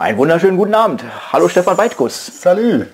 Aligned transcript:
Einen 0.00 0.16
wunderschönen 0.16 0.56
guten 0.56 0.74
Abend. 0.74 1.04
Hallo 1.30 1.46
Stefan 1.46 1.76
Weitkus. 1.76 2.40
Salü. 2.40 2.86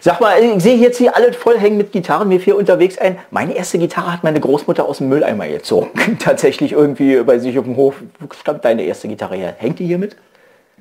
Sag 0.00 0.20
mal, 0.20 0.38
ich 0.38 0.62
sehe 0.62 0.76
jetzt 0.76 0.98
hier 0.98 1.16
alle 1.16 1.32
voll 1.32 1.58
hängen 1.58 1.78
mit 1.78 1.92
Gitarren, 1.92 2.28
mir 2.28 2.38
vier 2.40 2.56
unterwegs 2.56 2.98
ein. 2.98 3.18
Meine 3.30 3.56
erste 3.56 3.78
Gitarre 3.78 4.12
hat 4.12 4.22
meine 4.22 4.38
Großmutter 4.38 4.84
aus 4.84 4.98
dem 4.98 5.08
Mülleimer 5.08 5.48
gezogen. 5.48 5.88
Tatsächlich 6.18 6.72
irgendwie 6.72 7.22
bei 7.22 7.38
sich 7.38 7.58
auf 7.58 7.64
dem 7.64 7.76
Hof. 7.76 7.94
Wo 8.18 8.26
stammt 8.38 8.66
deine 8.66 8.82
erste 8.82 9.08
Gitarre 9.08 9.36
her? 9.36 9.54
Hängt 9.56 9.78
die 9.78 9.86
hier 9.86 9.96
mit? 9.96 10.14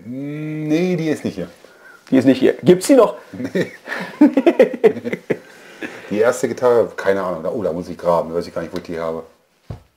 Nee, 0.04 0.97
die 0.97 1.07
ist 1.07 1.23
nicht 1.23 1.36
hier. 1.36 1.47
Die 2.11 2.17
ist 2.17 2.25
nicht 2.25 2.39
hier. 2.39 2.55
Gibt's 2.61 2.87
die 2.87 2.95
noch? 2.95 3.15
Die 6.09 6.19
erste 6.19 6.49
Gitarre, 6.49 6.91
keine 6.97 7.23
Ahnung. 7.23 7.45
Oh, 7.45 7.63
da 7.63 7.71
muss 7.71 7.87
ich 7.87 7.97
graben. 7.97 8.33
Weiß 8.33 8.45
ich 8.45 8.53
gar 8.53 8.61
nicht, 8.61 8.73
wo 8.73 8.77
ich 8.77 8.83
die 8.83 8.99
habe. 8.99 9.23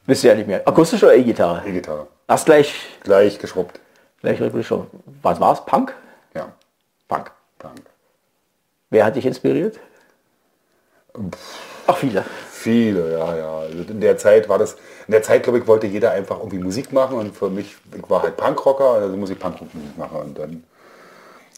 Wisst 0.06 0.22
ihr 0.22 0.30
ja 0.30 0.36
nicht 0.36 0.46
mehr. 0.46 0.62
Akustisch 0.64 1.02
oder 1.02 1.16
E-Gitarre? 1.16 1.66
E-Gitarre. 1.66 2.06
Hast 2.28 2.44
gleich, 2.44 2.74
Gleich 3.02 3.40
geschrubbt. 3.40 3.80
Richtig 4.24 4.66
schon. 4.66 4.86
Was 5.22 5.40
war's? 5.40 5.64
Punk? 5.64 5.94
Ja. 6.34 6.52
Punk. 7.08 7.32
Dank. 7.58 7.82
Wer 8.90 9.04
hat 9.04 9.16
dich 9.16 9.26
inspiriert? 9.26 9.78
Ach, 11.86 11.96
viele. 11.96 12.24
Viele, 12.50 13.12
ja, 13.12 13.36
ja. 13.36 13.58
Also 13.58 13.82
in 13.82 14.00
der 14.00 14.16
Zeit 14.18 14.48
war 14.48 14.58
das, 14.58 14.74
in 15.06 15.12
der 15.12 15.22
Zeit, 15.22 15.42
glaube 15.42 15.58
ich, 15.58 15.66
wollte 15.66 15.86
jeder 15.86 16.12
einfach 16.12 16.38
irgendwie 16.38 16.58
Musik 16.58 16.92
machen 16.92 17.18
und 17.18 17.36
für 17.36 17.50
mich, 17.50 17.76
ich 17.96 18.10
war 18.10 18.22
halt 18.22 18.36
Punkrocker, 18.36 18.84
also 18.84 19.16
muss 19.16 19.30
ich 19.30 19.38
Punkrock-Musik 19.38 19.98
machen 19.98 20.18
und 20.18 20.38
dann, 20.38 20.64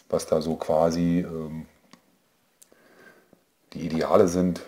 was 0.09 0.25
da 0.25 0.41
so 0.41 0.55
quasi 0.55 1.19
ähm, 1.19 1.65
die 3.73 3.85
Ideale 3.85 4.27
sind, 4.27 4.61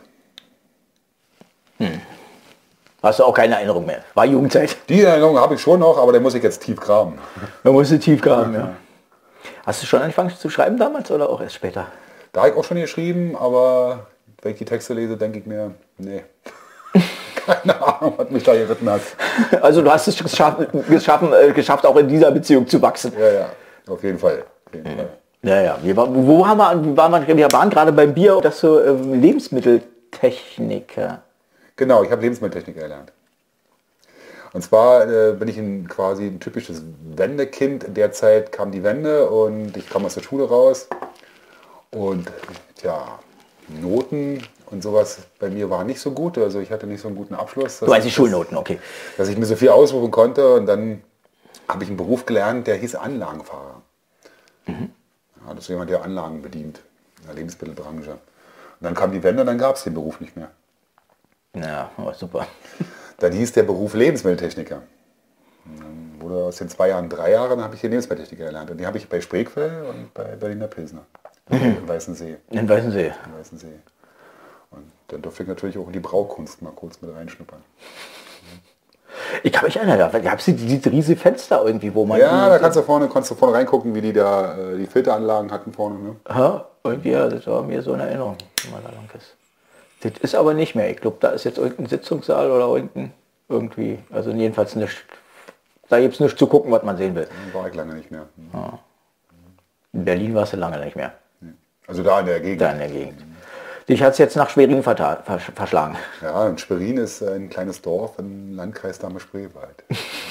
Hast 3.04 3.20
du 3.20 3.24
auch 3.24 3.34
keine 3.34 3.56
Erinnerung 3.56 3.86
mehr. 3.86 4.00
War 4.16 4.26
Jugendzeit. 4.26 4.76
die 4.90 5.04
Erinnerung 5.04 5.38
habe 5.40 5.54
ich 5.56 5.62
schon 5.62 5.80
noch, 5.80 5.98
aber 5.98 6.12
da 6.14 6.20
muss 6.20 6.34
ich 6.34 6.42
jetzt 6.44 6.62
tief 6.64 6.80
graben. 6.80 7.18
Man 7.64 7.74
musste 7.74 8.00
tief 8.00 8.22
graben, 8.22 8.54
ja. 8.56 8.70
Hast 9.66 9.82
du 9.84 9.88
schon 9.88 10.02
angefangen 10.02 10.32
zu 10.36 10.50
schreiben 10.50 10.78
damals 10.78 11.12
oder 11.12 11.30
auch 11.30 11.40
erst 11.42 11.56
später? 11.56 11.88
Da 12.34 12.42
habe 12.42 12.52
ich 12.52 12.58
auch 12.58 12.64
schon 12.64 12.78
geschrieben, 12.78 13.36
aber 13.38 14.08
wenn 14.42 14.52
ich 14.54 14.58
die 14.58 14.66
Texte 14.66 14.94
lese, 14.94 15.16
denke 15.18 15.40
ich 15.40 15.46
mir, 15.46 15.72
nee. 15.98 16.24
Keine 17.46 17.82
Ahnung, 17.82 18.14
was 18.18 18.30
mich 18.30 18.44
da 18.44 18.54
geritten 18.54 18.90
hat. 18.90 19.02
Also 19.62 19.82
du 19.82 19.92
hast 19.92 20.08
es 20.08 20.18
geschafft, 20.18 20.68
geschaffen, 20.90 21.32
äh, 21.34 21.52
geschafft, 21.52 21.86
auch 21.86 21.96
in 21.98 22.08
dieser 22.08 22.32
Beziehung 22.32 22.66
zu 22.68 22.82
wachsen. 22.82 23.12
Ja, 23.18 23.30
ja, 23.32 23.50
auf 23.88 24.04
jeden 24.04 24.18
Fall. 24.20 24.44
Auf 24.66 24.74
jeden 24.74 24.98
Fall. 24.98 25.10
Ja, 25.44 25.62
ja. 25.62 25.78
Wir, 25.82 25.96
war- 25.96 26.08
wo 26.14 26.46
haben 26.48 26.58
wir, 26.58 26.98
waren 26.98 27.28
wir, 27.28 27.38
wir 27.38 27.52
waren 27.52 27.70
gerade 27.70 27.92
beim 27.92 28.14
Bier, 28.14 28.40
das 28.42 28.60
so 28.60 28.80
äh, 28.80 28.92
Lebensmitteltechniker. 28.92 31.20
Genau, 31.78 32.04
ich 32.04 32.12
habe 32.12 32.22
Lebensmitteltechnik 32.22 32.76
gelernt. 32.76 33.14
Und 34.54 34.64
zwar 34.64 35.08
äh, 35.08 35.34
bin 35.34 35.48
ich 35.48 35.58
ein, 35.58 35.88
quasi 35.88 36.26
ein 36.26 36.40
typisches 36.40 36.82
Wendekind. 37.16 37.84
In 37.84 37.94
der 37.94 38.12
Zeit 38.12 38.52
kam 38.52 38.72
die 38.72 38.84
Wende 38.84 39.30
und 39.30 39.78
ich 39.78 39.90
kam 39.90 40.06
aus 40.06 40.16
der 40.16 40.24
Schule 40.24 40.48
raus. 40.48 40.88
Und 41.92 42.32
ja, 42.82 43.20
Noten 43.68 44.44
und 44.66 44.82
sowas 44.82 45.20
bei 45.40 45.50
mir 45.50 45.70
war 45.70 45.84
nicht 45.84 46.00
so 46.00 46.12
gut. 46.12 46.38
Also 46.38 46.60
ich 46.60 46.72
hatte 46.72 46.88
nicht 46.88 47.02
so 47.02 47.08
einen 47.08 47.18
guten 47.18 47.36
Abschluss. 47.36 47.80
Du 47.80 47.86
meinst 47.86 48.08
die 48.08 48.12
Schulnoten, 48.12 48.58
okay. 48.58 48.80
dass 49.18 49.30
ich 49.30 49.38
mir 49.38 49.46
so 49.46 49.56
viel 49.56 49.70
aussuchen 49.70 50.12
konnte 50.12 50.56
und 50.56 50.66
dann 50.66 51.04
habe 51.68 51.84
ich 51.84 51.90
einen 51.90 51.98
Beruf 51.98 52.26
gelernt, 52.26 52.68
der 52.68 52.76
hieß 52.76 52.96
Anlagenfahrer. 52.96 53.82
Ja, 54.68 55.54
das 55.54 55.66
ist 55.66 55.70
jemand, 55.70 55.90
der 55.90 56.04
Anlagen 56.04 56.42
bedient 56.42 56.82
in 57.20 57.28
der 57.28 57.36
Lebensmittelbranche. 57.36 58.12
Und 58.12 58.20
dann 58.82 58.96
kam 58.96 59.12
die 59.12 59.24
Wende 59.24 59.42
und 59.42 59.48
dann 59.48 59.58
gab 59.58 59.76
es 59.76 59.84
den 59.84 59.94
Beruf 59.94 60.20
nicht 60.20 60.36
mehr. 60.36 60.52
Ja, 61.62 61.92
aber 61.98 62.14
super. 62.14 62.48
Dann 63.20 63.32
hieß 63.32 63.54
der 63.54 63.64
Beruf 63.64 63.94
Lebensmitteltechniker. 63.94 64.84
Und 65.66 65.80
dann 65.80 66.16
wurde 66.20 66.36
aus 66.46 66.58
den 66.58 66.70
zwei 66.70 66.90
Jahren 66.90 67.10
drei 67.10 67.32
Jahre, 67.32 67.56
dann 67.56 67.64
habe 67.64 67.76
ich 67.76 67.82
hier 67.82 67.90
Lebensmitteltechniker 67.90 68.46
gelernt. 68.46 68.70
Und 68.70 68.78
die 68.78 68.86
habe 68.86 68.98
ich 68.98 69.10
bei 69.10 69.20
Spreequell 69.20 69.86
und 69.90 70.14
bei 70.14 70.36
Berliner 70.36 70.68
Pilsner. 70.68 71.02
Im 71.50 71.88
Weißen 71.88 72.16
See. 72.16 72.38
In 72.52 72.70
Weißensee. 72.70 73.12
Im 73.26 73.40
Weißen 73.40 73.58
See. 73.58 73.80
Und 74.72 74.92
dann 75.08 75.22
durfte 75.22 75.44
ich 75.44 75.50
natürlich 75.50 75.78
auch 75.78 75.88
in 75.88 75.94
die 75.94 76.00
Braukunst 76.00 76.62
mal 76.62 76.72
kurz 76.72 77.02
mit 77.02 77.14
reinschnuppern. 77.14 77.62
Ich 79.44 79.52
kann 79.52 79.66
mich 79.66 79.76
erinnern, 79.76 79.98
da 79.98 80.20
gab 80.20 80.40
es 80.40 80.46
diese 80.46 80.92
riesige 80.92 81.20
Fenster 81.20 81.64
irgendwie, 81.66 81.94
wo 81.94 82.06
man... 82.06 82.20
Ja, 82.20 82.50
da 82.50 82.60
kannst 82.60 82.78
du 82.78 82.82
vorne, 82.82 83.10
kannst 83.10 83.32
du 83.32 83.36
vorne 83.36 83.56
reingucken, 83.56 83.94
wie 83.96 84.02
die 84.02 84.14
da 84.14 84.58
äh, 84.58 84.78
die 84.78 84.86
Filteranlagen 84.86 85.52
hatten 85.52 85.74
vorne. 85.74 86.00
Ne? 86.00 86.16
Ja, 86.30 86.66
irgendwie, 86.84 87.12
ja, 87.12 87.28
das 87.28 87.48
war 87.48 87.64
mir 87.64 87.82
so 87.82 87.94
eine 87.94 88.04
Erinnerung, 88.04 88.38
wenn 88.64 88.72
man 88.72 88.84
da 88.84 88.90
lang 88.90 89.10
ist. 89.18 89.36
Das 90.02 90.12
ist 90.22 90.36
aber 90.36 90.54
nicht 90.54 90.76
mehr. 90.76 90.90
Ich 90.92 90.98
glaube, 90.98 91.18
da 91.20 91.30
ist 91.30 91.44
jetzt 91.44 91.58
irgendein 91.58 91.88
Sitzungssaal 91.88 92.52
oder 92.52 92.68
irgendein, 92.68 93.14
irgendwie, 93.50 94.00
also 94.12 94.32
jedenfalls 94.32 94.76
nicht, 94.76 95.06
da 95.90 96.00
gibt 96.00 96.14
es 96.16 96.20
nichts 96.20 96.38
zu 96.38 96.48
gucken, 96.48 96.72
was 96.72 96.84
man 96.84 96.98
sehen 96.98 97.16
will. 97.16 97.28
War 97.54 97.68
ich 97.68 97.74
lange 97.76 97.96
nicht 97.96 98.12
mehr. 98.12 98.28
In 99.94 100.06
Berlin 100.06 100.36
warst 100.36 100.54
du 100.54 100.58
lange 100.58 100.80
nicht 100.84 100.96
mehr, 100.96 101.14
Also 101.88 102.04
da 102.04 102.20
in 102.20 102.26
der 102.28 102.40
Gegend. 102.42 102.62
da 102.62 102.72
in 102.72 102.80
der 102.80 102.90
Gegend. 102.90 103.24
Dich 103.90 104.04
hat 104.04 104.12
es 104.12 104.18
jetzt 104.18 104.36
nach 104.36 104.50
Schwerin 104.50 104.84
verschlagen. 104.84 105.96
Ja, 106.22 106.44
und 106.44 106.60
Schwerin 106.60 106.98
ist 106.98 107.24
ein 107.24 107.50
kleines 107.50 107.82
Dorf 107.82 108.20
im 108.20 108.54
Landkreis 108.54 109.00
Dahme-Spreewald. 109.00 109.84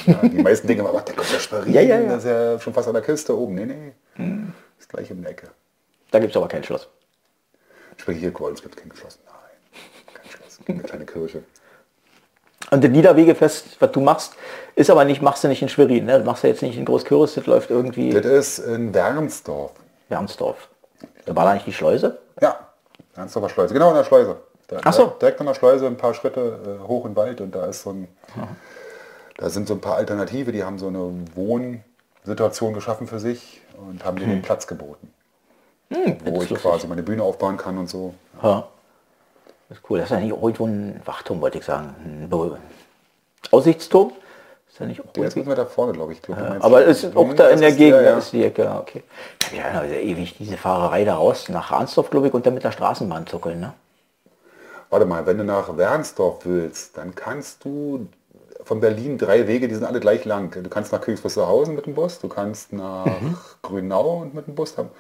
Ja, 0.07 0.15
die 0.23 0.43
meisten 0.43 0.67
denken 0.69 0.85
immer, 0.85 0.93
"Ach, 0.97 1.03
da 1.03 1.15
kommt 1.15 1.33
der 1.33 1.39
Schwerin, 1.39 1.73
Ja, 1.73 1.81
ja, 1.81 1.99
ja. 1.99 2.07
das 2.11 2.19
ist 2.25 2.31
ja 2.31 2.61
schon 2.61 2.75
fast 2.75 2.87
an 2.87 2.95
der 2.95 3.03
Küste 3.03 3.37
oben. 3.37 3.55
Nee, 3.55 3.65
nee, 3.65 3.93
ist 4.79 4.89
gleich 4.91 5.11
um 5.11 5.23
die 5.23 5.27
Ecke. 5.27 5.49
Da 6.11 6.19
gibt 6.19 6.33
es 6.33 6.37
aber 6.37 6.49
kein 6.49 6.63
Schloss. 6.63 6.87
Sprich 7.97 8.19
hier, 8.19 8.31
Kreuz 8.33 8.61
gibt 8.61 8.77
kein 8.77 8.95
Schloss. 8.95 9.19
Eine 10.67 10.83
kleine 10.83 11.07
Kirche. 11.07 11.43
Und 12.71 12.83
das 12.83 12.91
Niederwegefest, 12.91 13.81
was 13.81 13.93
du 13.93 14.01
machst, 14.01 14.35
ist 14.75 14.91
aber 14.91 15.05
nicht, 15.05 15.23
machst 15.23 15.45
du 15.45 15.49
nicht 15.49 15.63
in 15.63 15.69
Schwerin. 15.69 16.07
Ne? 16.07 16.13
Das 16.19 16.25
machst 16.25 16.43
du 16.43 16.49
jetzt 16.49 16.63
nicht 16.63 16.77
in 16.77 16.85
Großkürbis, 16.85 17.35
das 17.35 17.47
läuft 17.47 17.71
irgendwie 17.71 18.11
Das 18.11 18.25
ist 18.27 18.59
in 18.59 18.93
Wernsdorf. 18.93 19.73
Wermsdorf. 20.09 20.69
Da 21.27 21.37
war 21.37 21.45
da 21.45 21.55
nicht 21.55 21.67
die 21.67 21.73
Schleuse? 21.73 22.19
Ja, 22.41 22.59
Wernsdorfer 23.15 23.49
Schleuse. 23.51 23.75
Genau 23.75 23.91
in 23.91 23.97
der 23.97 24.05
Schleuse. 24.05 24.37
Da, 24.69 24.81
Ach 24.85 24.93
so. 24.93 25.07
direkt- 25.21 25.39
an 25.41 25.47
der 25.47 25.55
Schleuse, 25.55 25.87
ein 25.87 25.97
paar 25.97 26.15
Schritte 26.15 26.81
äh, 26.83 26.89
hoch 26.89 27.05
in 27.05 27.13
den 27.13 27.17
Wald 27.17 27.41
und 27.41 27.55
da 27.55 27.67
ist 27.67 27.83
so 27.83 27.91
ein, 27.91 28.09
da 29.37 29.49
sind 29.49 29.69
so 29.69 29.75
ein 29.75 29.81
paar 29.81 29.95
Alternative, 29.97 30.51
die 30.51 30.65
haben 30.65 30.79
so 30.81 30.89
eine 30.89 31.13
Wohnsituation 31.37 32.75
geschaffen 32.75 33.07
für 33.07 33.21
sich 33.21 33.61
und 33.87 34.05
haben 34.05 34.19
Hm. 34.19 34.29
den 34.29 34.43
Platz 34.43 34.67
geboten. 34.67 35.13
wo 36.25 36.43
ich 36.43 36.53
quasi 36.55 36.89
meine 36.89 37.05
Bühne 37.05 37.23
aufbauen 37.23 37.57
kann 37.57 37.79
und 37.79 37.89
so. 37.89 38.13
Ja. 38.43 38.67
Das 39.69 39.79
ist 39.79 39.85
cool. 39.91 39.99
Das 39.99 40.07
ist 40.11 40.13
ja 40.15 40.21
nicht 40.21 40.31
irgendwo 40.31 40.67
ein 40.67 41.01
Wachturm, 41.05 41.41
wollte 41.41 41.59
ich 41.59 41.65
sagen. 41.65 41.95
Ein 42.05 42.59
Aussichtsturm? 43.51 44.13
Ist 44.69 44.79
ja 44.81 44.87
nicht 44.87 45.01
auch 45.01 45.13
Der 45.13 45.25
ist 45.25 45.37
nicht 45.37 45.47
mehr 45.47 45.57
da 45.57 45.65
vorne, 45.67 45.93
glaube 45.93 46.13
ich. 46.13 46.23
glaub, 46.23 46.39
meinst- 46.39 46.65
Aber 46.65 46.87
es 46.87 47.03
ist 47.05 47.17
auch 47.17 47.33
da 47.35 47.49
in 47.49 47.61
der 47.61 47.73
Gegend, 47.73 48.01
der, 48.01 48.03
ja. 48.03 48.19
ist 48.19 48.33
die 48.33 48.45
Ecke, 48.45 48.65
ja, 48.65 48.79
okay. 48.79 49.03
Ja, 49.57 49.81
also 49.81 49.95
ewig 49.95 50.37
diese 50.37 50.57
Fahrerei 50.57 51.05
da 51.05 51.17
raus 51.17 51.49
nach 51.49 51.73
Ransdorf, 51.73 52.11
glaube 52.11 52.29
ich, 52.29 52.35
und 52.35 52.45
dann 52.47 52.55
mit 52.55 52.65
der 52.65 52.73
Straßenbahn 52.73 53.27
zuckeln, 53.27 53.61
ne? 53.61 53.73
Warte 54.91 55.07
mal, 55.07 55.27
wenn 55.27 55.39
du 55.39 55.45
nach 55.45 55.77
Wernsdorf 55.77 56.45
willst, 56.45 56.97
dann 56.97 57.15
kannst 57.15 57.65
du 57.65 58.07
von 58.63 58.81
Berlin 58.81 59.19
drei 59.19 59.47
Wege, 59.49 59.67
die 59.69 59.75
sind 59.75 59.85
alle 59.85 59.99
gleich 60.01 60.25
lang. 60.25 60.51
Du 60.63 60.69
kannst 60.69 60.93
nach 60.93 61.01
Königs 61.01 61.25
Wusterhausen 61.25 61.75
mit 61.75 61.87
dem 61.87 61.95
Bus, 61.95 62.21
du 62.21 62.29
kannst 62.29 62.73
nach 62.73 63.07
Mhm. 63.21 63.37
Grünau 63.63 64.19
und 64.23 64.35
mit 64.35 64.47
dem 64.47 64.55
Bus 64.55 64.77
haben. 64.77 64.91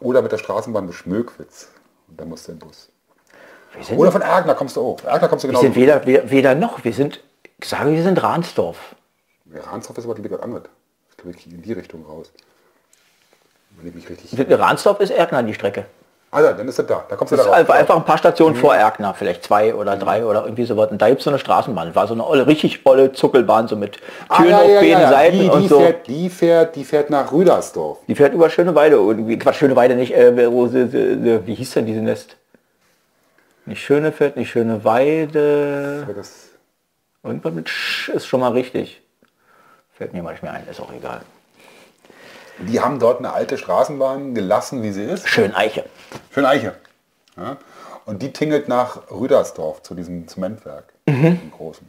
Oder 0.00 0.22
mit 0.22 0.30
der 0.32 0.38
Straßenbahn 0.38 0.86
bis 0.86 0.96
Schmöckwitz. 0.96 1.68
Und 2.08 2.20
dann 2.20 2.28
musst 2.28 2.46
du 2.48 2.52
den 2.52 2.58
Bus. 2.58 2.88
Wir 3.88 3.98
Oder 3.98 4.12
von 4.12 4.22
Ergner 4.22 4.54
kommst 4.54 4.76
du 4.76 4.80
auch. 4.80 5.04
Ergner 5.04 5.28
kommst 5.28 5.44
du 5.44 5.48
wir 5.48 5.52
genau. 5.52 5.60
sind 5.62 5.76
weder, 5.76 6.06
wir- 6.06 6.30
weder 6.30 6.54
noch, 6.54 6.82
wir 6.84 6.92
sind, 6.92 7.20
ich 7.60 7.68
sage, 7.68 7.92
wir 7.92 8.02
sind 8.02 8.22
Ransdorf. 8.22 8.94
Ja, 9.54 9.60
Ransdorf 9.70 9.98
ist 9.98 10.04
aber 10.04 10.14
die 10.14 10.30
was 10.30 10.40
anderes. 10.40 10.64
Ich 11.10 11.16
glaube, 11.16 11.36
ich 11.38 11.46
in 11.52 11.62
die 11.62 11.72
Richtung 11.72 12.04
raus. 12.06 12.30
Wenn 13.78 13.88
ich 13.88 13.94
mich 13.94 14.08
richtig. 14.08 14.58
Ransdorf 14.58 15.00
ist 15.00 15.10
Erkner 15.10 15.42
die 15.42 15.54
Strecke. 15.54 15.84
Ah, 16.32 16.40
ja, 16.42 16.52
dann 16.52 16.66
ist 16.66 16.78
das 16.78 16.86
da. 16.86 17.04
Da 17.08 17.14
kommst 17.16 17.32
du 17.32 17.36
da 17.36 17.44
raus. 17.44 17.52
einfach, 17.70 17.96
ein 17.96 18.04
paar 18.04 18.18
Stationen 18.18 18.56
Mhm. 18.56 18.60
vor 18.60 18.74
Erkner, 18.74 19.14
vielleicht 19.14 19.44
zwei 19.44 19.74
oder 19.74 19.96
drei 19.96 20.24
oder 20.24 20.42
irgendwie 20.44 20.64
sowas. 20.64 20.90
Und 20.90 21.00
da 21.00 21.08
gibt 21.08 21.20
es 21.20 21.24
so 21.24 21.30
eine 21.30 21.38
Straßenbahn. 21.38 21.94
War 21.94 22.06
so 22.08 22.14
eine 22.14 22.26
olle, 22.26 22.46
richtig 22.46 22.80
olle 22.84 23.12
Zuckelbahn, 23.12 23.68
so 23.68 23.76
mit 23.76 23.98
Ah, 24.28 24.36
Türen 24.38 24.50
ja, 24.50 24.58
auf 24.58 24.68
ja, 24.68 24.80
beiden 24.80 24.90
ja. 25.02 25.08
Seiten 25.08 25.38
Die, 25.38 25.48
und 25.48 25.62
die, 25.62 25.68
so. 25.68 25.78
fährt, 25.80 26.06
die, 26.08 26.28
fährt, 26.30 26.76
die 26.76 26.84
fährt 26.84 27.10
nach 27.10 27.30
Rüdersdorf. 27.32 27.98
Die 28.08 28.14
fährt 28.14 28.34
über 28.34 28.50
Schöneweide 28.50 28.96
irgendwie. 28.96 29.38
Quatsch, 29.38 29.56
Schöneweide 29.56 29.94
nicht, 29.94 30.14
äh, 30.14 30.50
wo 30.50 30.70
wie 30.72 31.54
hieß 31.54 31.70
denn 31.74 31.86
diese 31.86 32.00
Nest? 32.00 32.36
Nicht 33.66 33.82
Schönefeld, 33.82 34.36
nicht 34.36 34.50
Schöneweide. 34.50 36.06
Das, 36.14 36.50
Irgendwas 37.26 37.52
mit 37.52 37.68
Sch 37.68 38.08
ist 38.10 38.26
schon 38.26 38.40
mal 38.40 38.52
richtig. 38.52 39.02
Fällt 39.92 40.12
mir 40.12 40.22
manchmal 40.22 40.52
ein, 40.52 40.68
ist 40.70 40.80
auch 40.80 40.92
egal. 40.92 41.22
die 42.58 42.80
haben 42.80 43.00
dort 43.00 43.18
eine 43.18 43.32
alte 43.32 43.58
Straßenbahn 43.58 44.34
gelassen, 44.34 44.82
wie 44.82 44.92
sie 44.92 45.02
ist. 45.02 45.28
Schön 45.28 45.52
Eiche. 45.54 45.84
Schön 46.32 46.44
Eiche. 46.44 46.74
Ja? 47.36 47.56
Und 48.04 48.22
die 48.22 48.32
tingelt 48.32 48.68
nach 48.68 49.10
Rüdersdorf 49.10 49.82
zu 49.82 49.94
diesem 49.94 50.28
Zementwerk. 50.28 50.84
Mhm. 51.06 51.40
Dem 51.40 51.50
großen. 51.50 51.88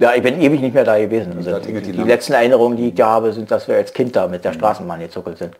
Ja, 0.00 0.14
ich 0.14 0.22
bin 0.22 0.40
ewig 0.40 0.60
nicht 0.60 0.74
mehr 0.74 0.84
da 0.84 0.98
gewesen. 0.98 1.36
Also 1.36 1.58
die, 1.60 1.74
die 1.74 1.92
die 1.92 2.02
letzten 2.02 2.32
Erinnerungen, 2.32 2.76
die 2.76 2.88
ich 2.88 2.94
da 2.94 3.06
habe, 3.10 3.32
sind, 3.32 3.50
dass 3.50 3.68
wir 3.68 3.76
als 3.76 3.92
Kind 3.92 4.16
da 4.16 4.26
mit 4.26 4.44
der 4.44 4.54
Straßenbahn 4.54 4.98
gezuckelt 4.98 5.38
sind. 5.38 5.54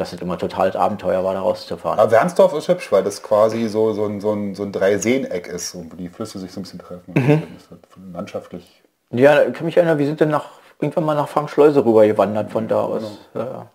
Das 0.00 0.14
ist 0.14 0.22
immer 0.22 0.38
totales 0.38 0.76
Abenteuer 0.76 1.22
war, 1.22 1.34
da 1.34 1.40
rauszufahren. 1.40 1.98
Aber 1.98 2.10
Wernsdorf 2.10 2.54
ist 2.54 2.68
hübsch, 2.68 2.90
weil 2.90 3.04
das 3.04 3.22
quasi 3.22 3.68
so, 3.68 3.92
so 3.92 4.06
ein, 4.06 4.22
so 4.22 4.32
ein, 4.32 4.54
so 4.54 4.62
ein 4.62 4.72
Dreiseeneck 4.72 5.46
ist, 5.46 5.74
wo 5.74 5.82
die 5.94 6.08
Flüsse 6.08 6.38
sich 6.38 6.50
so 6.52 6.60
ein 6.60 6.62
bisschen 6.62 6.78
treffen. 6.78 7.12
Mhm. 7.14 7.42
Halt 7.70 7.80
landschaftlich. 8.14 8.82
Ja, 9.10 9.42
ich 9.42 9.52
kann 9.52 9.66
mich 9.66 9.76
erinnern, 9.76 9.98
wir 9.98 10.06
sind 10.06 10.18
dann 10.22 10.30
nach, 10.30 10.46
irgendwann 10.80 11.04
mal 11.04 11.14
nach 11.14 11.28
Frankschleuse 11.28 11.84
rüber 11.84 12.06
gewandert 12.06 12.50
von 12.50 12.66
da 12.66 12.80
aus. 12.80 13.02
Ja, 13.34 13.44
ja. 13.44 13.70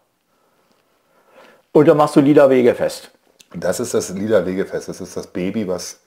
Und 1.73 1.87
dann 1.87 1.95
machst 1.95 2.15
du 2.15 2.21
Lieder 2.21 2.49
Wegefest. 2.49 3.11
Das 3.53 3.79
ist 3.79 3.93
das 3.93 4.09
Lieder 4.09 4.47
Wegefest. 4.47 4.89
Das 4.89 5.01
ist 5.01 5.15
das 5.15 5.27
Baby, 5.27 5.67
was 5.67 5.99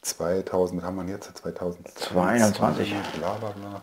2000, 0.00 0.80
was 0.80 0.88
haben 0.88 1.06
wir 1.06 1.12
jetzt? 1.12 1.36
2022. 1.36 2.94
Bla, 3.18 3.34
bla, 3.34 3.50
bla. 3.50 3.82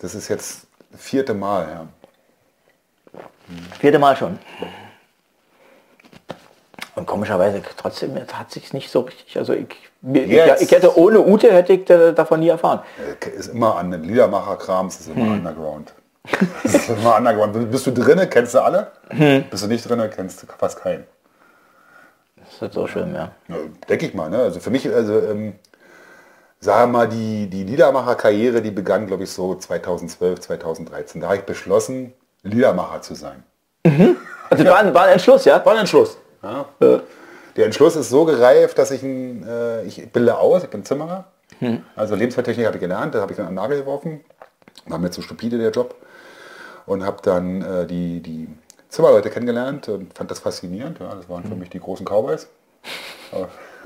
Das 0.00 0.16
ist 0.16 0.26
jetzt 0.26 0.66
vierte 0.96 1.32
Mal, 1.32 1.68
ja. 1.68 1.86
Vierte 3.78 3.98
Mal 3.98 4.16
schon. 4.16 4.38
Und 6.94 7.06
komischerweise 7.06 7.62
trotzdem 7.76 8.16
hat 8.32 8.50
sich 8.50 8.72
nicht 8.72 8.90
so 8.90 9.00
richtig. 9.00 9.38
Also 9.38 9.52
ich, 9.52 9.68
ich, 10.12 10.32
ich 10.60 10.70
hätte 10.72 10.98
ohne 10.98 11.20
Ute 11.24 11.52
hätte 11.52 11.72
ich 11.72 11.84
davon 11.84 12.40
nie 12.40 12.48
erfahren. 12.48 12.80
Ist 13.36 13.48
immer 13.48 13.76
an 13.76 13.92
den 13.92 14.02
Liedermacher-Krams, 14.02 15.00
ist 15.00 15.08
immer 15.08 15.32
Underground. 15.32 15.94
Das 16.64 16.74
ist 16.74 16.88
immer 16.90 17.16
Underground. 17.16 17.70
Bist 17.70 17.86
du 17.86 17.92
drinne, 17.92 18.26
kennst 18.26 18.54
du 18.54 18.58
alle? 18.58 18.90
Bist 19.48 19.62
du 19.62 19.68
nicht 19.68 19.88
drinne, 19.88 20.10
kennst 20.10 20.42
du 20.42 20.46
fast 20.58 20.80
keinen. 20.80 21.04
Das 22.36 22.68
ist 22.68 22.74
so 22.74 22.86
schlimm, 22.86 23.14
ja. 23.14 23.30
Ja, 23.48 23.56
Denke 23.88 24.06
ich 24.06 24.14
mal. 24.14 24.28
Ne? 24.28 24.38
Also 24.38 24.58
für 24.58 24.70
mich, 24.70 24.92
also 24.92 25.20
ähm, 25.20 25.54
sagen 26.60 26.92
wir 26.92 26.98
mal, 26.98 27.08
die, 27.08 27.48
die 27.48 27.62
Liedermacher-Karriere, 27.62 28.60
die 28.60 28.70
begann, 28.72 29.06
glaube 29.06 29.22
ich, 29.22 29.30
so 29.30 29.54
2012, 29.54 30.40
2013. 30.40 31.20
Da 31.20 31.28
habe 31.28 31.36
ich 31.36 31.44
beschlossen, 31.44 32.12
Liedermacher 32.42 33.02
zu 33.02 33.14
sein. 33.14 33.42
Also 34.50 34.64
war, 34.64 34.78
ein- 34.78 34.94
war 34.94 35.04
ein 35.04 35.12
Entschluss, 35.14 35.44
ja? 35.44 35.64
War 35.64 35.72
ein 35.74 35.80
Entschluss. 35.80 36.18
Ja. 36.42 36.66
Der 37.56 37.64
Entschluss 37.66 37.96
ist 37.96 38.08
so 38.10 38.24
gereift, 38.24 38.78
dass 38.78 38.90
ich, 38.90 39.02
ein, 39.02 39.46
äh, 39.46 39.82
ich 39.84 40.10
bilde 40.12 40.38
aus, 40.38 40.62
ich 40.64 40.70
bin 40.70 40.84
Zimmerer. 40.84 41.24
Also 41.96 42.14
Lebensmitteltechnik 42.14 42.66
habe 42.66 42.76
ich 42.76 42.80
gelernt, 42.80 43.14
da 43.14 43.20
habe 43.20 43.32
ich 43.32 43.36
dann 43.36 43.46
an 43.46 43.52
den 43.52 43.56
Nagel 43.56 43.78
geworfen. 43.80 44.20
War 44.86 44.98
mir 44.98 45.10
zu 45.10 45.22
stupide 45.22 45.58
der 45.58 45.70
Job. 45.70 45.94
Und 46.86 47.04
habe 47.04 47.18
dann 47.22 47.62
äh, 47.62 47.86
die, 47.86 48.20
die 48.20 48.48
Zimmerleute 48.88 49.28
kennengelernt 49.30 49.88
und 49.88 50.14
fand 50.16 50.30
das 50.30 50.38
faszinierend. 50.38 51.00
Ja, 51.00 51.14
das 51.14 51.28
waren 51.28 51.44
für 51.44 51.54
mich 51.56 51.68
die 51.68 51.80
großen 51.80 52.06
Cowboys. 52.06 52.48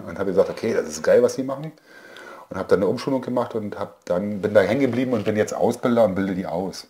Und 0.06 0.18
habe 0.18 0.26
gesagt, 0.30 0.50
okay, 0.50 0.74
das 0.74 0.86
ist 0.86 1.02
geil, 1.02 1.22
was 1.22 1.34
die 1.36 1.42
machen. 1.42 1.72
Und 2.50 2.56
habe 2.58 2.68
dann 2.68 2.80
eine 2.80 2.86
Umschulung 2.86 3.22
gemacht 3.22 3.54
und 3.54 3.78
hab 3.78 4.04
dann, 4.04 4.40
bin 4.42 4.52
da 4.54 4.60
hängen 4.60 4.80
geblieben 4.82 5.12
und 5.14 5.24
bin 5.24 5.36
jetzt 5.36 5.54
Ausbilder 5.54 6.04
und 6.04 6.14
bilde 6.14 6.34
die 6.34 6.46
aus. 6.46 6.86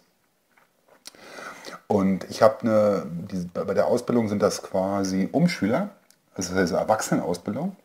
Und 1.92 2.24
ich 2.30 2.42
habe 2.42 2.60
eine, 2.62 3.06
diese, 3.30 3.46
bei 3.48 3.74
der 3.74 3.86
Ausbildung 3.86 4.28
sind 4.28 4.42
das 4.42 4.62
quasi 4.62 5.28
Umschüler, 5.30 5.90
also 6.34 6.54
das 6.54 6.70
eine 6.70 6.80
Erwachsenenausbildung. 6.80 7.76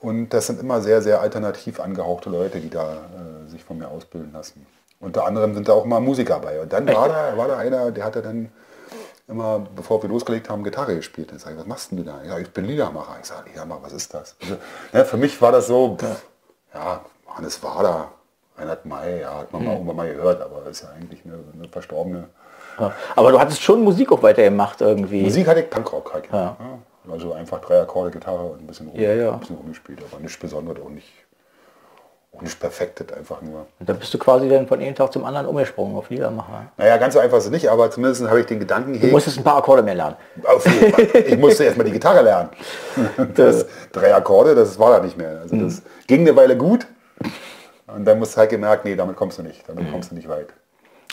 Und 0.00 0.30
das 0.30 0.46
sind 0.46 0.60
immer 0.60 0.80
sehr, 0.80 1.02
sehr 1.02 1.20
alternativ 1.20 1.78
angehauchte 1.78 2.30
Leute, 2.30 2.58
die 2.58 2.70
da 2.70 2.94
äh, 2.94 3.48
sich 3.48 3.62
von 3.62 3.78
mir 3.78 3.88
ausbilden 3.88 4.32
lassen. 4.32 4.66
Unter 4.98 5.24
anderem 5.26 5.54
sind 5.54 5.68
da 5.68 5.72
auch 5.72 5.84
mal 5.84 6.00
Musiker 6.00 6.40
bei. 6.40 6.60
Und 6.60 6.72
dann 6.72 6.86
war 6.88 7.08
da, 7.08 7.36
war 7.36 7.48
da 7.48 7.58
einer, 7.58 7.90
der 7.90 8.04
hatte 8.04 8.22
dann 8.22 8.50
immer, 9.28 9.60
bevor 9.76 10.02
wir 10.02 10.08
losgelegt 10.08 10.48
haben, 10.48 10.64
Gitarre 10.64 10.96
gespielt. 10.96 11.30
Und 11.30 11.36
ich 11.36 11.42
sage, 11.42 11.56
was 11.58 11.66
machst 11.66 11.90
denn 11.90 11.98
du 11.98 12.04
da? 12.04 12.22
Ja, 12.24 12.38
ich 12.38 12.50
bin 12.50 12.64
Liedermacher. 12.64 13.16
Ich 13.20 13.26
sage, 13.26 13.50
Liedermacher, 13.50 13.82
was 13.82 13.92
ist 13.92 14.12
das? 14.12 14.36
Also, 14.40 14.56
ne, 14.92 15.04
für 15.04 15.16
mich 15.16 15.40
war 15.40 15.52
das 15.52 15.68
so, 15.68 15.96
pff, 15.96 16.24
ja, 16.74 17.04
Hannes 17.28 17.62
Wader, 17.62 18.10
Reinhard 18.56 18.84
May, 18.84 19.20
ja, 19.20 19.38
hat 19.38 19.52
man 19.52 19.64
mal 19.64 19.72
irgendwann 19.74 19.96
mal 19.96 20.12
gehört, 20.12 20.42
aber 20.42 20.66
ist 20.66 20.82
ja 20.82 20.88
eigentlich 20.90 21.24
eine, 21.24 21.38
eine 21.54 21.68
verstorbene 21.68 22.28
ja. 22.78 22.92
Aber 23.16 23.30
du 23.32 23.38
hattest 23.40 23.62
schon 23.62 23.82
Musik 23.82 24.10
auch 24.12 24.22
weitergemacht 24.22 24.80
irgendwie. 24.80 25.22
Musik 25.22 25.46
hatte 25.46 25.60
ich 25.60 25.70
Punkrock 25.70 26.12
halt. 26.14 26.24
Ja. 26.32 26.56
Also 27.10 27.32
einfach 27.32 27.60
drei 27.60 27.80
Akkorde, 27.80 28.10
Gitarre 28.12 28.44
und 28.44 28.62
ein 28.62 28.66
bisschen, 28.66 28.88
rum, 28.88 28.98
Ja, 29.00 29.12
ja. 29.12 29.32
ein 29.32 29.40
bisschen 29.40 29.56
rumgespielt, 29.56 30.00
aber 30.10 30.20
nichts 30.20 30.38
Besonderes 30.38 30.82
und 30.84 30.94
nicht, 30.94 31.08
auch 32.34 32.40
nicht 32.40 32.60
perfektet, 32.60 33.12
einfach 33.12 33.42
nur. 33.42 33.66
Und 33.80 33.88
da 33.88 33.92
bist 33.92 34.14
du 34.14 34.18
quasi 34.18 34.48
dann 34.48 34.68
von 34.68 34.80
einem 34.80 34.94
Tag 34.94 35.12
zum 35.12 35.24
anderen 35.24 35.46
umgesprungen 35.48 35.96
auf 35.96 36.08
Liedermacher. 36.10 36.66
Naja, 36.76 36.96
ganz 36.98 37.14
so 37.14 37.20
einfach 37.20 37.38
ist 37.38 37.46
es 37.46 37.50
nicht, 37.50 37.68
aber 37.68 37.90
zumindest 37.90 38.22
habe 38.28 38.38
ich 38.40 38.46
den 38.46 38.60
Gedanken, 38.60 38.92
Du 38.92 39.00
hey, 39.00 39.10
musstest 39.10 39.36
ein 39.38 39.42
paar 39.44 39.56
Akkorde 39.56 39.82
mehr 39.82 39.96
lernen. 39.96 40.16
auf 40.44 40.64
jeden 40.64 40.92
Fall, 40.92 41.06
ich 41.26 41.36
musste 41.38 41.64
erstmal 41.64 41.86
die 41.86 41.92
Gitarre 41.92 42.22
lernen. 42.22 42.50
Das, 43.34 43.66
drei 43.90 44.14
Akkorde, 44.14 44.54
das 44.54 44.78
war 44.78 44.92
da 44.98 45.04
nicht 45.04 45.16
mehr. 45.18 45.40
Also 45.40 45.56
das 45.56 45.82
ging 46.06 46.20
eine 46.20 46.36
Weile 46.36 46.56
gut 46.56 46.86
und 47.88 48.04
dann 48.04 48.18
musst 48.20 48.34
du 48.34 48.38
halt 48.38 48.50
gemerkt, 48.50 48.84
nee, 48.84 48.94
damit 48.94 49.16
kommst 49.16 49.38
du 49.38 49.42
nicht, 49.42 49.68
damit 49.68 49.90
kommst 49.90 50.12
du 50.12 50.14
nicht 50.14 50.28
weit. 50.28 50.48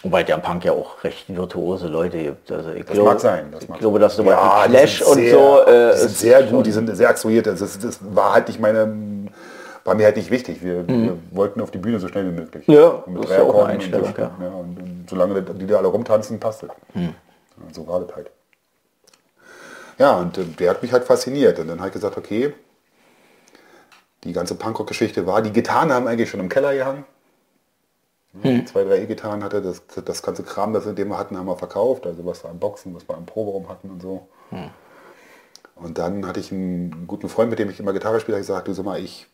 Wobei 0.03 0.23
der 0.23 0.37
Punk 0.37 0.63
ja 0.63 0.71
auch 0.71 1.03
recht 1.03 1.25
virtuose 1.27 1.87
Leute 1.87 2.17
gibt. 2.17 2.49
Also 2.51 2.71
ich 2.71 2.85
Das 2.85 2.93
glaube, 2.93 3.09
mag 3.09 3.19
sein. 3.19 3.47
Das 3.51 3.63
ich 3.63 3.69
mag 3.69 3.79
glaube, 3.79 3.99
dass 3.99 4.15
du 4.15 4.23
bei 4.23 4.33
die 4.33 4.69
Clash 4.71 5.01
und 5.01 5.13
sehr, 5.15 5.33
so... 5.33 5.61
Äh, 5.65 5.91
die 5.91 5.97
sind 5.99 6.09
sehr 6.17 6.43
gut, 6.43 6.65
die 6.65 6.71
sind 6.71 6.95
sehr 6.95 7.09
aktuiert. 7.09 7.47
Das, 7.47 7.59
ist- 7.61 7.83
das 7.83 7.99
war 8.15 8.33
halt 8.33 8.47
nicht 8.47 8.61
meine, 8.61 9.27
war 9.83 9.95
mir 9.95 10.05
halt 10.05 10.15
nicht 10.15 10.31
wichtig. 10.31 10.63
Wir, 10.63 10.87
wir 10.87 11.17
wollten 11.31 11.59
auf 11.59 11.71
die 11.71 11.79
Bühne 11.79 11.99
so 11.99 12.07
schnell 12.07 12.25
wie 12.27 12.31
möglich. 12.39 12.65
Mhm. 12.67 12.73
Ja, 12.75 12.87
Und 12.87 13.15
das 13.15 13.25
ist 13.25 13.31
ja 13.31 13.43
auch 13.43 13.53
eine 13.55 13.63
und 13.63 13.69
Einstellung, 13.71 14.13
so, 14.15 14.21
ja. 14.21 14.29
Mhm. 14.37 14.43
ja, 14.45 14.49
und, 14.51 14.79
und 14.79 15.05
solange 15.09 15.41
die 15.41 15.67
da 15.67 15.77
alle 15.77 15.87
rumtanzen, 15.89 16.39
passt 16.39 16.63
es. 16.63 16.69
Ja, 16.95 17.01
so 17.73 17.85
war 17.85 17.99
das 17.99 18.15
halt. 18.15 18.31
Ja, 19.97 20.17
und 20.17 20.37
äh, 20.37 20.45
der 20.45 20.69
hat 20.69 20.81
mich 20.81 20.93
halt 20.93 21.03
fasziniert. 21.03 21.59
Und 21.59 21.67
dann 21.67 21.79
habe 21.79 21.89
ich 21.89 21.93
gesagt, 21.93 22.17
okay, 22.17 22.53
die 24.23 24.31
ganze 24.31 24.55
Punkrock-Geschichte 24.55 25.27
war, 25.27 25.41
die 25.41 25.51
Gitarren 25.51 25.91
haben 25.91 26.07
eigentlich 26.07 26.29
schon 26.29 26.39
im 26.39 26.47
Keller 26.47 26.73
gehangen. 26.73 27.03
Hm. 28.41 28.65
Zwei, 28.67 28.83
drei 28.83 29.01
E-Gitarren 29.01 29.43
hatte, 29.43 29.61
das, 29.61 29.81
das 30.05 30.21
ganze 30.21 30.43
Kram, 30.43 30.73
das 30.73 30.85
wir 30.85 30.95
wir 30.95 31.17
hatten, 31.17 31.37
haben 31.37 31.47
wir 31.47 31.57
verkauft. 31.57 32.05
Also 32.05 32.25
was 32.25 32.43
wir 32.43 32.49
am 32.49 32.59
Boxen, 32.59 32.95
was 32.95 33.07
wir 33.07 33.17
im 33.17 33.25
Proberaum 33.25 33.67
hatten 33.69 33.89
und 33.89 34.01
so. 34.01 34.27
Hm. 34.49 34.69
Und 35.75 35.97
dann 35.97 36.27
hatte 36.27 36.39
ich 36.39 36.51
einen 36.51 37.07
guten 37.07 37.29
Freund, 37.29 37.49
mit 37.49 37.59
dem 37.59 37.69
ich 37.69 37.79
immer 37.79 37.93
Gitarre 37.93 38.19
spiele, 38.19 38.37
ich 38.37 38.41
gesagt, 38.41 38.67
du 38.67 38.73
sag 38.73 38.85
mal, 38.85 38.99
ich 38.99 39.27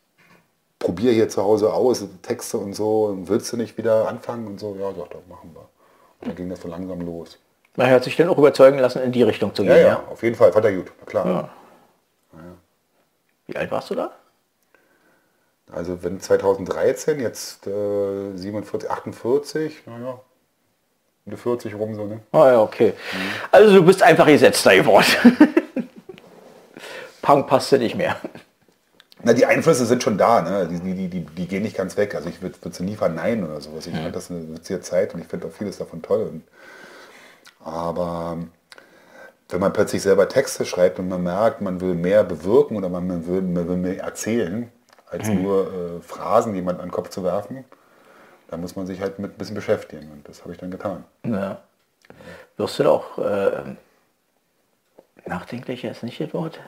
probiere 0.80 1.13
hier 1.13 1.27
zu 1.27 1.42
Hause 1.42 1.74
aus, 1.74 2.06
Texte 2.21 2.57
und 2.57 2.74
so, 2.74 3.06
und 3.06 3.27
willst 3.27 3.51
du 3.51 3.57
nicht 3.57 3.77
wieder 3.77 4.07
anfangen 4.07 4.47
und 4.47 4.59
so? 4.59 4.75
Ja, 4.80 4.94
sagt 4.94 5.13
er, 5.13 5.21
machen 5.27 5.51
wir. 5.53 5.68
Und 6.21 6.27
dann 6.27 6.36
ging 6.36 6.50
das 6.50 6.62
so 6.62 6.68
langsam 6.68 7.01
los. 7.01 7.39
man 7.75 7.89
hat 7.89 8.03
sich 8.03 8.15
dann 8.15 8.30
auch 8.30 8.38
überzeugen 8.38 8.77
lassen, 8.77 9.01
in 9.01 9.12
die 9.12 9.24
Richtung 9.24 9.53
zu 9.56 9.63
gehen. 9.63 9.71
Ja, 9.71 9.77
Ja, 9.77 9.88
ja, 9.88 10.03
auf 10.09 10.21
jeden 10.24 10.36
Fall, 10.36 10.53
fand 10.53 10.65
er 10.65 10.74
gut, 10.74 10.92
klar. 11.06 11.25
Ja. 11.25 11.50
Wie 13.47 13.57
alt 13.57 13.71
warst 13.71 13.89
du 13.89 13.95
da? 13.95 14.12
Also 15.72 16.04
wenn 16.04 16.20
2013, 16.20 17.20
jetzt 17.20 17.68
äh, 17.68 18.36
47, 18.36 18.90
48, 18.90 19.88
naja, 19.88 20.20
die 21.26 21.36
40 21.36 21.74
rum 21.76 21.96
so, 21.96 22.06
ne? 22.06 22.20
Ah 22.32 22.52
ja, 22.52 22.62
okay. 22.62 22.94
Also 23.52 23.76
du 23.76 23.84
bist 23.84 24.04
einfach 24.04 24.28
gesetzter 24.28 24.76
geworden. 24.76 25.06
Punk 27.22 27.48
passte 27.48 27.80
nicht 27.80 27.96
mehr. 27.96 28.18
Na, 29.24 29.34
die 29.34 29.48
Einflüsse 29.48 29.88
sind 29.88 30.04
schon 30.04 30.20
da, 30.20 30.44
ne? 30.44 30.68
die, 30.68 30.94
die, 30.94 31.08
die, 31.08 31.22
die 31.22 31.48
gehen 31.48 31.64
nicht 31.64 31.76
ganz 31.76 31.98
weg. 31.98 32.14
Also 32.14 32.30
ich 32.30 32.44
würde 32.44 32.56
würd 32.62 32.76
sie 32.76 32.84
nie 32.84 32.96
verneinen 32.96 33.44
oder 33.44 33.60
sowas. 33.60 33.88
Ich 33.88 33.96
fand 33.96 34.16
das 34.16 34.30
eine 34.30 34.54
witzige 34.54 34.82
Zeit 34.82 35.16
und 35.16 35.22
ich 35.22 35.28
finde 35.28 35.48
auch 35.48 35.52
vieles 35.52 35.80
davon 35.80 36.04
toll. 36.04 36.30
Und, 36.32 36.44
aber 37.68 38.38
wenn 39.50 39.60
man 39.60 39.74
plötzlich 39.74 40.04
selber 40.04 40.30
Texte 40.30 40.64
schreibt 40.64 41.00
und 41.00 41.10
man 41.10 41.24
merkt, 41.24 41.62
man 41.62 41.81
will 41.81 41.95
mehr 41.95 42.24
bewirken 42.24 42.78
oder 42.78 42.90
man 42.90 43.26
will, 43.26 43.42
man 43.42 43.68
will 43.68 43.78
mehr 43.78 44.04
erzählen, 44.04 44.72
als 45.09 45.28
nur 45.28 45.97
äh, 45.97 46.02
Phrasen 46.02 46.56
jemand 46.56 46.80
an 46.80 46.88
den 46.88 46.92
Kopf 46.92 47.09
zu 47.09 47.24
werfen, 47.24 47.64
dann 48.50 48.62
muss 48.62 48.76
man 48.76 48.85
sich 48.85 49.02
halt 49.02 49.19
mit 49.19 49.33
ein 49.33 49.38
bisschen 49.38 49.56
beschäftigen. 49.56 50.12
Und 50.12 50.28
das 50.28 50.42
habe 50.42 50.54
ich 50.54 50.59
dann 50.59 50.71
getan. 50.71 51.04
Ja. 51.26 51.59
Wirst 52.57 52.80
du 52.80 52.83
doch 52.83 53.18
äh, 53.18 53.76
nachdenklicher 55.26 55.92
ist 55.92 56.04
nicht 56.04 56.19
das 56.19 56.33
Wort? 56.33 56.59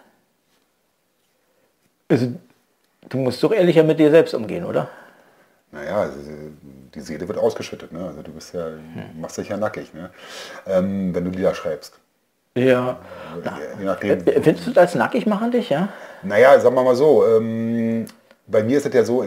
Also, 2.09 2.33
du 3.09 3.17
musst 3.17 3.43
doch 3.43 3.51
ehrlicher 3.51 3.83
mit 3.83 3.99
dir 3.99 4.09
selbst 4.09 4.33
umgehen, 4.33 4.65
oder? 4.65 4.89
Naja, 5.71 5.97
also 6.01 6.19
die 6.95 7.01
Seele 7.01 7.27
wird 7.27 7.37
ausgeschüttet. 7.37 7.91
Ne? 7.91 8.05
Also 8.07 8.21
du 8.21 8.31
bist 8.31 8.53
ja, 8.53 8.67
machst 9.19 9.37
dich 9.37 9.49
ja 9.49 9.57
nackig, 9.57 9.93
ne? 9.93 10.09
ähm, 10.65 11.13
wenn 11.13 11.25
du 11.25 11.31
Lieder 11.31 11.53
schreibst. 11.53 11.99
Ja. 12.55 12.97
Je 13.77 13.85
nachdem. 13.85 14.25
Äh, 14.25 14.41
Findest 14.41 14.67
du 14.67 14.71
das 14.71 14.95
nackig 14.95 15.27
machen 15.27 15.51
dich, 15.51 15.69
ja? 15.69 15.89
Naja, 16.23 16.59
sagen 16.59 16.75
wir 16.75 16.83
mal 16.83 16.95
so, 16.95 17.25
ähm, 17.27 18.05
bei 18.47 18.63
mir 18.63 18.77
ist 18.77 18.85
es 18.85 18.93
ja 18.93 19.03
so, 19.03 19.25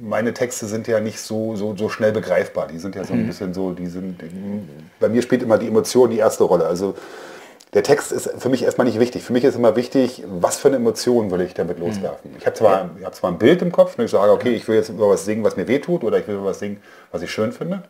meine 0.00 0.32
Texte 0.34 0.66
sind 0.66 0.86
ja 0.86 1.00
nicht 1.00 1.20
so, 1.20 1.56
so, 1.56 1.74
so 1.76 1.88
schnell 1.88 2.12
begreifbar. 2.12 2.68
Die 2.68 2.78
sind 2.78 2.94
ja 2.94 3.04
so 3.04 3.12
ein 3.12 3.26
bisschen 3.26 3.54
so, 3.54 3.72
die 3.72 3.86
sind, 3.86 4.18
bei 4.98 5.08
mir 5.08 5.22
spielt 5.22 5.42
immer 5.42 5.58
die 5.58 5.66
Emotion 5.66 6.10
die 6.10 6.18
erste 6.18 6.44
Rolle. 6.44 6.66
Also 6.66 6.94
der 7.72 7.82
Text 7.82 8.10
ist 8.10 8.28
für 8.38 8.48
mich 8.48 8.64
erstmal 8.64 8.86
nicht 8.86 8.98
wichtig. 8.98 9.22
Für 9.22 9.32
mich 9.32 9.44
ist 9.44 9.54
immer 9.54 9.76
wichtig, 9.76 10.24
was 10.26 10.58
für 10.58 10.68
eine 10.68 10.76
Emotion 10.78 11.30
will 11.30 11.40
ich 11.40 11.54
damit 11.54 11.78
loswerfen. 11.78 12.34
Ich 12.38 12.46
habe 12.46 12.56
zwar, 12.56 12.90
ich 12.98 13.04
hab 13.04 13.14
zwar 13.14 13.30
ein 13.30 13.38
Bild 13.38 13.62
im 13.62 13.72
Kopf 13.72 13.96
und 13.96 14.04
ich 14.04 14.10
sage, 14.10 14.32
okay, 14.32 14.50
ich 14.50 14.66
will 14.68 14.76
jetzt 14.76 14.88
über 14.88 15.08
was 15.08 15.24
singen, 15.24 15.44
was 15.44 15.56
mir 15.56 15.68
wehtut 15.68 16.02
oder 16.02 16.18
ich 16.18 16.26
will 16.26 16.34
über 16.36 16.46
was 16.46 16.58
singen, 16.58 16.82
was 17.12 17.22
ich 17.22 17.30
schön 17.30 17.52
finde. 17.52 17.82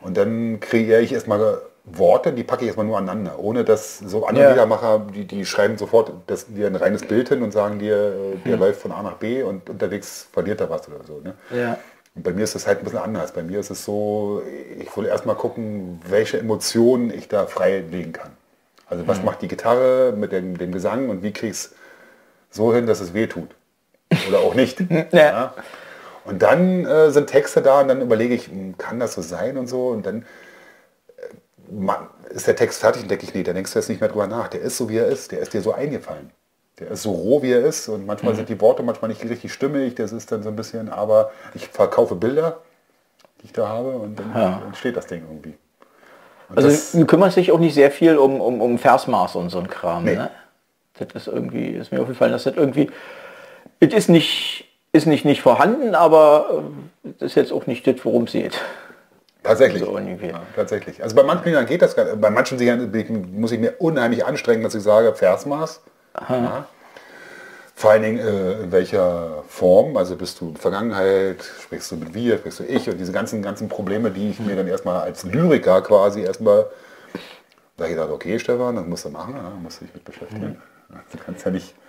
Und 0.00 0.16
dann 0.16 0.60
kreiere 0.60 1.02
ich 1.02 1.12
erstmal 1.12 1.60
Worte, 1.84 2.32
die 2.32 2.44
packe 2.44 2.62
ich 2.62 2.68
erstmal 2.68 2.86
nur 2.86 2.96
aneinander, 2.96 3.38
ohne 3.38 3.62
dass 3.62 3.98
so 3.98 4.26
andere 4.26 4.44
Ja. 4.44 4.50
Liedermacher, 4.52 5.06
die, 5.14 5.26
die 5.26 5.44
schreiben 5.44 5.76
sofort 5.76 6.12
das, 6.26 6.46
dir 6.46 6.66
ein 6.66 6.76
reines 6.76 7.02
Bild 7.02 7.28
hin 7.28 7.42
und 7.42 7.52
sagen 7.52 7.78
dir, 7.78 8.14
äh, 8.44 8.48
der 8.48 8.56
läuft 8.56 8.80
von 8.80 8.90
A 8.90 9.02
nach 9.02 9.14
B 9.16 9.42
und 9.42 9.68
unterwegs 9.68 10.26
verliert 10.32 10.60
er 10.60 10.70
was 10.70 10.88
oder 10.88 11.04
so. 11.06 11.20
Ne? 11.20 11.34
Ja. 11.54 11.78
Und 12.14 12.22
bei 12.22 12.32
mir 12.32 12.44
ist 12.44 12.54
das 12.54 12.66
halt 12.66 12.78
ein 12.78 12.84
bisschen 12.84 13.00
anders. 13.00 13.32
Bei 13.32 13.42
mir 13.42 13.60
ist 13.60 13.70
es 13.70 13.84
so, 13.84 14.42
ich 14.78 14.96
will 14.96 15.04
erstmal 15.04 15.34
gucken, 15.34 16.00
welche 16.08 16.38
Emotionen 16.38 17.12
ich 17.12 17.28
da 17.28 17.46
freilegen 17.46 18.12
kann. 18.12 18.30
Also 18.88 19.06
was 19.08 19.22
macht 19.22 19.42
die 19.42 19.48
Gitarre 19.48 20.14
mit 20.16 20.32
dem, 20.32 20.56
dem 20.56 20.72
Gesang 20.72 21.08
und 21.08 21.22
wie 21.22 21.32
krieg 21.32 21.50
ich 21.50 21.56
es 21.56 21.74
so 22.50 22.72
hin, 22.74 22.86
dass 22.86 23.00
es 23.00 23.12
weh 23.12 23.26
tut. 23.26 23.48
Oder 24.28 24.38
auch 24.38 24.54
nicht. 24.54 24.78
ja. 25.10 25.54
Und 26.24 26.42
dann 26.42 26.86
äh, 26.86 27.10
sind 27.10 27.26
Texte 27.28 27.60
da 27.60 27.80
und 27.80 27.88
dann 27.88 28.00
überlege 28.00 28.34
ich, 28.34 28.46
hm, 28.46 28.78
kann 28.78 29.00
das 29.00 29.14
so 29.14 29.20
sein 29.20 29.58
und 29.58 29.66
so. 29.66 29.88
Und 29.88 30.06
dann 30.06 30.24
man, 31.70 32.08
ist 32.30 32.46
der 32.46 32.56
Text 32.56 32.80
fertig 32.80 33.02
und 33.02 33.10
denke 33.10 33.24
ich, 33.24 33.34
nee, 33.34 33.42
da 33.42 33.52
denkst 33.52 33.72
du 33.72 33.78
jetzt 33.78 33.88
nicht 33.88 34.00
mehr 34.00 34.08
drüber 34.10 34.26
nach. 34.26 34.48
Der 34.48 34.60
ist 34.60 34.76
so, 34.76 34.88
wie 34.88 34.98
er 34.98 35.06
ist. 35.06 35.32
Der 35.32 35.40
ist 35.40 35.52
dir 35.54 35.60
so 35.62 35.72
eingefallen. 35.72 36.30
Der 36.78 36.90
ist 36.90 37.02
so 37.02 37.12
roh, 37.12 37.42
wie 37.42 37.52
er 37.52 37.64
ist. 37.64 37.88
Und 37.88 38.06
manchmal 38.06 38.32
Mhm. 38.32 38.38
sind 38.38 38.48
die 38.48 38.60
Worte 38.60 38.82
manchmal 38.82 39.08
nicht 39.08 39.22
richtig 39.24 39.52
stimmig. 39.52 39.94
Das 39.94 40.12
ist 40.12 40.30
dann 40.32 40.42
so 40.42 40.48
ein 40.48 40.56
bisschen, 40.56 40.88
aber 40.88 41.30
ich 41.54 41.68
verkaufe 41.68 42.14
Bilder, 42.16 42.58
die 43.40 43.46
ich 43.46 43.52
da 43.52 43.68
habe 43.68 43.90
und 43.90 44.18
dann 44.18 44.32
Ja. 44.34 44.62
entsteht 44.66 44.96
das 44.96 45.06
Ding 45.06 45.22
irgendwie. 45.28 45.54
Und 46.48 46.58
Also 46.62 46.98
du 46.98 47.06
kümmerst 47.06 47.36
dich 47.36 47.52
auch 47.52 47.58
nicht 47.58 47.74
sehr 47.74 47.90
viel 47.90 48.16
um, 48.18 48.40
um, 48.40 48.60
um 48.60 48.78
Versmaß 48.78 49.36
und 49.36 49.50
so 49.50 49.58
ein 49.58 49.68
Kram. 49.68 50.04
Nee. 50.04 50.16
Ne? 50.16 50.30
Das 50.98 51.08
ist 51.14 51.26
irgendwie, 51.32 51.68
ist 51.70 51.90
mir 51.92 52.00
aufgefallen, 52.00 52.32
dass 52.32 52.44
das 52.44 52.54
irgendwie, 52.56 52.90
es 53.80 53.92
ist 53.94 54.08
nicht, 54.08 54.66
ist 54.92 55.06
nicht, 55.06 55.24
nicht 55.24 55.42
vorhanden, 55.42 55.94
aber 55.94 56.62
äh, 57.04 57.08
das 57.18 57.32
ist 57.32 57.34
jetzt 57.34 57.52
auch 57.52 57.66
nicht 57.66 57.86
das, 57.86 57.96
worum 58.04 58.24
es 58.24 58.32
geht. 58.32 58.60
Tatsächlich. 59.44 59.82
so. 59.82 59.96
Ja, 59.98 60.42
tatsächlich. 60.56 61.02
Also 61.02 61.14
bei 61.14 61.22
manchen 61.22 61.44
Liedern 61.44 61.66
geht 61.66 61.82
das 61.82 61.94
gar. 61.94 62.16
Bei 62.16 62.30
manchen 62.30 62.58
Liedern 62.58 62.90
muss 63.32 63.52
ich 63.52 63.60
mir 63.60 63.74
unheimlich 63.78 64.24
anstrengen, 64.24 64.62
dass 64.62 64.74
ich 64.74 64.82
sage, 64.82 65.14
Versmaß. 65.14 65.82
Ja. 66.28 66.66
Vor 67.76 67.90
allen 67.90 68.02
Dingen 68.02 68.18
äh, 68.18 68.62
in 68.62 68.72
welcher 68.72 69.42
Form, 69.48 69.96
also 69.96 70.14
bist 70.14 70.40
du 70.40 70.54
Vergangenheit, 70.54 71.44
sprichst 71.62 71.90
du 71.90 71.96
mit 71.96 72.14
wir, 72.14 72.38
sprichst 72.38 72.60
du 72.60 72.64
ich 72.64 72.88
und 72.88 72.98
diese 72.98 73.10
ganzen, 73.10 73.42
ganzen 73.42 73.68
Probleme, 73.68 74.10
die 74.10 74.30
ich 74.30 74.38
mir 74.38 74.54
dann 74.54 74.68
erstmal 74.68 75.00
als 75.00 75.24
Lyriker 75.24 75.82
quasi 75.82 76.22
erstmal, 76.22 76.66
da 77.76 77.84
ich 77.84 77.90
gedacht, 77.90 78.10
okay 78.10 78.38
Stefan, 78.38 78.76
das 78.76 78.86
musst 78.86 79.04
du 79.04 79.10
machen, 79.10 79.34
ja, 79.34 79.50
musst 79.60 79.80
du 79.80 79.86
dich 79.86 79.94
mit 79.94 80.04
beschäftigen. 80.04 80.62
Du 80.88 81.18
kannst 81.18 81.44
ja 81.44 81.50
nicht 81.50 81.70
in 81.70 81.83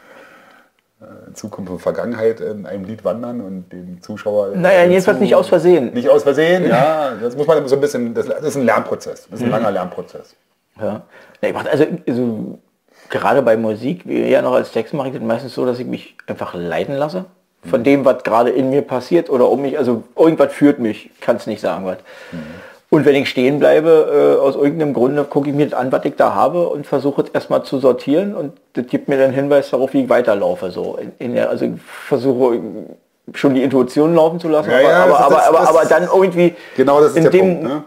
Zukunft 1.33 1.71
und 1.71 1.79
Vergangenheit 1.79 2.39
in 2.39 2.65
einem 2.65 2.85
Lied 2.85 3.03
wandern 3.03 3.41
und 3.41 3.71
den 3.71 4.01
Zuschauer... 4.01 4.55
Naja, 4.55 4.79
äh, 4.79 4.89
jedenfalls 4.89 5.17
zu- 5.17 5.23
nicht 5.23 5.35
aus 5.35 5.49
Versehen. 5.49 5.93
Nicht 5.93 6.09
aus 6.09 6.23
Versehen, 6.23 6.67
ja, 6.67 7.13
das 7.21 7.35
muss 7.35 7.45
man 7.47 7.67
so 7.67 7.75
ein 7.75 7.81
bisschen, 7.81 8.13
das, 8.13 8.27
ist 8.27 8.55
ein 8.55 8.63
Lernprozess, 8.65 9.27
das 9.29 9.39
ist 9.39 9.45
ein 9.45 9.51
langer 9.51 9.71
Lernprozess. 9.71 10.35
Ja. 10.79 11.03
Also, 11.71 11.85
also 12.07 12.59
gerade 13.09 13.41
bei 13.41 13.57
Musik, 13.57 14.07
wie 14.07 14.29
ja 14.29 14.41
noch 14.41 14.53
als 14.53 14.71
Text 14.71 14.93
mache 14.93 15.09
ich 15.09 15.13
das 15.13 15.23
meistens 15.23 15.53
so, 15.53 15.65
dass 15.65 15.79
ich 15.79 15.85
mich 15.85 16.15
einfach 16.27 16.53
leiten 16.53 16.95
lasse. 16.95 17.25
Von 17.63 17.83
dem, 17.83 18.05
was 18.05 18.23
gerade 18.23 18.51
in 18.51 18.69
mir 18.69 18.83
passiert 18.83 19.29
oder 19.29 19.49
um 19.49 19.63
mich, 19.63 19.77
also 19.77 20.03
irgendwas 20.15 20.53
führt 20.53 20.79
mich, 20.79 21.09
kann 21.19 21.35
es 21.35 21.47
nicht 21.47 21.61
sagen, 21.61 21.85
was. 21.85 21.97
Und 22.95 23.05
wenn 23.05 23.15
ich 23.15 23.29
stehen 23.29 23.59
bleibe, 23.59 24.37
äh, 24.39 24.41
aus 24.41 24.55
irgendeinem 24.55 24.93
Grunde 24.93 25.23
gucke 25.25 25.49
ich 25.49 25.55
mir 25.55 25.65
das 25.67 25.77
an, 25.77 25.91
was 25.91 26.05
ich 26.05 26.15
da 26.15 26.33
habe 26.33 26.67
und 26.69 26.87
versuche 26.87 27.23
es 27.23 27.29
erstmal 27.29 27.63
zu 27.63 27.79
sortieren 27.79 28.35
und 28.35 28.53
das 28.73 28.87
gibt 28.87 29.09
mir 29.09 29.17
dann 29.17 29.31
Hinweis 29.31 29.69
darauf, 29.69 29.93
wie 29.93 30.03
ich 30.03 30.09
weiterlaufe. 30.09 30.71
So 30.71 30.97
in, 31.01 31.11
in 31.19 31.35
der, 31.35 31.49
also 31.49 31.65
ich 31.65 31.71
versuche 32.07 32.59
schon 33.33 33.53
die 33.53 33.63
Intuition 33.63 34.15
laufen 34.15 34.39
zu 34.39 34.47
lassen, 34.47 34.69
Ja, 34.71 34.79
ja, 34.79 35.03
aber, 35.03 35.19
aber, 35.19 35.35
das- 35.35 35.47
aber, 35.47 35.57
das- 35.59 35.67
aber 35.69 35.85
dann 35.85 36.03
irgendwie 36.13 36.55
Genau 36.77 36.99
das 37.01 37.11
ist 37.11 37.17
in 37.17 37.23
der 37.23 37.31
dem, 37.31 37.41
Punkt. 37.41 37.63
Ne? 37.63 37.83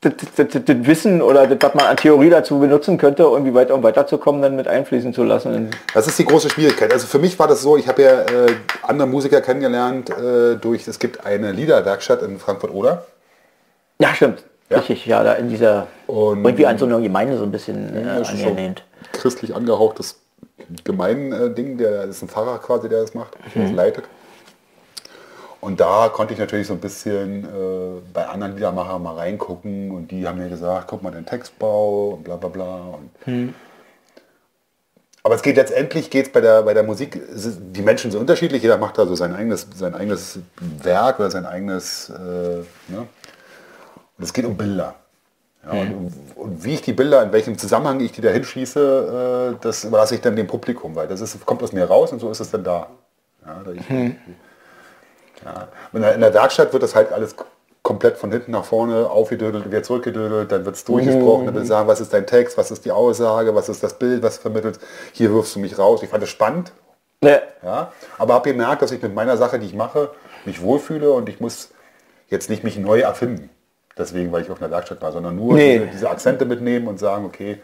das, 0.00 0.12
das, 0.36 0.48
das, 0.52 0.62
das 0.64 0.76
Wissen 0.86 1.20
oder 1.20 1.46
das, 1.46 1.58
was 1.60 1.74
man 1.74 1.86
an 1.86 1.96
Theorie 1.96 2.30
dazu 2.30 2.58
benutzen 2.58 2.96
könnte, 2.96 3.24
irgendwie 3.24 3.52
weiter 3.54 3.74
um 3.74 3.82
weiterzukommen, 3.82 4.40
dann 4.40 4.54
mit 4.56 4.68
einfließen 4.68 5.12
zu 5.12 5.22
lassen. 5.24 5.70
Das 5.94 6.06
ist 6.06 6.18
die 6.18 6.24
große 6.24 6.48
Schwierigkeit. 6.50 6.92
Also 6.92 7.06
für 7.06 7.18
mich 7.18 7.38
war 7.38 7.48
das 7.48 7.60
so, 7.62 7.76
ich 7.76 7.88
habe 7.88 8.02
ja 8.02 8.20
äh, 8.22 8.52
andere 8.82 9.08
Musiker 9.08 9.40
kennengelernt 9.40 10.08
äh, 10.10 10.54
durch, 10.56 10.86
es 10.88 10.98
gibt 10.98 11.26
eine 11.26 11.52
Liederwerkstatt 11.52 12.22
in 12.22 12.38
Frankfurt-Oder. 12.38 13.04
Ja, 14.00 14.14
stimmt. 14.14 14.44
Ja. 14.68 14.78
Richtig, 14.78 15.06
ja, 15.06 15.22
da 15.22 15.34
in 15.34 15.48
dieser, 15.48 15.86
Und- 16.06 16.44
irgendwie 16.44 16.66
an 16.66 16.76
so 16.78 16.86
einer 16.86 17.00
Gemeinde 17.00 17.36
so 17.38 17.44
ein 17.44 17.52
bisschen 17.52 17.94
äh, 17.94 18.20
ist 18.20 18.28
so 18.30 18.48
angelehnt. 18.48 18.82
christlich 19.12 19.54
angehauchtes 19.54 20.20
Gemeinding, 20.84 21.78
der 21.78 22.06
das 22.06 22.16
ist 22.16 22.22
ein 22.22 22.28
Pfarrer 22.28 22.58
quasi, 22.58 22.88
der 22.88 23.02
das 23.02 23.14
macht, 23.14 23.36
der 23.54 23.62
das 23.62 23.72
leitet. 23.72 24.04
Und 25.60 25.80
da 25.80 26.08
konnte 26.12 26.32
ich 26.34 26.38
natürlich 26.40 26.66
so 26.66 26.74
ein 26.74 26.80
bisschen 26.80 27.44
äh, 27.44 28.00
bei 28.12 28.26
anderen 28.26 28.54
Liedermachern 28.54 29.02
mal 29.02 29.14
reingucken 29.14 29.90
und 29.92 30.10
die 30.10 30.26
haben 30.26 30.38
mir 30.38 30.48
gesagt, 30.48 30.86
guck 30.88 31.02
mal 31.02 31.10
den 31.12 31.24
Textbau 31.26 32.10
und 32.10 32.24
bla 32.24 32.36
bla 32.36 32.48
bla. 32.48 32.98
Und 33.24 33.54
Aber 35.22 35.34
es 35.34 35.42
geht 35.42 35.56
letztendlich 35.56 36.10
geht's 36.10 36.30
bei 36.30 36.40
der 36.40 36.62
bei 36.62 36.74
der 36.74 36.82
Musik, 36.82 37.20
die 37.32 37.82
Menschen 37.82 38.10
sind 38.10 38.20
unterschiedlich, 38.20 38.62
jeder 38.62 38.78
macht 38.78 38.98
da 38.98 39.06
so 39.06 39.14
sein 39.14 39.34
eigenes, 39.34 39.66
sein 39.74 39.94
eigenes 39.94 40.40
Werk 40.82 41.18
oder 41.20 41.30
sein 41.30 41.46
eigenes, 41.46 42.10
äh, 42.10 42.62
ne? 42.92 43.06
Und 44.18 44.24
es 44.24 44.32
geht 44.32 44.44
um 44.44 44.56
Bilder. 44.56 44.94
Ja, 45.64 45.72
und, 45.80 46.12
und 46.36 46.64
wie 46.64 46.74
ich 46.74 46.82
die 46.82 46.92
Bilder, 46.92 47.22
in 47.22 47.32
welchem 47.32 47.58
Zusammenhang 47.58 48.00
ich 48.00 48.12
die 48.12 48.20
da 48.20 48.30
hinschieße, 48.30 49.54
äh, 49.56 49.62
das 49.62 49.84
überlasse 49.84 50.14
ich 50.14 50.20
dann 50.20 50.36
dem 50.36 50.46
Publikum, 50.46 50.94
weil 50.94 51.08
das 51.08 51.20
ist, 51.20 51.44
kommt 51.44 51.62
aus 51.62 51.72
mir 51.72 51.84
raus 51.84 52.12
und 52.12 52.20
so 52.20 52.30
ist 52.30 52.40
es 52.40 52.50
dann 52.50 52.62
da. 52.62 52.88
Ja, 53.44 53.62
da 53.64 53.72
ich, 53.72 53.88
ja. 55.44 55.68
In, 55.92 56.20
der, 56.20 56.34
Werkstatt 56.34 56.72
wird 56.72 56.82
das 56.82 56.94
halt 56.94 57.12
alles 57.12 57.34
komplett 57.82 58.16
von 58.16 58.32
hinten 58.32 58.52
nach 58.52 58.64
vorne 58.64 59.08
aufgedödelt, 59.08 59.66
wieder 59.66 59.82
zurückgedödelt, 59.82 60.50
dann 60.50 60.64
wird 60.64 60.76
es 60.76 60.84
durchgesprochen, 60.84 61.46
dann 61.46 61.54
wird 61.54 61.66
sagen, 61.66 61.86
was 61.86 62.00
ist 62.00 62.12
dein 62.12 62.26
Text, 62.26 62.58
was 62.58 62.70
ist 62.70 62.84
die 62.84 62.90
Aussage, 62.90 63.54
was 63.54 63.68
ist 63.68 63.82
das 63.82 63.98
Bild, 63.98 64.22
was 64.22 64.38
vermittelt, 64.38 64.80
hier 65.12 65.32
wirfst 65.32 65.54
du 65.54 65.60
mich 65.60 65.78
raus. 65.78 66.02
Ich 66.02 66.08
fand 66.08 66.22
es 66.22 66.30
spannend, 66.30 66.72
Ja, 67.22 67.38
ja, 67.62 67.92
aber 68.18 68.34
habe 68.34 68.50
gemerkt, 68.50 68.82
dass 68.82 68.90
ich 68.90 69.02
mit 69.02 69.14
meiner 69.14 69.36
Sache, 69.36 69.58
die 69.58 69.66
ich 69.66 69.74
mache, 69.74 70.10
mich 70.44 70.62
wohlfühle 70.62 71.12
und 71.12 71.28
ich 71.28 71.38
muss 71.40 71.70
jetzt 72.28 72.50
nicht 72.50 72.64
mich 72.64 72.76
neu 72.76 73.00
erfinden. 73.00 73.50
Deswegen, 73.98 74.30
weil 74.30 74.42
ich 74.42 74.50
auf 74.50 74.60
einer 74.60 74.70
Werkstatt 74.70 75.00
war, 75.00 75.10
sondern 75.12 75.36
nur 75.36 75.54
Nee. 75.54 75.78
diese, 75.78 75.90
diese 75.92 76.10
Akzente 76.10 76.44
mitnehmen 76.44 76.86
und 76.86 76.98
sagen, 76.98 77.24
okay, 77.24 77.58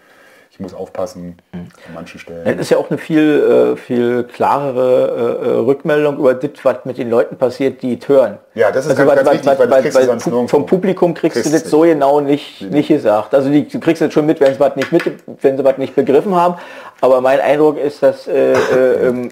ich 0.50 0.60
muss 0.60 0.74
aufpassen 0.74 1.36
an 1.52 1.68
manchen 1.94 2.14
das 2.18 2.20
Stellen. 2.22 2.58
ist 2.58 2.70
ja 2.70 2.76
auch 2.76 2.90
eine 2.90 2.98
viel, 2.98 3.74
äh, 3.74 3.76
viel 3.76 4.24
klarere 4.24 5.40
äh, 5.42 5.48
äh, 5.48 5.50
Rückmeldung 5.60 6.18
über 6.18 6.34
das, 6.34 6.50
was 6.62 6.84
mit 6.84 6.98
den 6.98 7.08
Leuten 7.10 7.36
passiert, 7.36 7.80
die 7.82 7.98
es 7.98 8.06
hören. 8.06 8.36
Ja, 8.54 8.70
das 8.70 8.84
ist 8.86 8.90
also, 8.98 9.04
ganz- 9.06 9.24
ganz 9.24 9.30
wichtig, 9.46 9.58
weil 9.58 9.82
das 9.82 9.82
du 9.92 9.94
weil 9.98 10.04
sonst 10.06 10.26
pu-. 10.28 10.48
Vom 10.48 10.66
Publikum 10.66 11.14
kriegst, 11.14 11.36
Kriegst 11.36 11.52
du 11.54 11.58
das 11.58 11.70
so 11.70 11.80
genau 11.80 12.20
nicht, 12.20 12.60
nicht 12.70 12.88
gesagt. 12.88 13.34
Also 13.34 13.48
die, 13.50 13.66
du 13.66 13.80
kriegst 13.80 14.02
das 14.02 14.12
schon 14.12 14.26
mit, 14.26 14.40
wenn 14.40 14.52
sie 14.52 14.60
was 14.60 14.76
nicht 14.76 14.92
mit, 14.92 15.02
wenn 15.40 15.56
sie 15.56 15.64
was 15.64 15.78
nicht 15.78 15.94
begriffen 15.94 16.34
haben. 16.34 16.56
Aber 17.00 17.20
mein 17.22 17.40
Eindruck 17.40 17.78
ist, 17.78 18.02
dass 18.02 18.26
äh, 18.28 18.52
äh, 18.52 19.08
ähm, 19.08 19.30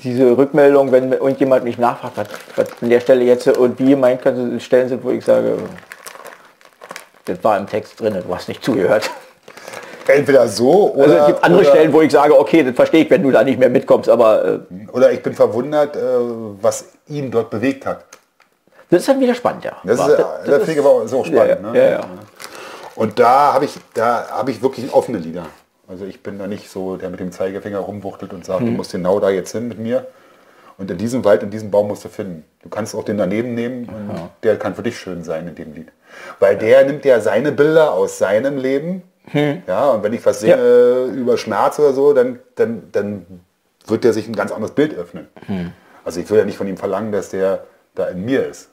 diese 0.00 0.36
Rückmeldung, 0.38 0.92
wenn 0.92 1.12
irgendjemand 1.12 1.64
mich 1.64 1.78
nachfragt, 1.78 2.16
was, 2.16 2.28
was 2.56 2.68
an 2.80 2.90
der 2.90 3.00
Stelle 3.00 3.24
jetzt 3.24 3.48
und 3.48 3.78
wie 3.80 3.96
meint, 3.96 4.22
kann 4.22 4.56
es 4.56 4.62
Stellen 4.62 4.88
sind, 4.88 5.02
wo 5.04 5.10
ich 5.10 5.24
sage, 5.24 5.56
das 7.30 7.44
war 7.44 7.56
im 7.58 7.66
Text 7.66 8.00
drin, 8.00 8.14
du 8.26 8.34
hast 8.34 8.48
nicht 8.48 8.64
zugehört. 8.64 9.10
Entweder 10.06 10.48
so 10.48 10.92
oder, 10.94 11.04
Also 11.04 11.16
es 11.16 11.26
gibt 11.26 11.44
andere 11.44 11.60
oder, 11.60 11.70
Stellen, 11.70 11.92
wo 11.92 12.00
ich 12.00 12.10
sage, 12.10 12.38
okay, 12.38 12.64
das 12.64 12.74
verstehe 12.74 13.04
ich, 13.04 13.10
wenn 13.10 13.22
du 13.22 13.30
da 13.30 13.44
nicht 13.44 13.58
mehr 13.58 13.70
mitkommst, 13.70 14.08
aber 14.08 14.44
äh, 14.44 14.58
oder 14.92 15.12
ich 15.12 15.22
bin 15.22 15.34
verwundert, 15.34 15.94
äh, 15.94 16.00
was 16.60 16.86
ihn 17.06 17.30
dort 17.30 17.50
bewegt 17.50 17.86
hat. 17.86 18.04
das 18.90 19.00
ist 19.00 19.08
dann 19.08 19.20
wieder 19.20 19.34
spannend, 19.34 19.64
ja. 19.64 19.76
Das, 19.84 20.00
Aber 20.00 20.12
ist, 20.12 20.48
das, 20.48 20.56
finde 20.64 20.72
ich 20.72 20.78
aber 20.80 21.06
so 21.06 21.22
spannend. 21.24 21.60
ja, 21.62 21.70
ne? 21.72 21.78
ja, 21.78 21.90
ja. 21.90 22.00
Und 22.96 23.18
da 23.18 23.52
habe 23.52 23.66
ich, 23.66 23.74
da 23.94 24.28
habe 24.30 24.50
ich 24.50 24.62
wirklich 24.62 24.92
offene 24.92 25.18
Lieder. 25.18 25.46
Also 25.88 26.04
ich 26.04 26.22
bin 26.22 26.38
da 26.38 26.46
nicht 26.46 26.70
so, 26.70 26.96
der 26.96 27.10
mit 27.10 27.20
dem 27.20 27.32
Zeigefinger 27.32 27.78
rumwuchtelt 27.78 28.32
und 28.32 28.44
sagt, 28.44 28.60
du 28.60 28.66
musst 28.66 28.92
genau 28.92 29.20
da 29.20 29.30
jetzt 29.30 29.52
hin 29.52 29.68
mit 29.68 29.78
mir. 29.78 30.06
Und 30.80 30.90
in 30.90 30.96
diesem 30.96 31.24
Wald, 31.24 31.42
in 31.42 31.50
diesem 31.50 31.70
Baum 31.70 31.88
musst 31.88 32.04
du 32.04 32.08
finden. 32.08 32.42
Du 32.62 32.70
kannst 32.70 32.94
auch 32.94 33.04
den 33.04 33.18
daneben 33.18 33.54
nehmen 33.54 33.84
und 33.86 34.30
der 34.42 34.56
kann 34.58 34.74
für 34.74 34.82
dich 34.82 34.98
schön 34.98 35.22
sein 35.22 35.46
in 35.46 35.54
dem 35.54 35.74
Lied. 35.74 35.88
Weil 36.38 36.56
der 36.56 36.84
nimmt 36.86 37.04
ja 37.04 37.20
seine 37.20 37.52
Bilder 37.52 37.92
aus 37.92 38.16
seinem 38.18 38.56
Leben. 38.56 39.02
Ja, 39.66 39.90
und 39.90 40.02
wenn 40.02 40.14
ich 40.14 40.24
was 40.24 40.40
singe 40.40 41.04
über 41.14 41.36
Schmerz 41.36 41.78
oder 41.78 41.92
so, 41.92 42.14
dann, 42.14 42.38
dann, 42.56 42.84
dann 42.92 43.26
wird 43.86 44.04
der 44.04 44.12
sich 44.14 44.26
ein 44.26 44.34
ganz 44.34 44.50
anderes 44.52 44.74
Bild 44.74 44.94
öffnen. 44.96 45.28
Also 46.04 46.18
ich 46.20 46.30
will 46.30 46.38
ja 46.38 46.44
nicht 46.46 46.56
von 46.56 46.66
ihm 46.66 46.78
verlangen, 46.78 47.12
dass 47.12 47.28
der 47.28 47.64
da 47.94 48.06
in 48.06 48.24
mir 48.24 48.46
ist. 48.46 48.70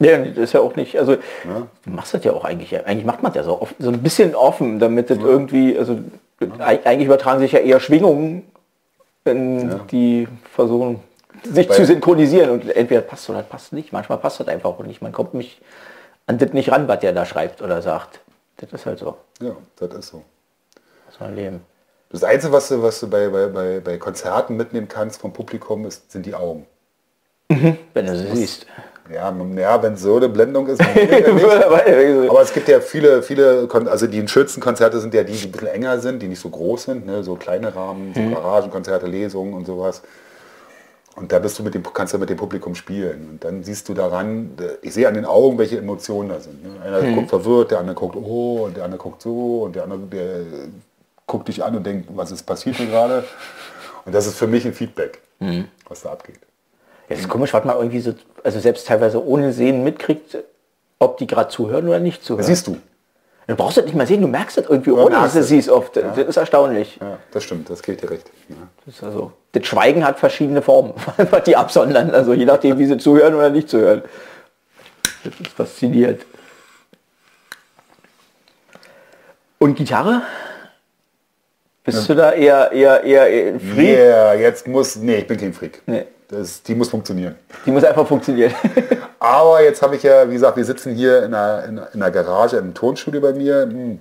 Ja, 0.00 0.18
das 0.18 0.36
ist 0.36 0.52
ja 0.54 0.60
auch 0.60 0.74
nicht, 0.76 0.98
also 0.98 1.16
du 1.44 1.90
machst 1.90 2.12
das 2.12 2.22
ja 2.24 2.32
auch 2.32 2.44
eigentlich, 2.44 2.84
eigentlich 2.84 3.06
macht 3.06 3.22
man 3.22 3.32
das 3.32 3.46
ja 3.46 3.50
so, 3.50 3.62
offen, 3.62 3.76
so 3.78 3.88
ein 3.90 4.02
bisschen 4.02 4.34
offen, 4.34 4.78
damit 4.78 5.08
das 5.08 5.18
irgendwie, 5.18 5.78
also 5.78 5.98
eig- 6.40 6.84
eigentlich 6.84 7.06
übertragen 7.06 7.40
sich 7.40 7.52
ja 7.52 7.60
eher 7.60 7.80
Schwingungen, 7.80 8.42
wenn 9.26 9.86
die 9.88 10.28
versuchen, 10.54 11.00
sich 11.42 11.68
Weil- 11.68 11.76
zu 11.76 11.84
synchronisieren 11.84 12.50
und 12.50 12.74
entweder 12.74 13.02
passt 13.02 13.28
oder 13.28 13.42
passt 13.42 13.72
nicht, 13.72 13.92
manchmal 13.92 14.18
passt 14.18 14.40
das 14.40 14.48
einfach 14.48 14.70
auch 14.70 14.80
nicht, 14.80 15.02
man 15.02 15.12
kommt 15.12 15.34
nicht 15.34 15.60
an 16.26 16.38
das 16.38 16.52
nicht 16.52 16.70
ran, 16.72 16.88
was 16.88 17.00
der 17.00 17.12
da 17.12 17.24
schreibt 17.26 17.62
oder 17.62 17.82
sagt. 17.82 18.20
Das 18.56 18.72
ist 18.72 18.86
halt 18.86 18.98
so, 18.98 19.16
Ja, 19.40 19.54
das 19.76 19.94
ist 19.94 20.08
so. 20.08 20.22
das 21.06 21.20
war 21.20 21.30
Leben. 21.30 21.60
Das 22.10 22.24
Einzige, 22.24 22.52
was 22.52 22.68
du, 22.68 22.82
was 22.82 23.00
du 23.00 23.10
bei, 23.10 23.28
bei, 23.28 23.80
bei, 23.80 23.98
Konzerten 23.98 24.56
mitnehmen 24.56 24.88
kannst 24.88 25.20
vom 25.20 25.32
Publikum, 25.32 25.84
ist, 25.86 26.10
sind 26.10 26.24
die 26.24 26.34
Augen. 26.34 26.66
Wenn 27.48 28.06
du 28.06 28.16
sie 28.16 28.34
siehst. 28.34 28.66
Ja, 29.12 29.34
ja 29.56 29.82
wenn 29.82 29.96
so 29.96 30.16
eine 30.16 30.28
Blendung 30.28 30.66
ist. 30.66 30.80
Aber 32.28 32.42
es 32.42 32.52
gibt 32.52 32.68
ja 32.68 32.80
viele, 32.80 33.22
viele, 33.22 33.66
Kon 33.66 33.88
also 33.88 34.06
die 34.06 34.26
schönsten 34.28 34.60
Konzerte 34.60 35.00
sind 35.00 35.14
ja 35.14 35.22
die, 35.22 35.32
die 35.32 35.46
ein 35.46 35.52
bisschen 35.52 35.68
enger 35.68 36.00
sind, 36.00 36.22
die 36.22 36.28
nicht 36.28 36.40
so 36.40 36.50
groß 36.50 36.84
sind, 36.84 37.06
ne? 37.06 37.22
so 37.22 37.34
kleine 37.36 37.74
Rahmen, 37.74 38.12
so 38.14 38.20
Garagenkonzerte, 38.34 39.06
Lesungen 39.06 39.54
und 39.54 39.66
sowas. 39.66 40.02
Und 41.16 41.32
da 41.32 41.38
bist 41.38 41.58
du 41.58 41.62
mit 41.62 41.74
dem, 41.74 41.82
kannst 41.82 42.12
du 42.12 42.18
mit 42.18 42.28
dem 42.28 42.36
Publikum 42.36 42.74
spielen. 42.74 43.30
Und 43.30 43.44
dann 43.44 43.64
siehst 43.64 43.88
du 43.88 43.94
daran, 43.94 44.50
äh, 44.60 44.86
ich 44.86 44.92
sehe 44.92 45.08
an 45.08 45.14
den 45.14 45.24
Augen, 45.24 45.56
welche 45.58 45.78
Emotionen 45.78 46.28
da 46.28 46.40
sind. 46.40 46.62
Ne? 46.62 46.82
Einer 46.82 47.00
guckt 47.14 47.30
verwirrt, 47.30 47.70
der 47.70 47.80
andere 47.80 47.96
guckt, 47.96 48.16
oh, 48.16 48.66
und 48.66 48.76
der 48.76 48.84
andere 48.84 49.00
guckt 49.00 49.22
so, 49.22 49.62
und 49.62 49.74
der 49.74 49.84
andere, 49.84 50.00
der 50.00 50.40
guckt 51.26 51.48
dich 51.48 51.64
an 51.64 51.74
und 51.74 51.86
denkt, 51.86 52.10
was 52.14 52.30
ist 52.30 52.42
passiert 52.42 52.76
hier 52.76 52.86
gerade? 52.86 53.24
Und 54.04 54.14
das 54.14 54.26
ist 54.26 54.36
für 54.36 54.46
mich 54.46 54.66
ein 54.66 54.74
Feedback, 54.74 55.20
was 55.88 56.02
da 56.02 56.10
abgeht. 56.10 56.38
Ja, 57.08 57.14
das 57.14 57.20
ist 57.20 57.28
komisch, 57.28 57.52
was 57.52 57.64
man 57.64 57.76
irgendwie 57.76 58.00
so, 58.00 58.14
also 58.42 58.58
selbst 58.58 58.86
teilweise 58.86 59.24
ohne 59.24 59.52
Sehen 59.52 59.84
mitkriegt, 59.84 60.38
ob 60.98 61.18
die 61.18 61.26
gerade 61.26 61.50
zuhören 61.50 61.86
oder 61.88 62.00
nicht 62.00 62.24
zuhören. 62.24 62.44
Siehst 62.44 62.66
du. 62.66 62.78
Du 63.46 63.54
brauchst 63.54 63.76
das 63.76 63.84
nicht 63.84 63.94
mal 63.94 64.08
sehen, 64.08 64.22
du 64.22 64.26
merkst 64.26 64.56
das 64.56 64.66
irgendwie, 64.68 64.90
ohne 64.90 65.14
dass 65.14 65.34
du 65.34 65.38
es. 65.38 65.48
siehst 65.48 65.68
oft. 65.68 65.96
Das 65.96 66.18
ist 66.18 66.36
erstaunlich. 66.36 66.98
Ja, 67.00 67.18
das 67.30 67.44
stimmt, 67.44 67.70
das 67.70 67.80
geht 67.80 68.02
dir 68.02 68.10
recht. 68.10 68.28
Ja. 68.48 68.56
Das, 68.84 69.04
also, 69.04 69.32
das 69.52 69.64
Schweigen 69.66 70.04
hat 70.04 70.18
verschiedene 70.18 70.62
Formen, 70.62 70.94
was 71.30 71.44
die 71.44 71.54
absondern. 71.54 72.10
Also 72.10 72.32
je 72.34 72.44
nachdem, 72.44 72.76
wie 72.78 72.86
sie 72.86 72.98
zuhören 72.98 73.34
oder 73.34 73.50
nicht 73.50 73.68
zuhören. 73.68 74.02
Das 75.22 75.32
ist 75.40 75.48
faszinierend. 75.52 76.26
Und 79.58 79.76
Gitarre? 79.76 80.22
Bist 81.84 82.08
du 82.08 82.14
da 82.14 82.32
eher, 82.32 82.72
eher, 82.72 83.04
eher, 83.04 83.28
eher 83.28 83.60
free? 83.60 83.94
Yeah, 83.94 84.34
jetzt 84.34 84.66
muss, 84.66 84.96
nee, 84.96 85.18
ich 85.18 85.26
bin 85.26 85.38
kein 85.38 85.52
Freak. 85.52 85.82
Nee. 85.86 86.04
Das, 86.28 86.62
die 86.62 86.74
muss 86.74 86.88
funktionieren. 86.88 87.36
Die 87.64 87.70
muss 87.70 87.84
einfach 87.84 88.06
funktionieren. 88.06 88.52
Aber 89.20 89.62
jetzt 89.62 89.80
habe 89.82 89.96
ich 89.96 90.02
ja, 90.02 90.28
wie 90.28 90.34
gesagt, 90.34 90.56
wir 90.56 90.64
sitzen 90.64 90.94
hier 90.94 91.22
in 91.24 91.34
einer, 91.34 91.64
in, 91.64 91.78
in 91.78 92.02
einer 92.02 92.10
Garage, 92.10 92.56
im 92.56 92.74
Tonstudio 92.74 93.20
bei 93.20 93.32
mir. 93.32 93.62
hm, 93.62 94.00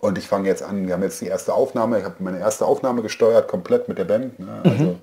Und 0.00 0.18
ich 0.18 0.26
fange 0.26 0.48
jetzt 0.48 0.62
an, 0.62 0.86
wir 0.86 0.94
haben 0.94 1.02
jetzt 1.02 1.20
die 1.20 1.26
erste 1.28 1.54
Aufnahme, 1.54 1.98
ich 1.98 2.04
habe 2.04 2.16
meine 2.18 2.40
erste 2.40 2.64
Aufnahme 2.66 3.02
gesteuert, 3.02 3.46
komplett 3.48 3.88
mit 3.88 3.98
der 3.98 4.04
Band. 4.04 4.38
Ne? 4.38 4.60
Also 4.64 4.96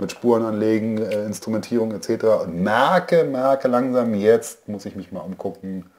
mit 0.00 0.10
Spuren 0.10 0.44
anlegen, 0.44 0.98
äh, 0.98 1.24
Instrumentierung 1.24 1.92
etc. 1.92 2.24
Und 2.44 2.62
merke, 2.62 3.24
merke 3.24 3.68
langsam, 3.68 4.14
jetzt 4.14 4.68
muss 4.68 4.84
ich 4.86 4.96
mich 4.96 5.12
mal 5.12 5.20
umgucken, 5.20 5.90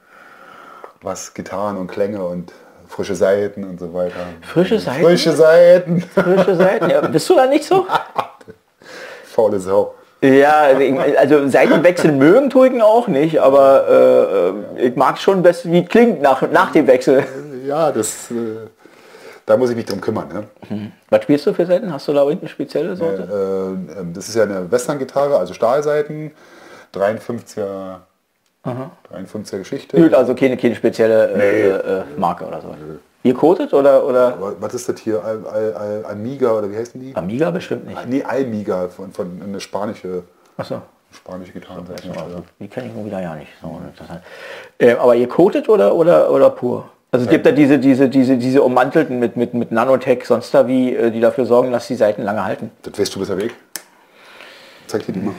was 1.00 1.32
Gitarren 1.32 1.76
und 1.78 1.86
Klänge 1.86 2.22
und 2.24 2.52
frische 2.88 3.14
Seiten 3.14 3.64
und 3.64 3.80
so 3.80 3.94
weiter. 3.94 4.16
Frische 4.42 4.78
Saiten? 4.78 5.02
Frische 5.04 5.32
Seiten. 5.32 6.00
Frische 6.02 6.56
Seiten? 6.56 6.90
Ja, 6.90 7.00
bist 7.08 7.28
du 7.30 7.36
da 7.36 7.46
nicht 7.46 7.64
so? 7.64 7.86
Faule 9.34 9.58
Sau. 9.58 9.94
Ja, 10.22 10.68
also 11.18 11.48
Seitenwechsel 11.48 12.12
mögen 12.12 12.50
ihn 12.74 12.80
auch 12.80 13.08
nicht, 13.08 13.40
aber 13.42 14.54
äh, 14.78 14.86
ich 14.86 14.96
mag 14.96 15.18
schon 15.18 15.42
best, 15.42 15.70
wie 15.70 15.80
es 15.80 15.88
klingt 15.88 16.22
nach, 16.22 16.40
nach 16.50 16.72
dem 16.72 16.86
Wechsel. 16.86 17.24
Ja, 17.66 17.92
das, 17.92 18.30
äh, 18.30 18.34
da 19.44 19.56
muss 19.56 19.70
ich 19.70 19.76
mich 19.76 19.84
drum 19.84 20.00
kümmern. 20.00 20.28
Ne? 20.70 20.90
Was 21.10 21.24
spielst 21.24 21.46
du 21.46 21.52
für 21.52 21.66
Seiten? 21.66 21.92
Hast 21.92 22.08
du 22.08 22.12
da 22.12 22.22
irgendeine 22.22 22.48
spezielle 22.48 22.96
Sorte? 22.96 23.22
Äh, 23.22 24.00
ähm, 24.00 24.12
das 24.14 24.28
ist 24.28 24.36
ja 24.36 24.44
eine 24.44 24.70
Western-Gitarre, 24.70 25.36
also 25.36 25.52
Stahlseiten, 25.52 26.30
53er, 26.94 27.96
53er 28.64 29.58
Geschichte. 29.58 30.00
Nö, 30.00 30.14
also 30.14 30.34
keine, 30.34 30.56
keine 30.56 30.74
spezielle 30.74 31.28
äh, 31.32 31.36
Nee. 31.36 31.68
äh, 31.68 32.02
Marke 32.16 32.44
oder 32.46 32.62
so. 32.62 32.68
Ihr 33.24 33.32
codet 33.34 33.72
oder, 33.72 34.04
oder 34.04 34.34
Aber 34.34 34.54
Was 34.60 34.74
ist 34.74 34.86
das 34.88 35.00
hier? 35.00 35.24
Al, 35.24 35.40
Al, 35.50 35.72
Al, 35.72 36.04
Amiga 36.12 36.52
oder 36.52 36.70
wie 36.70 36.76
heißen 36.76 37.00
die? 37.00 37.16
Amiga 37.16 37.50
bestimmt 37.50 37.86
nicht. 37.86 38.06
Nee, 38.06 38.22
Almiga 38.22 38.88
von, 38.88 39.10
von 39.12 39.40
eine 39.42 39.60
spanische, 39.60 40.24
Achso, 40.58 40.82
spanische 41.10 41.52
Gitarre. 41.52 41.82
die 42.60 42.68
kenne 42.68 42.88
ich 42.88 42.94
nun 42.94 43.06
wieder 43.06 43.22
ja 43.22 43.34
nicht. 43.34 43.50
So. 43.62 43.80
Äh, 44.78 44.92
aber 44.96 45.14
ihr 45.16 45.26
codet 45.26 45.70
oder, 45.70 45.94
oder, 45.94 46.30
oder 46.30 46.50
pur? 46.50 46.84
Also 47.12 47.24
es 47.24 47.30
gibt 47.30 47.46
da 47.46 47.52
diese, 47.52 47.78
diese, 47.78 48.10
diese, 48.10 48.36
diese 48.36 48.62
ummantelten 48.62 49.18
mit, 49.18 49.36
mit, 49.36 49.54
mit 49.54 49.72
Nanotech, 49.72 50.26
sonst 50.26 50.52
da 50.52 50.68
wie, 50.68 50.94
äh, 50.94 51.10
die 51.10 51.20
dafür 51.20 51.46
sorgen, 51.46 51.72
dass 51.72 51.86
die 51.86 51.94
Seiten 51.94 52.22
lange 52.24 52.44
halten. 52.44 52.72
Das 52.82 52.98
weißt 52.98 53.14
du 53.14 53.20
besser 53.20 53.38
weg. 53.38 53.54
Zeig 54.86 55.06
dir 55.06 55.12
die 55.12 55.20
mal. 55.20 55.34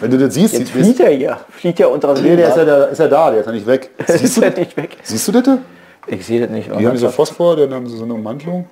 Wenn 0.00 0.10
du 0.10 0.18
das 0.18 0.34
siehst, 0.34 0.52
Jetzt 0.52 0.72
siehst 0.74 0.96
flieht 0.96 1.00
er 1.00 1.10
hier. 1.12 1.38
Flieht 1.48 1.78
ja 1.78 1.86
unter 1.86 2.08
das 2.08 2.20
nee, 2.20 2.36
der 2.36 2.48
ist 2.48 2.56
ja, 2.56 2.64
da, 2.66 2.84
ist 2.84 2.98
ja 2.98 3.08
da, 3.08 3.30
der 3.30 3.40
ist 3.40 3.46
ja 3.46 3.52
nicht 3.52 3.66
weg. 3.66 3.90
Ist 4.06 4.18
Siehst 4.18 4.36
du, 4.36 4.40
ja 4.42 4.50
das? 4.50 4.58
nicht 4.58 4.76
weg. 4.76 4.96
siehst 5.02 5.28
du 5.28 5.32
das? 5.32 5.58
Ich 6.06 6.26
sehe 6.26 6.40
das 6.40 6.50
nicht. 6.50 6.70
Die 6.78 6.86
haben 6.86 6.96
so 6.96 7.08
Phosphor, 7.08 7.56
dann 7.56 7.72
haben 7.74 7.86
sie 7.86 7.96
so 7.96 8.04
eine 8.04 8.14
Ummantelung. 8.14 8.68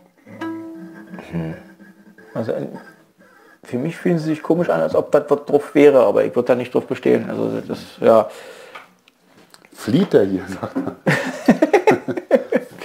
Also, 2.35 2.53
äh, 2.53 2.67
für 3.65 3.79
mich 3.79 3.97
fühlen 3.97 4.19
sie 4.19 4.27
sich 4.27 4.43
komisch 4.43 4.69
an, 4.69 4.81
als 4.81 4.95
ob 4.95 5.11
das 5.13 5.25
was 5.29 5.45
drauf 5.47 5.75
wäre, 5.75 6.01
aber 6.05 6.25
ich 6.25 6.35
würde 6.35 6.49
da 6.49 6.55
nicht 6.55 6.75
drauf 6.75 6.87
bestehen. 6.87 7.29
Also 7.31 7.61
das 7.67 7.79
ja. 8.01 8.29
Flieht 9.75 10.13
der 10.13 10.25
hier, 10.25 10.43
sagt 10.61 10.77
er. 11.07 12.37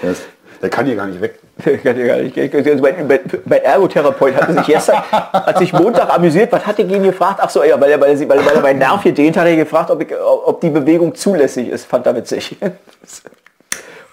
der, 0.02 0.16
der 0.62 0.70
kann 0.70 0.86
hier 0.86 0.96
gar 0.96 1.08
nicht 1.08 1.22
weg. 1.22 1.40
Kann 1.64 1.82
gar 1.84 2.18
nicht- 2.18 2.38
also 2.38 2.82
mein, 2.84 3.08
mein, 3.08 3.20
mein 3.46 3.62
Ergotherapeut 3.64 4.36
hatte 4.36 4.54
sich 4.54 4.66
gestern, 4.68 4.98
hat 5.12 5.58
sich 5.58 5.74
Montag 5.74 6.14
amüsiert, 6.14 6.52
was 6.52 6.66
hatte 6.66 6.84
ich 6.84 6.92
ihn 6.92 7.04
gefragt? 7.04 7.40
Ach 7.42 7.50
so, 7.50 7.64
ja, 7.64 7.80
weil 7.80 7.92
er, 7.92 8.00
weil 8.02 8.20
er, 8.20 8.30
weil, 8.30 8.40
er 8.40 8.62
meinen 8.62 8.80
Nerv 8.80 9.04
gedehnt 9.04 9.36
hat, 9.36 9.44
hat 9.44 9.50
er 9.50 9.56
gefragt, 9.58 9.92
ob, 9.92 10.02
ich, 10.02 10.16
ob 10.20 10.62
die 10.62 10.70
Bewegung 10.70 11.14
zulässig 11.16 11.68
ist. 11.70 11.86
Fand 11.86 12.06
er 12.06 12.16
witzig. 12.16 12.56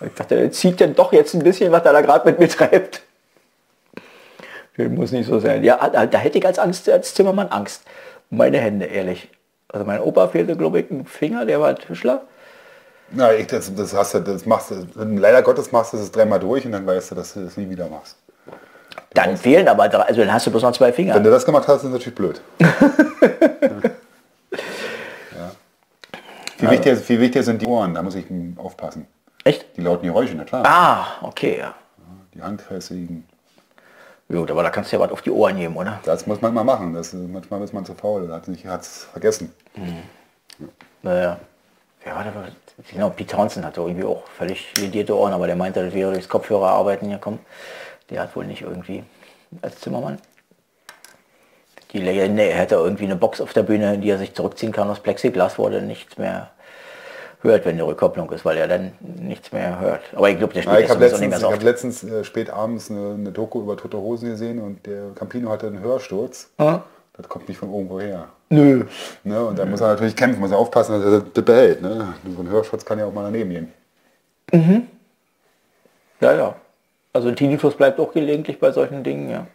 Ich 0.01 0.15
dachte, 0.15 0.37
er 0.37 0.51
zieht 0.51 0.81
denn 0.81 0.95
doch 0.95 1.13
jetzt 1.13 1.35
ein 1.35 1.43
bisschen, 1.43 1.73
was 1.73 1.85
er 1.85 1.93
da 1.93 2.01
gerade 2.01 2.29
mit 2.29 2.39
mir 2.39 2.49
treibt. 2.49 3.03
Das 4.77 4.89
muss 4.89 5.13
nicht 5.13 5.29
so 5.29 5.39
sein. 5.39 5.63
Ja, 5.63 5.89
da, 5.89 6.07
da 6.07 6.19
hätte 6.19 6.39
ich 6.39 6.47
als, 6.47 6.59
Angst, 6.59 6.89
als 6.89 7.15
Zimmermann 7.15 7.49
Angst. 7.49 7.83
Meine 8.31 8.59
Hände, 8.59 8.87
ehrlich. 8.87 9.29
Also 9.69 9.87
mein 9.87 10.01
Opa 10.01 10.29
fehlte, 10.29 10.57
glaube 10.57 10.81
ich, 10.81 10.91
ein 10.91 11.05
Finger, 11.05 11.47
der 11.47 11.61
war 11.61 11.75
Tischler. 11.77 12.23
Na, 13.11 13.33
ich, 13.33 13.47
das, 13.47 13.73
das 13.75 13.95
hast 13.95 14.15
du, 14.15 14.21
das 14.21 14.47
machst 14.47 14.71
du, 14.71 14.87
leider 14.95 15.43
Gottes 15.43 15.71
machst 15.73 15.93
du 15.93 15.99
das 15.99 16.11
dreimal 16.11 16.41
durch 16.41 16.65
und 16.65 16.73
dann 16.73 16.87
weißt 16.87 17.11
du, 17.11 17.15
dass 17.15 17.35
du 17.35 17.45
das 17.45 17.57
nie 17.57 17.69
wieder 17.69 17.89
machst. 17.89 18.17
Dann 19.13 19.37
fehlen 19.37 19.69
aber 19.69 19.89
drei, 19.89 20.03
also 20.03 20.21
dann 20.21 20.33
hast 20.33 20.47
du 20.47 20.51
bloß 20.51 20.63
noch 20.63 20.73
zwei 20.73 20.93
Finger. 20.93 21.15
Wenn 21.15 21.23
du 21.23 21.31
das 21.31 21.45
gemacht 21.45 21.69
hast, 21.69 21.77
ist 21.77 21.85
das 21.85 21.93
natürlich 21.93 22.15
blöd. 22.15 22.41
ja. 22.61 22.69
viel, 26.57 26.71
wichtiger, 26.71 26.97
viel 26.97 27.21
wichtiger 27.21 27.45
sind 27.45 27.63
die 27.63 27.67
Ohren, 27.67 27.95
da 27.95 28.03
muss 28.03 28.17
ich 28.17 28.25
aufpassen. 28.57 29.07
Echt? 29.45 29.77
Die 29.77 29.83
lauten 29.83 30.07
Geräusche, 30.07 30.35
na 30.35 30.45
klar. 30.45 30.65
Ah, 30.67 31.07
okay, 31.27 31.59
ja. 31.59 31.75
Die 32.33 32.43
Handkreisigen. 32.43 33.27
Gut, 34.29 34.51
aber 34.51 34.63
da 34.63 34.71
kannst 34.71 34.91
du 34.91 34.97
ja 34.97 35.03
was 35.03 35.13
auf 35.13 35.21
die 35.21 35.31
Ohren 35.31 35.57
nehmen, 35.57 35.77
oder? 35.77 36.01
Das 36.05 36.27
muss 36.27 36.41
man 36.41 36.55
mal 36.55 36.65
machen. 36.65 36.95
Das, 36.95 37.13
manchmal 37.13 37.63
ist 37.63 37.75
man 37.75 37.85
zu 37.85 37.95
faul, 37.95 38.33
hat 38.33 38.49
es 38.49 39.05
vergessen. 39.05 39.53
Naja. 41.03 41.39
Ja, 42.07 42.23
da 42.23 42.35
war, 42.35 42.45
genau, 42.91 43.11
Pete 43.11 43.35
Townsend 43.35 43.65
hatte 43.65 43.81
irgendwie 43.81 44.05
auch 44.05 44.27
völlig 44.29 44.73
ledierte 44.79 45.17
Ohren, 45.17 45.33
aber 45.33 45.47
der 45.47 45.57
meinte, 45.57 45.85
das 45.85 45.95
wäre 45.95 46.13
durchs 46.13 46.29
Kopfhörerarbeiten 46.29 47.11
gekommen. 47.11 47.39
Der 48.11 48.23
hat 48.23 48.35
wohl 48.37 48.47
nicht 48.47 48.63
irgendwie 48.63 49.05
als 49.63 49.81
Zimmermann. 49.81 50.19
Die 51.93 52.01
Legende, 52.01 52.43
er 52.43 52.59
hätte 52.59 52.75
irgendwie 52.75 53.05
eine 53.05 53.17
Box 53.17 53.41
auf 53.41 53.53
der 53.53 53.63
Bühne, 53.63 53.95
in 53.95 54.01
die 54.01 54.11
er 54.11 54.19
sich 54.19 54.35
zurückziehen 54.35 54.73
kann 54.73 54.91
aus 54.91 55.01
Plexiglas, 55.01 55.59
wo 55.59 55.69
dann 55.69 55.87
nichts 55.87 56.19
mehr 56.19 56.51
hört, 57.45 57.65
wenn 57.65 57.77
die 57.77 57.83
Rückkopplung 57.83 58.31
ist, 58.33 58.45
weil 58.45 58.57
er 58.57 58.67
dann 58.67 58.93
nichts 59.01 59.53
mehr 59.53 59.79
hört. 59.79 60.01
Aber 60.15 60.29
ich 60.29 60.39
glaube, 60.39 60.55
der 60.55 60.63
spielt 60.63 60.77
Ja, 60.77 60.85
ich 60.85 60.91
habe 60.91 61.01
letztens, 61.01 61.39
ich 61.39 61.45
hab 61.45 61.63
letztens 61.63 62.05
äh, 62.05 62.25
spät 62.25 62.51
abends 62.51 62.91
eine, 62.91 63.15
eine 63.15 63.31
Doku 63.31 63.61
über 63.61 63.77
Tote 63.77 63.99
Hosen 63.99 64.31
gesehen 64.31 64.61
und 64.61 64.85
der 64.87 65.11
Campino 65.15 65.51
hatte 65.51 65.69
einen 65.69 65.81
Hörsturz. 65.81 66.51
Ah. 66.59 66.81
Das 67.17 67.29
kommt 67.29 67.49
nicht 67.49 67.59
von 67.59 67.73
irgendwo 67.73 68.01
her. 68.01 68.29
Nö. 68.49 68.85
Ne? 69.23 69.45
Und 69.45 69.59
da 69.59 69.65
muss 69.65 69.81
er 69.81 69.89
natürlich 69.89 70.17
kämpfen, 70.17 70.41
muss 70.41 70.51
er 70.51 70.59
aufpassen, 70.59 71.01
dass 71.01 71.05
er 71.05 71.21
das 71.21 71.45
behält. 71.45 71.81
Ne? 71.81 72.15
So 72.35 72.43
ein 72.43 72.49
Hörschutz 72.49 72.85
kann 72.85 72.99
ja 72.99 73.07
auch 73.07 73.13
mal 73.13 73.23
daneben 73.23 73.51
gehen. 73.51 73.73
Ja, 76.21 76.33
ja. 76.35 76.57
Also 77.13 77.31
Tinnitus 77.31 77.77
bleibt 77.77 78.01
auch 78.01 78.13
gelegentlich 78.13 78.59
bei 78.59 78.73
solchen 78.73 79.05
Dingen, 79.05 79.31
ja. 79.31 79.47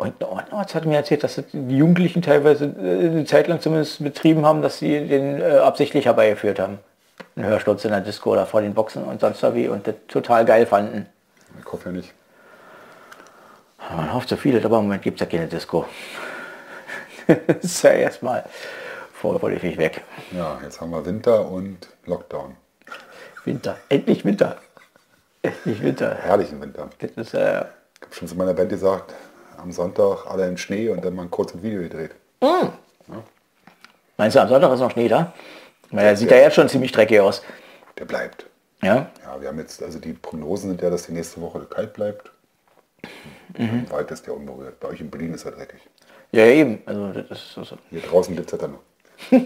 Und 0.00 0.24
ein 0.24 0.52
Arzt 0.52 0.74
hat 0.74 0.86
mir 0.86 0.96
erzählt, 0.96 1.22
dass 1.24 1.42
die 1.52 1.76
Jugendlichen 1.76 2.22
teilweise 2.22 2.64
äh, 2.64 3.08
eine 3.10 3.24
Zeit 3.26 3.48
lang 3.48 3.60
zumindest 3.60 4.02
betrieben 4.02 4.46
haben, 4.46 4.62
dass 4.62 4.78
sie 4.78 5.06
den 5.06 5.42
äh, 5.42 5.58
absichtlich 5.58 6.06
herbeigeführt 6.06 6.58
haben. 6.58 6.78
Einen 7.36 7.44
Hörsturz 7.44 7.84
in 7.84 7.90
der 7.90 8.00
Disco 8.00 8.32
oder 8.32 8.46
vor 8.46 8.62
den 8.62 8.72
Boxen 8.72 9.04
und 9.04 9.20
sonst 9.20 9.42
wie 9.54 9.68
und 9.68 9.86
das 9.86 9.96
total 10.08 10.46
geil 10.46 10.64
fanden. 10.64 11.04
Ich 11.58 11.70
hoffe 11.70 11.90
ja 11.90 11.96
nicht. 11.96 12.14
Man 13.94 14.14
hofft 14.14 14.30
so 14.30 14.36
viele, 14.36 14.64
aber 14.64 14.78
im 14.78 14.84
Moment 14.84 15.02
gibt 15.02 15.20
es 15.20 15.26
ja 15.26 15.30
keine 15.30 15.48
Disco. 15.48 15.84
das 17.26 17.62
ist 17.62 17.82
ja 17.82 17.90
erstmal 17.90 18.44
vorläufig 19.12 19.76
weg. 19.76 20.02
Ja, 20.32 20.58
jetzt 20.62 20.80
haben 20.80 20.92
wir 20.92 21.04
Winter 21.04 21.46
und 21.46 21.88
Lockdown. 22.06 22.56
Winter, 23.44 23.76
endlich 23.90 24.24
Winter. 24.24 24.56
Endlich 25.42 25.82
Winter. 25.82 26.14
Herrlichen 26.14 26.58
Winter. 26.62 26.88
Das 26.98 27.10
ist, 27.10 27.34
äh, 27.34 27.64
Ich 27.98 28.06
habe 28.06 28.14
schon 28.14 28.28
zu 28.28 28.34
meiner 28.34 28.54
Band 28.54 28.70
gesagt, 28.70 29.12
am 29.62 29.72
Sonntag 29.72 30.26
alle 30.26 30.46
im 30.48 30.56
Schnee 30.56 30.88
und 30.88 31.04
dann 31.04 31.14
mal 31.14 31.22
ein 31.22 31.30
kurzes 31.30 31.62
Video 31.62 31.82
gedreht. 31.82 32.12
meinst 34.16 34.36
du, 34.36 34.40
am 34.40 34.48
Sonntag 34.48 34.72
ist 34.72 34.80
noch 34.80 34.90
Schnee 34.90 35.08
da? 35.08 35.32
Weil 35.90 36.06
er 36.06 36.16
sieht 36.16 36.30
ja 36.30 36.38
jetzt 36.38 36.54
schon 36.54 36.68
ziemlich 36.68 36.92
dreckig 36.92 37.20
aus. 37.20 37.42
Der 37.98 38.04
bleibt. 38.04 38.46
Ja? 38.82 39.10
Ja, 39.22 39.40
wir 39.40 39.48
haben 39.48 39.58
jetzt, 39.58 39.82
also 39.82 39.98
die 39.98 40.12
Prognosen 40.12 40.70
sind 40.70 40.82
ja, 40.82 40.90
dass 40.90 41.06
die 41.06 41.12
nächste 41.12 41.40
Woche 41.40 41.60
kalt 41.60 41.92
bleibt. 41.92 42.30
Mhm. 43.56 43.84
Im 43.84 43.90
Wald 43.90 44.10
ist 44.10 44.26
der 44.26 44.34
unberührt. 44.34 44.78
Bei 44.80 44.88
euch 44.88 45.00
in 45.00 45.10
Berlin 45.10 45.34
ist 45.34 45.44
er 45.44 45.52
dreckig. 45.52 45.80
Ja, 46.32 46.44
eben. 46.46 46.80
Also 46.86 47.64
so-. 47.64 47.78
Hier 47.90 48.00
draußen 48.00 48.34
glitzert 48.34 48.62
er 48.62 48.68
noch. 48.68 48.80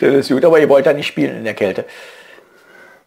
das 0.00 0.14
ist 0.14 0.28
gut, 0.28 0.44
aber 0.44 0.60
ihr 0.60 0.68
wollt 0.68 0.86
da 0.86 0.92
nicht 0.92 1.06
spielen 1.06 1.36
in 1.38 1.44
der 1.44 1.54
Kälte. 1.54 1.84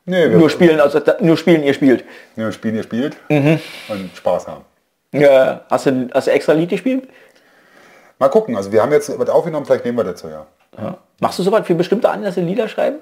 Nee, 0.09 0.29
Nur 0.29 0.49
spielen, 0.49 0.79
also 0.79 1.01
nur 1.19 1.35
spielen, 1.35 1.63
ihr 1.63 1.73
spielt. 1.73 2.05
Ja, 2.37 2.49
spielen, 2.51 2.75
ihr 2.75 2.83
spielt 2.83 3.17
Mhm. 3.29 3.59
und 3.89 4.09
Spaß 4.15 4.47
haben. 4.47 4.63
Ja, 5.11 5.65
hast 5.69 5.85
du, 5.85 6.07
hast 6.13 6.27
du 6.27 6.31
extra 6.31 6.53
Lied 6.53 6.69
gespielt? 6.69 7.07
Mal 8.17 8.29
gucken, 8.29 8.55
also 8.55 8.71
wir 8.71 8.81
haben 8.81 8.91
jetzt 8.93 9.17
was 9.19 9.29
aufgenommen, 9.29 9.65
vielleicht 9.65 9.83
nehmen 9.85 9.97
wir 9.97 10.05
dazu 10.05 10.27
ja. 10.29 10.47
Ja. 10.77 10.97
Machst 11.19 11.37
du 11.39 11.43
sowas 11.43 11.67
für 11.67 11.75
bestimmte 11.75 12.09
Anlässe 12.09 12.39
Lieder 12.41 12.67
schreiben? 12.69 12.97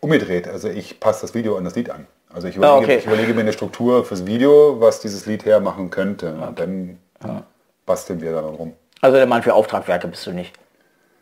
Umgedreht, 0.00 0.48
also 0.48 0.68
ich 0.68 0.98
passe 0.98 1.22
das 1.22 1.34
Video 1.34 1.56
an 1.56 1.64
das 1.64 1.76
Lied 1.76 1.88
an. 1.90 2.06
Also 2.32 2.48
ich 2.48 2.56
überlege, 2.56 2.74
Ah, 2.76 2.78
okay. 2.82 2.96
ich 2.98 3.06
überlege 3.06 3.32
mir 3.34 3.40
eine 3.42 3.52
Struktur 3.52 4.04
fürs 4.04 4.26
Video, 4.26 4.80
was 4.80 5.00
dieses 5.00 5.26
Lied 5.26 5.44
hermachen 5.44 5.90
könnte. 5.90 6.32
Und 6.34 6.58
dann 6.58 6.98
basteln 7.86 8.20
wir 8.20 8.32
daran 8.32 8.54
rum. 8.54 8.72
Also 9.00 9.16
der 9.16 9.26
Mann 9.26 9.42
für 9.42 9.54
Auftragwerke 9.54 10.08
bist 10.08 10.26
du 10.26 10.32
nicht. 10.32 10.52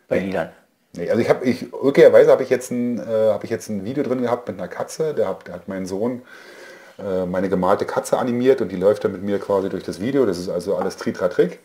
Bei 0.07 0.19
Liedern. 0.19 0.49
Nee, 0.93 1.09
also 1.09 1.21
ich 1.21 1.29
habe, 1.29 1.45
ich, 1.45 1.71
irrgeherweise 1.71 2.31
habe 2.31 2.43
ich, 2.43 2.49
jetzt 2.49 2.71
ein, 2.71 2.99
äh, 2.99 3.29
hab 3.31 3.43
ich 3.43 3.49
jetzt 3.49 3.69
ein 3.69 3.85
Video 3.85 4.03
drin 4.03 4.21
gehabt 4.21 4.47
mit 4.47 4.57
einer 4.57 4.67
Katze. 4.67 5.13
Der 5.13 5.27
hat, 5.27 5.47
der 5.47 5.53
hat 5.55 5.67
mein 5.67 5.85
Sohn 5.85 6.23
äh, 6.97 7.25
meine 7.25 7.47
gemalte 7.49 7.85
Katze 7.85 8.17
animiert 8.17 8.61
und 8.61 8.71
die 8.71 8.75
läuft 8.75 9.03
dann 9.03 9.11
mit 9.11 9.21
mir 9.23 9.39
quasi 9.39 9.69
durch 9.69 9.83
das 9.83 9.99
Video. 10.01 10.25
Das 10.25 10.37
ist 10.37 10.49
also 10.49 10.75
alles 10.75 10.97
Tritra-Trick. 10.97 11.59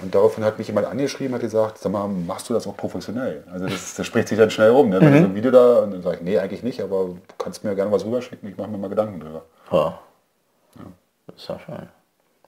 Und 0.00 0.14
daraufhin 0.14 0.44
hat 0.44 0.58
mich 0.58 0.66
jemand 0.66 0.86
angeschrieben, 0.88 1.34
hat 1.34 1.42
gesagt, 1.42 1.78
sag 1.78 1.92
mal, 1.92 2.08
machst 2.08 2.48
du 2.50 2.54
das 2.54 2.66
auch 2.66 2.76
professionell? 2.76 3.44
Also 3.52 3.66
das, 3.66 3.94
das 3.94 4.04
spricht 4.06 4.28
sich 4.28 4.38
dann 4.38 4.50
schnell 4.50 4.70
rum. 4.70 4.88
Ne? 4.88 5.00
Wenn 5.00 5.12
Mhm. 5.12 5.18
so 5.18 5.24
ein 5.26 5.34
Video 5.36 5.50
da, 5.52 5.78
und 5.80 5.92
dann 5.92 6.02
sage 6.02 6.16
ich, 6.16 6.22
nee, 6.22 6.38
eigentlich 6.38 6.62
nicht, 6.64 6.80
aber 6.80 7.04
du 7.04 7.18
kannst 7.38 7.62
mir 7.62 7.74
gerne 7.76 7.92
was 7.92 8.04
rüberschicken, 8.04 8.48
ich 8.48 8.56
mache 8.56 8.68
mir 8.68 8.78
mal 8.78 8.88
Gedanken 8.88 9.20
drüber. 9.20 9.42
Ja. 9.70 9.98
Das 11.28 11.36
ist 11.36 11.48
ja 11.48 11.58
schön. 11.64 11.88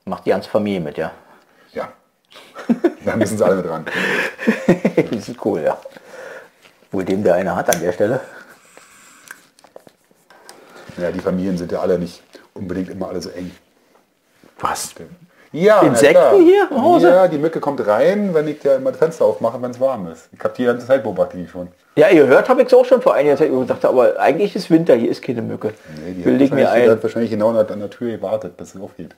Macht 0.05 0.27
die 0.27 0.31
ganze 0.31 0.51
Familie 0.51 0.81
mit, 0.81 0.99
ja. 0.99 1.13
Ja. 1.73 1.93
Da 3.05 3.17
müssen 3.17 3.39
sie 3.39 3.45
alle 3.45 3.57
mit 3.57 3.67
dran. 3.67 3.85
das 5.11 5.29
ist 5.29 5.45
cool, 5.45 5.61
ja. 5.61 5.79
Wohl 6.91 7.05
dem, 7.05 7.23
der 7.23 7.35
eine 7.35 7.55
hat 7.55 7.75
an 7.75 7.81
der 7.81 7.93
Stelle. 7.93 8.21
Ja, 11.01 11.11
die 11.11 11.21
Familien 11.21 11.59
sind 11.59 11.73
ja 11.73 11.81
alle 11.81 11.99
nicht 11.99 12.23
unbedingt 12.55 12.91
immer 12.91 13.09
alle 13.09 13.21
so 13.21 13.31
eng. 13.31 13.51
Was? 14.61 14.95
Ja, 15.53 15.83
Insekten 15.83 16.43
hier 16.43 16.69
im 16.71 16.83
Hause? 16.83 17.11
Ja, 17.11 17.29
die 17.29 17.39
Mücke 17.39 17.61
kommt 17.61 17.85
rein, 17.87 18.35
wenn 18.35 18.49
ich 18.49 18.63
ja 18.65 18.77
immer 18.77 18.91
das 18.91 18.99
Fenster 18.99 19.25
aufmache, 19.25 19.61
wenn 19.63 19.71
es 19.71 19.79
warm 19.79 20.09
ist. 20.09 20.29
Ich 20.33 20.41
habe 20.41 20.55
die 20.57 20.65
ganze 20.65 20.87
Zeit 20.87 21.03
beobachtet 21.03 21.41
die 21.41 21.49
schon. 21.49 21.69
Ja, 21.97 22.09
ihr 22.09 22.27
hört, 22.27 22.49
habe 22.49 22.63
ich 22.63 22.69
es 22.69 22.75
auch 22.75 22.85
schon 22.85 23.01
vor 23.03 23.15
einiger 23.15 23.37
Zeit 23.37 23.51
gedacht, 23.51 23.85
aber 23.85 24.19
eigentlich 24.19 24.57
ist 24.57 24.69
Winter, 24.71 24.97
hier 24.97 25.11
ist 25.11 25.23
keine 25.23 25.43
Mücke. 25.43 25.73
Nee, 26.05 26.13
die 26.15 26.25
hat 26.25 26.27
mir 26.27 26.41
wahrscheinlich- 26.41 26.59
die 26.59 26.67
ein. 26.67 26.91
hat 26.91 27.03
wahrscheinlich 27.03 27.31
genau 27.31 27.51
an 27.51 27.55
der, 27.55 27.71
an 27.71 27.79
der 27.81 27.91
Tür 27.91 28.11
gewartet, 28.17 28.57
bis 28.57 28.75
es 28.75 28.81
aufgeht. 28.81 29.15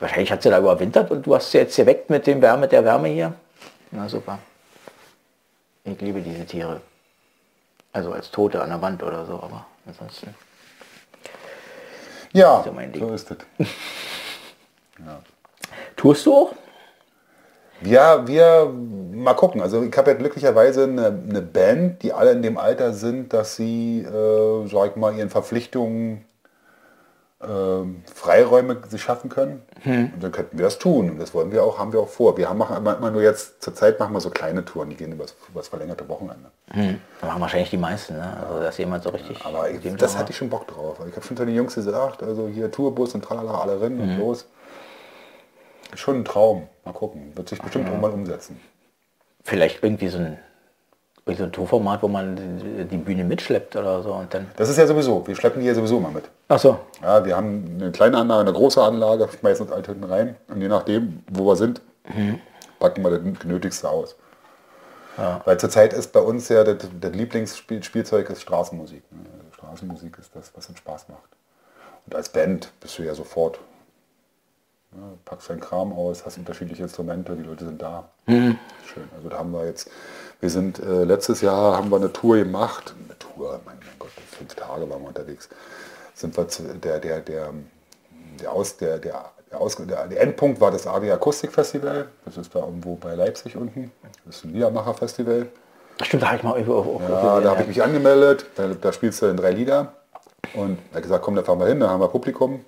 Wahrscheinlich 0.00 0.30
hat 0.30 0.42
sie 0.42 0.50
da 0.50 0.58
überwintert 0.58 1.10
und 1.10 1.26
du 1.26 1.34
hast 1.34 1.50
sie 1.50 1.58
jetzt 1.58 1.76
geweckt 1.76 2.08
mit 2.10 2.26
dem 2.26 2.40
Wärme, 2.40 2.68
der 2.68 2.84
Wärme 2.84 3.08
hier. 3.08 3.34
Na 3.90 4.08
super. 4.08 4.38
Ich 5.84 6.00
liebe 6.00 6.20
diese 6.20 6.44
Tiere. 6.44 6.80
Also 7.92 8.12
als 8.12 8.30
Tote 8.30 8.62
an 8.62 8.70
der 8.70 8.80
Wand 8.80 9.02
oder 9.02 9.24
so, 9.24 9.34
aber 9.34 9.66
ansonsten. 9.86 10.34
Ja, 12.32 12.62
So 12.64 12.98
so 12.98 13.14
ist 13.14 13.30
es. 13.30 13.38
Tust 15.96 16.26
du 16.26 16.34
auch? 16.34 16.52
Ja, 17.82 18.26
wir 18.26 18.72
mal 19.12 19.34
gucken. 19.34 19.62
Also 19.62 19.82
ich 19.82 19.96
habe 19.96 20.10
ja 20.10 20.16
glücklicherweise 20.16 20.84
eine, 20.84 21.06
eine 21.06 21.42
Band, 21.42 22.02
die 22.02 22.12
alle 22.12 22.32
in 22.32 22.42
dem 22.42 22.58
Alter 22.58 22.92
sind, 22.92 23.32
dass 23.32 23.56
sie, 23.56 24.02
äh, 24.02 24.68
sag 24.68 24.90
ich 24.90 24.96
mal, 24.96 25.14
ihren 25.16 25.30
Verpflichtungen 25.30 26.24
ähm, 27.40 28.02
Freiräume 28.12 28.78
sich 28.88 29.00
schaffen 29.02 29.30
können. 29.30 29.62
Und 30.14 30.20
dann 30.22 30.32
könnten 30.32 30.58
wir 30.58 30.64
das 30.64 30.78
tun. 30.78 31.10
Und 31.10 31.18
das 31.20 31.34
wollen 31.34 31.52
wir 31.52 31.62
auch, 31.62 31.78
haben 31.78 31.92
wir 31.92 32.00
auch 32.00 32.08
vor. 32.08 32.36
Wir 32.36 32.48
haben, 32.48 32.58
machen 32.58 32.76
immer 32.76 33.10
nur 33.10 33.22
jetzt, 33.22 33.62
zur 33.62 33.74
Zeit 33.74 34.00
machen 34.00 34.12
wir 34.12 34.20
so 34.20 34.30
kleine 34.30 34.64
Touren, 34.64 34.90
die 34.90 34.96
gehen 34.96 35.12
über 35.12 35.24
das 35.54 35.68
verlängerte 35.68 36.08
Wochenende. 36.08 36.50
Da 37.20 37.26
machen 37.28 37.40
wahrscheinlich 37.40 37.70
die 37.70 37.76
meisten, 37.76 38.14
ne? 38.16 38.36
Also 38.44 38.60
dass 38.60 38.76
jemand 38.78 39.04
so 39.04 39.10
richtig. 39.10 39.44
Aber 39.44 39.70
ich, 39.70 39.80
das 39.96 40.14
da- 40.14 40.18
hatte 40.18 40.32
ich 40.32 40.36
schon 40.36 40.50
Bock 40.50 40.66
drauf. 40.66 40.98
Ich 41.08 41.14
habe 41.14 41.24
schon 41.24 41.36
zu 41.36 41.44
den 41.46 41.54
Jungs 41.54 41.74
gesagt, 41.76 42.22
also 42.24 42.48
hier 42.48 42.70
Tourbus 42.72 43.14
und 43.14 43.22
tralala, 43.24 43.60
alle 43.60 43.80
rennen 43.80 44.00
und 44.00 44.18
los. 44.18 44.46
Schon 45.94 46.16
ein 46.20 46.24
Traum. 46.24 46.68
Mal 46.84 46.92
gucken. 46.92 47.32
Wird 47.36 47.48
sich 47.48 47.62
bestimmt 47.62 47.86
irgendwann 47.88 48.12
umsetzen. 48.12 48.60
Vielleicht 49.44 49.82
irgendwie 49.82 50.08
so 50.08 50.18
ein, 50.18 50.38
so 51.36 51.44
ein 51.44 51.52
Tourformat, 51.52 52.02
wo 52.02 52.08
man 52.08 52.36
die- 52.90 52.96
Bühne 52.96 53.24
mitschleppt 53.24 53.76
oder 53.76 54.02
so 54.02 54.12
und 54.14 54.32
dann. 54.32 54.46
Das 54.56 54.68
ist 54.68 54.76
ja 54.78 54.86
sowieso. 54.86 55.26
Wir 55.26 55.34
schleppen 55.36 55.60
die 55.60 55.66
hier 55.66 55.74
sowieso 55.74 56.00
mal 56.00 56.10
mit. 56.12 56.24
Ach 56.48 56.58
so. 56.58 56.78
Ja, 57.02 57.24
wir 57.24 57.36
haben 57.36 57.78
eine 57.80 57.92
kleine 57.92 58.16
Anlage, 58.18 58.40
eine 58.48 58.52
große 58.52 58.82
Anlage, 58.82 59.28
schmeißen 59.38 59.66
uns 59.66 59.72
Althütten 59.74 60.04
rein 60.04 60.36
und 60.48 60.60
je 60.60 60.68
nachdem, 60.68 61.22
wo 61.30 61.44
wir 61.46 61.56
sind, 61.56 61.80
packen 62.78 63.02
wir 63.02 63.10
das 63.10 63.44
Nötigste 63.44 63.88
aus. 63.88 64.16
Weil 65.44 65.58
zurzeit 65.58 65.92
ist 65.92 66.12
bei 66.12 66.20
uns 66.20 66.48
ja 66.48 66.62
das, 66.64 66.76
das 67.00 67.12
Lieblingsspielzeug 67.12 68.30
ist 68.30 68.40
Straßenmusik. 68.42 69.02
ne? 69.10 69.18
Also 69.38 69.52
Straßenmusik 69.54 70.16
ist 70.18 70.34
das, 70.36 70.52
was 70.56 70.68
uns 70.68 70.78
Spaß 70.78 71.08
macht. 71.08 71.28
Und 72.06 72.14
als 72.14 72.28
Band 72.28 72.72
bist 72.80 72.96
du 72.98 73.02
ja 73.02 73.14
sofort, 73.14 73.58
ja, 74.92 75.02
packst 75.24 75.50
deinen 75.50 75.60
Kram 75.60 75.92
aus, 75.92 76.24
hast 76.24 76.38
unterschiedliche 76.38 76.84
Instrumente, 76.84 77.34
die 77.36 77.42
Leute 77.42 77.64
sind 77.64 77.82
da. 77.82 78.08
Schön. 78.28 78.56
Also 79.16 79.28
da 79.28 79.38
haben 79.38 79.50
wir 79.52 79.66
jetzt, 79.66 79.90
wir 80.40 80.50
sind 80.50 80.78
äh, 80.78 81.04
letztes 81.04 81.40
Jahr 81.40 81.76
haben 81.76 81.90
wir 81.90 81.96
eine 81.96 82.12
Tour 82.12 82.36
gemacht, 82.36 82.94
eine 83.04 83.18
Tour, 83.18 83.60
mein, 83.64 83.78
Gott, 83.98 84.10
fünf 84.30 84.54
Tage 84.54 84.88
waren 84.88 85.02
wir 85.02 85.08
unterwegs. 85.08 85.48
Sind 86.14 86.36
wir 86.36 86.48
zu, 86.48 86.62
der, 86.62 86.98
der, 86.98 87.20
der, 87.20 87.52
der, 88.40 88.52
Aus, 88.52 88.76
der, 88.76 88.98
der, 88.98 89.32
der, 89.50 89.60
Aus, 89.60 89.76
der, 89.76 90.06
der 90.06 90.20
Endpunkt 90.20 90.60
war 90.60 90.70
das 90.70 90.86
AD 90.86 91.10
Akustik 91.10 91.52
Festival. 91.52 92.08
Das 92.24 92.36
ist 92.36 92.54
da 92.54 92.60
irgendwo 92.60 92.94
bei 92.96 93.14
Leipzig 93.14 93.56
unten. 93.56 93.90
Das 94.24 94.36
ist 94.36 94.44
ein 94.44 94.52
Liedermacher-Festival. 94.52 95.48
Stimmt, 96.02 96.22
da 96.22 96.28
habe 96.28 96.36
ich 96.36 96.42
mal 96.44 96.52
irgendwo 96.52 96.76
auf, 96.76 96.86
auf, 96.86 97.02
Ja, 97.02 97.40
da 97.40 97.50
habe 97.50 97.62
ich 97.62 97.68
mich 97.68 97.82
angemeldet. 97.82 98.46
Da, 98.54 98.68
da 98.68 98.92
spielst 98.92 99.20
du 99.22 99.26
dann 99.26 99.36
drei 99.36 99.50
Lieder. 99.50 99.94
Und 100.54 100.78
er 100.92 100.96
hat 100.96 101.02
gesagt, 101.02 101.24
komm, 101.24 101.34
da 101.34 101.42
fahren 101.42 101.58
wir 101.58 101.66
hin, 101.66 101.80
da 101.80 101.88
haben 101.90 102.00
wir 102.00 102.08
Publikum. 102.08 102.64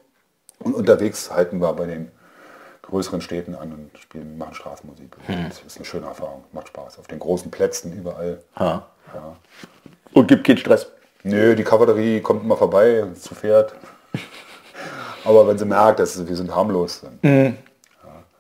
Und 0.59 0.75
unterwegs 0.75 1.31
halten 1.31 1.61
wir 1.61 1.73
bei 1.73 1.87
den 1.87 2.11
größeren 2.83 3.21
Städten 3.21 3.55
an 3.55 3.73
und 3.73 3.99
spielen, 3.99 4.39
machen 4.39 4.55
Straßenmusik. 4.55 5.17
Das 5.27 5.63
ist 5.63 5.77
eine 5.77 5.85
schöne 5.85 6.07
Erfahrung, 6.07 6.45
macht 6.53 6.69
Spaß. 6.69 6.99
Auf 6.99 7.07
den 7.07 7.19
großen 7.19 7.51
Plätzen 7.51 7.93
überall. 7.93 8.43
Ja. 8.59 9.37
Und 10.13 10.27
gibt 10.29 10.47
keinen 10.47 10.59
Stress. 10.59 10.87
Nö, 11.23 11.55
die 11.55 11.65
Kavallerie 11.65 12.21
kommt 12.21 12.45
immer 12.45 12.57
vorbei, 12.57 13.05
zu 13.15 13.35
Pferd. 13.35 13.75
Aber 15.25 15.47
wenn 15.47 15.59
sie 15.59 15.67
merkt, 15.67 16.01
dass 16.01 16.27
wir 16.27 16.37
sind 16.37 16.55
harmlos, 16.55 17.03
dann 17.03 17.19
Weil, 17.23 17.55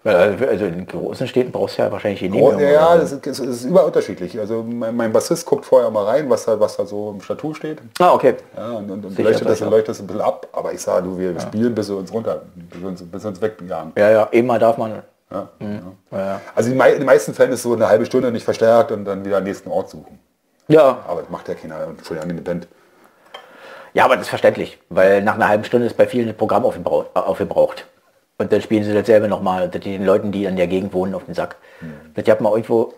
Also 0.02 0.64
in 0.64 0.86
großen 0.86 1.28
Städten 1.28 1.52
brauchst 1.52 1.76
du 1.76 1.82
ja 1.82 1.92
wahrscheinlich 1.92 2.22
Oh, 2.22 2.26
Genehmigung. 2.26 2.60
ja, 2.60 3.04
so. 3.04 3.16
ist, 3.16 3.26
es 3.26 3.38
ist 3.38 3.64
überall 3.66 3.84
unterschiedlich. 3.86 4.38
Also 4.40 4.62
mein, 4.62 4.96
mein 4.96 5.12
Bassist 5.12 5.44
guckt 5.44 5.66
vorher 5.66 5.90
mal 5.90 6.04
rein, 6.06 6.30
was 6.30 6.46
da, 6.46 6.58
was 6.58 6.76
da 6.78 6.86
so 6.86 7.10
im 7.10 7.20
Statut 7.20 7.58
steht. 7.58 7.78
Ah, 7.98 8.14
okay. 8.14 8.36
Ja, 8.56 8.70
und, 8.72 8.90
und, 8.90 9.04
und 9.04 9.18
leuchtet, 9.18 9.46
das, 9.46 9.60
leuchtet 9.60 9.88
das 9.90 10.00
ein 10.00 10.06
bisschen 10.06 10.22
ab. 10.22 10.46
Aber 10.52 10.72
ich 10.72 10.80
sage, 10.80 11.02
du, 11.04 11.18
wir 11.18 11.38
spielen, 11.38 11.74
bis 11.74 11.90
uns 11.90 12.10
runter, 12.12 12.42
bis 12.54 12.82
uns, 12.82 13.02
bis 13.02 13.24
uns 13.26 13.42
wegjagen. 13.42 13.92
Ja, 13.98 14.10
ja, 14.10 14.28
einmal 14.32 14.58
darf 14.58 14.78
man. 14.78 14.90
Ja, 14.92 15.02
ja. 15.30 15.48
Ja, 16.10 16.18
ja. 16.18 16.40
Also 16.54 16.70
in 16.72 16.78
den 16.78 17.04
meisten 17.04 17.34
Fällen 17.34 17.52
ist 17.52 17.62
so 17.62 17.74
eine 17.74 17.86
halbe 17.86 18.06
Stunde 18.06 18.32
nicht 18.32 18.44
verstärkt 18.44 18.92
und 18.92 19.04
dann 19.04 19.22
wieder 19.24 19.36
am 19.36 19.44
nächsten 19.44 19.70
Ort 19.70 19.90
suchen. 19.90 20.18
ja. 20.68 20.98
Aber 21.06 21.20
das 21.20 21.28
macht 21.30 21.46
ja 21.48 21.54
keiner. 21.54 21.76
Entschuldigung, 21.84 22.30
eine 22.30 22.40
Band. 22.40 22.68
Ja, 23.92 24.04
aber 24.06 24.14
das 24.14 24.22
ist 24.26 24.28
verständlich, 24.30 24.78
weil 24.88 25.20
nach 25.22 25.34
einer 25.34 25.48
halben 25.48 25.64
Stunde 25.64 25.86
ist 25.86 25.96
bei 25.96 26.06
vielen 26.06 26.28
ein 26.28 26.36
Programm 26.36 26.64
aufgebraucht. 26.64 27.84
Und 28.40 28.50
dann 28.50 28.62
spielen 28.62 28.84
sie 28.84 28.94
dasselbe 28.94 29.28
nochmal, 29.28 29.68
das 29.68 29.82
den 29.82 30.02
Leuten, 30.06 30.32
die 30.32 30.46
in 30.46 30.56
der 30.56 30.66
Gegend 30.66 30.94
wohnen, 30.94 31.14
auf 31.14 31.26
den 31.26 31.34
Sack. 31.34 31.56
Das 32.14 32.26
hat 32.26 32.40
mal 32.40 32.50
irgendwo, 32.52 32.94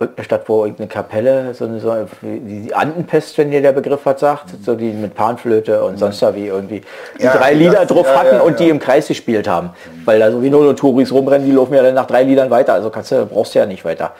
irgendeine 0.00 0.24
Stadt, 0.24 0.48
wo 0.48 0.62
irgendeine 0.64 0.88
Kapelle, 0.88 1.52
so 1.52 1.66
eine, 1.66 1.80
so 1.80 1.94
die 2.22 2.72
Andenpest, 2.74 3.36
wenn 3.36 3.50
dir 3.50 3.60
der 3.60 3.72
Begriff 3.72 4.00
was 4.04 4.20
sagt, 4.20 4.54
so 4.64 4.74
die 4.74 4.92
mit 4.92 5.14
Panflöte 5.14 5.84
und 5.84 5.98
sonst 5.98 6.22
da 6.22 6.34
wie 6.34 6.46
irgendwie 6.46 6.80
die 7.18 7.24
Ja, 7.24 7.36
drei 7.36 7.50
das- 7.50 7.58
Lieder 7.58 7.84
drauf 7.84 8.06
ja, 8.06 8.18
hatten 8.20 8.36
ja, 8.36 8.40
und 8.40 8.58
die 8.58 8.70
im 8.70 8.78
Kreis 8.78 9.06
gespielt 9.08 9.46
haben. 9.46 9.70
Weil 10.06 10.18
da 10.18 10.30
sowieso 10.32 10.62
nur 10.62 10.74
Touris 10.74 11.12
rumrennen, 11.12 11.46
die 11.46 11.52
laufen 11.52 11.74
ja 11.74 11.82
dann 11.82 11.94
nach 11.94 12.06
drei 12.06 12.22
Liedern 12.22 12.48
weiter, 12.50 12.72
also 12.72 12.88
kannst 12.88 13.12
du, 13.12 13.26
brauchst 13.26 13.54
du 13.54 13.58
ja 13.58 13.66
nicht 13.66 13.84
weiter. 13.84 14.12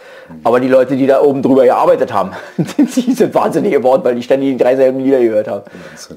Aber 0.45 0.61
die 0.61 0.69
Leute, 0.69 0.95
die 0.97 1.07
da 1.07 1.23
oben 1.23 1.41
drüber 1.41 1.65
gearbeitet 1.65 2.13
haben, 2.13 2.33
die 2.59 3.13
sind 3.15 3.35
wahnsinnig 3.35 3.73
geworden, 3.73 4.03
weil 4.05 4.15
die 4.15 4.23
ständig 4.23 4.51
die 4.51 4.63
drei 4.63 4.77
selben 4.77 5.01
Lieder 5.01 5.21
gehört 5.21 5.49
haben. 5.49 5.63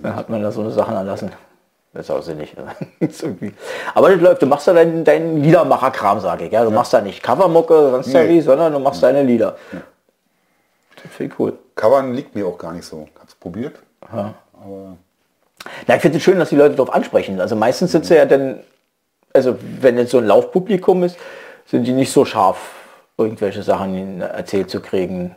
Dann 0.03 0.15
hat 0.17 0.29
man 0.29 0.43
da 0.43 0.51
so 0.51 0.59
eine 0.59 0.71
Sachen 0.71 0.95
erlassen. 0.95 1.31
Das 1.93 2.05
ist 2.05 2.11
auch 2.11 2.21
sinnig. 2.21 2.55
Aber 3.95 4.09
das 4.11 4.21
läuft, 4.21 4.41
du 4.43 4.45
machst 4.45 4.67
da 4.67 4.73
deinen, 4.73 5.03
deinen 5.03 5.41
Liedermacher-Kram, 5.41 6.19
sage 6.19 6.45
ich. 6.45 6.51
Ja? 6.51 6.63
Du 6.63 6.69
machst 6.69 6.93
da 6.93 7.01
nicht 7.01 7.23
Covermucke, 7.23 7.89
sonst 7.91 8.07
Nee. 8.13 8.29
wie, 8.29 8.41
sondern 8.41 8.73
du 8.73 8.79
machst 8.79 9.01
deine 9.01 9.23
Lieder. 9.23 9.57
Finde 10.95 11.33
ich 11.33 11.39
cool. 11.39 11.57
Covern 11.75 12.13
liegt 12.13 12.35
mir 12.35 12.45
auch 12.45 12.57
gar 12.57 12.73
nicht 12.73 12.85
so. 12.85 13.07
Hab's 13.19 13.33
probiert. 13.33 13.79
Ja. 14.13 14.35
Aber 14.53 14.97
Na, 15.87 15.95
ich 15.95 16.01
finde 16.01 16.17
es 16.17 16.23
schön, 16.23 16.37
dass 16.37 16.49
die 16.49 16.55
Leute 16.57 16.75
darauf 16.75 16.93
ansprechen. 16.93 17.41
Also 17.41 17.55
meistens 17.55 17.91
sind 17.91 18.05
sie 18.05 18.15
ja 18.15 18.25
dann, 18.25 18.59
also 19.33 19.57
wenn 19.81 19.97
jetzt 19.97 20.11
so 20.11 20.19
ein 20.19 20.25
Laufpublikum 20.27 21.03
ist, 21.03 21.17
sind 21.65 21.85
die 21.85 21.93
nicht 21.93 22.11
so 22.11 22.23
scharf, 22.25 22.59
irgendwelche 23.17 23.63
Sachen 23.63 24.21
erzählt 24.21 24.69
zu 24.69 24.79
kriegen. 24.81 25.35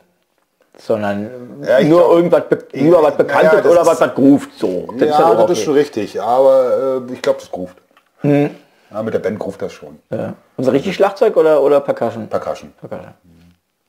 Sondern 0.79 1.63
Ja, 1.67 1.81
nur 1.83 2.01
glaub- 2.01 2.13
irgendwas, 2.13 2.43
be 2.49 2.59
lieber 2.73 3.03
was 3.03 3.11
Ja, 3.13 3.17
Bekanntes 3.17 3.65
ja, 3.65 3.71
oder 3.71 3.87
was, 3.87 4.01
was 4.01 4.15
groovt. 4.15 4.51
So. 4.59 4.89
Das 4.99 5.09
ja, 5.09 5.15
ist 5.15 5.19
ja 5.21 5.35
das 5.35 5.51
ist 5.51 5.63
schon 5.65 5.75
richtig. 5.75 6.21
Aber 6.21 7.03
äh, 7.09 7.13
ich 7.13 7.21
glaube, 7.23 7.39
das 7.41 7.51
groovt. 7.51 7.77
Ja, 8.23 9.03
mit 9.03 9.15
der 9.15 9.19
Band 9.21 9.39
groovt 9.39 9.61
das 9.63 9.73
schon. 9.73 9.99
ja. 10.11 10.35
Unser 10.57 10.73
richtig 10.73 10.95
Schlagzeug 10.95 11.37
oder, 11.37 11.63
oder 11.63 11.81
Percussion? 11.81 12.29
Percussion. 12.29 12.73
Percussion. 12.79 13.13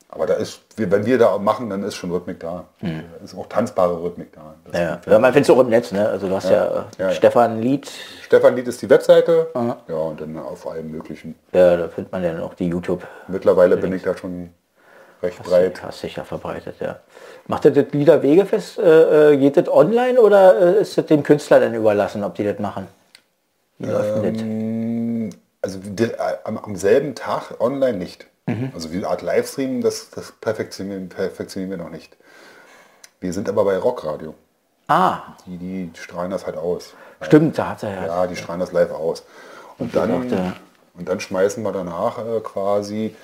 Aber 0.08 0.26
da 0.26 0.34
ist, 0.34 0.60
wenn 0.76 1.04
wir 1.06 1.18
da 1.18 1.36
machen, 1.38 1.68
dann 1.70 1.82
ist 1.82 1.96
schon 1.96 2.10
Rhythmik 2.12 2.38
da. 2.38 2.64
Da 2.80 2.88
ist 3.24 3.36
auch 3.36 3.46
tanzbare 3.48 4.00
Rhythmik 4.00 4.32
da. 4.32 4.54
Das 4.70 4.80
Ja, 4.80 5.00
ja. 5.12 5.18
man 5.18 5.32
findet 5.32 5.48
es 5.50 5.56
auch 5.56 5.60
im 5.60 5.68
Netz, 5.68 5.90
ne? 5.90 6.08
Also 6.08 6.28
du 6.28 6.34
hast 6.36 6.48
ja, 6.50 6.64
äh, 6.66 6.68
Ja, 6.98 7.08
ja. 7.08 7.10
Stefan 7.10 7.60
Lied, 7.60 7.90
Stefan 8.22 8.54
Lied 8.54 8.68
ist 8.68 8.80
die 8.82 8.88
Webseite. 8.90 9.48
Ja, 9.88 9.96
und 9.96 10.20
dann 10.20 10.38
auf 10.38 10.68
allem 10.68 10.90
möglichen. 10.92 11.34
ja, 11.52 11.76
da 11.76 11.88
findet 11.88 12.12
man 12.12 12.22
ja 12.22 12.40
auch 12.42 12.54
die 12.54 12.68
YouTube. 12.68 13.02
Mittlerweile 13.26 13.76
bin 13.76 13.92
ich 13.92 14.02
da 14.02 14.16
schon 14.16 14.50
recht 15.22 15.42
breit. 15.42 15.82
Hast 15.82 16.00
sicher 16.00 16.24
verbreitet, 16.24 16.76
ja. 16.80 17.00
Macht 17.46 17.64
ihr 17.64 17.70
das 17.72 17.92
Lieder 17.92 18.22
Wegefest? 18.22 18.78
Äh, 18.78 19.32
äh, 19.32 19.36
geht 19.36 19.56
das 19.56 19.68
online 19.68 20.20
oder 20.20 20.76
äh, 20.78 20.80
ist 20.82 20.96
das 20.96 21.06
dem 21.06 21.22
Künstler 21.22 21.60
dann 21.60 21.74
überlassen, 21.74 22.24
ob 22.24 22.34
die 22.34 22.44
das 22.44 22.58
machen? 22.58 22.86
Wie 23.78 23.86
läuft 23.86 24.24
denn 24.24 24.34
das? 24.34 24.42
Ähm, 24.42 25.30
also 25.62 25.78
die, 25.82 26.04
äh, 26.04 26.16
am, 26.44 26.58
am 26.58 26.76
selben 26.76 27.14
Tag 27.14 27.60
online 27.60 27.98
nicht. 27.98 28.26
Also 28.74 28.92
wie 28.92 28.98
eine 28.98 29.08
Art 29.08 29.22
Livestream, 29.22 29.80
das, 29.80 30.10
das 30.10 30.32
perfektionieren, 30.32 31.08
perfektionieren 31.08 31.70
wir 31.78 31.82
noch 31.82 31.90
nicht. 31.90 32.14
Wir 33.18 33.32
sind 33.32 33.48
aber 33.48 33.64
bei 33.64 33.78
Rockradio. 33.78 34.34
Ah, 34.86 35.20
Die, 35.46 35.56
die 35.56 35.90
strahlen 35.98 36.30
das 36.30 36.44
halt 36.44 36.58
aus. 36.58 36.92
stimmt, 37.22 37.56
da 37.56 37.70
hat 37.70 37.82
er 37.82 37.94
ja. 37.94 38.06
Ja, 38.06 38.26
die 38.26 38.36
strahlen 38.36 38.60
das 38.60 38.70
live 38.72 38.90
aus. 38.90 39.24
Und 39.78 39.94
wie 39.94 39.96
dann, 39.98 40.54
und 40.92 41.08
dann 41.08 41.20
schmeißen 41.20 41.62
wir 41.62 41.72
danach 41.72 42.18
äh, 42.18 42.40
quasi 42.40 43.16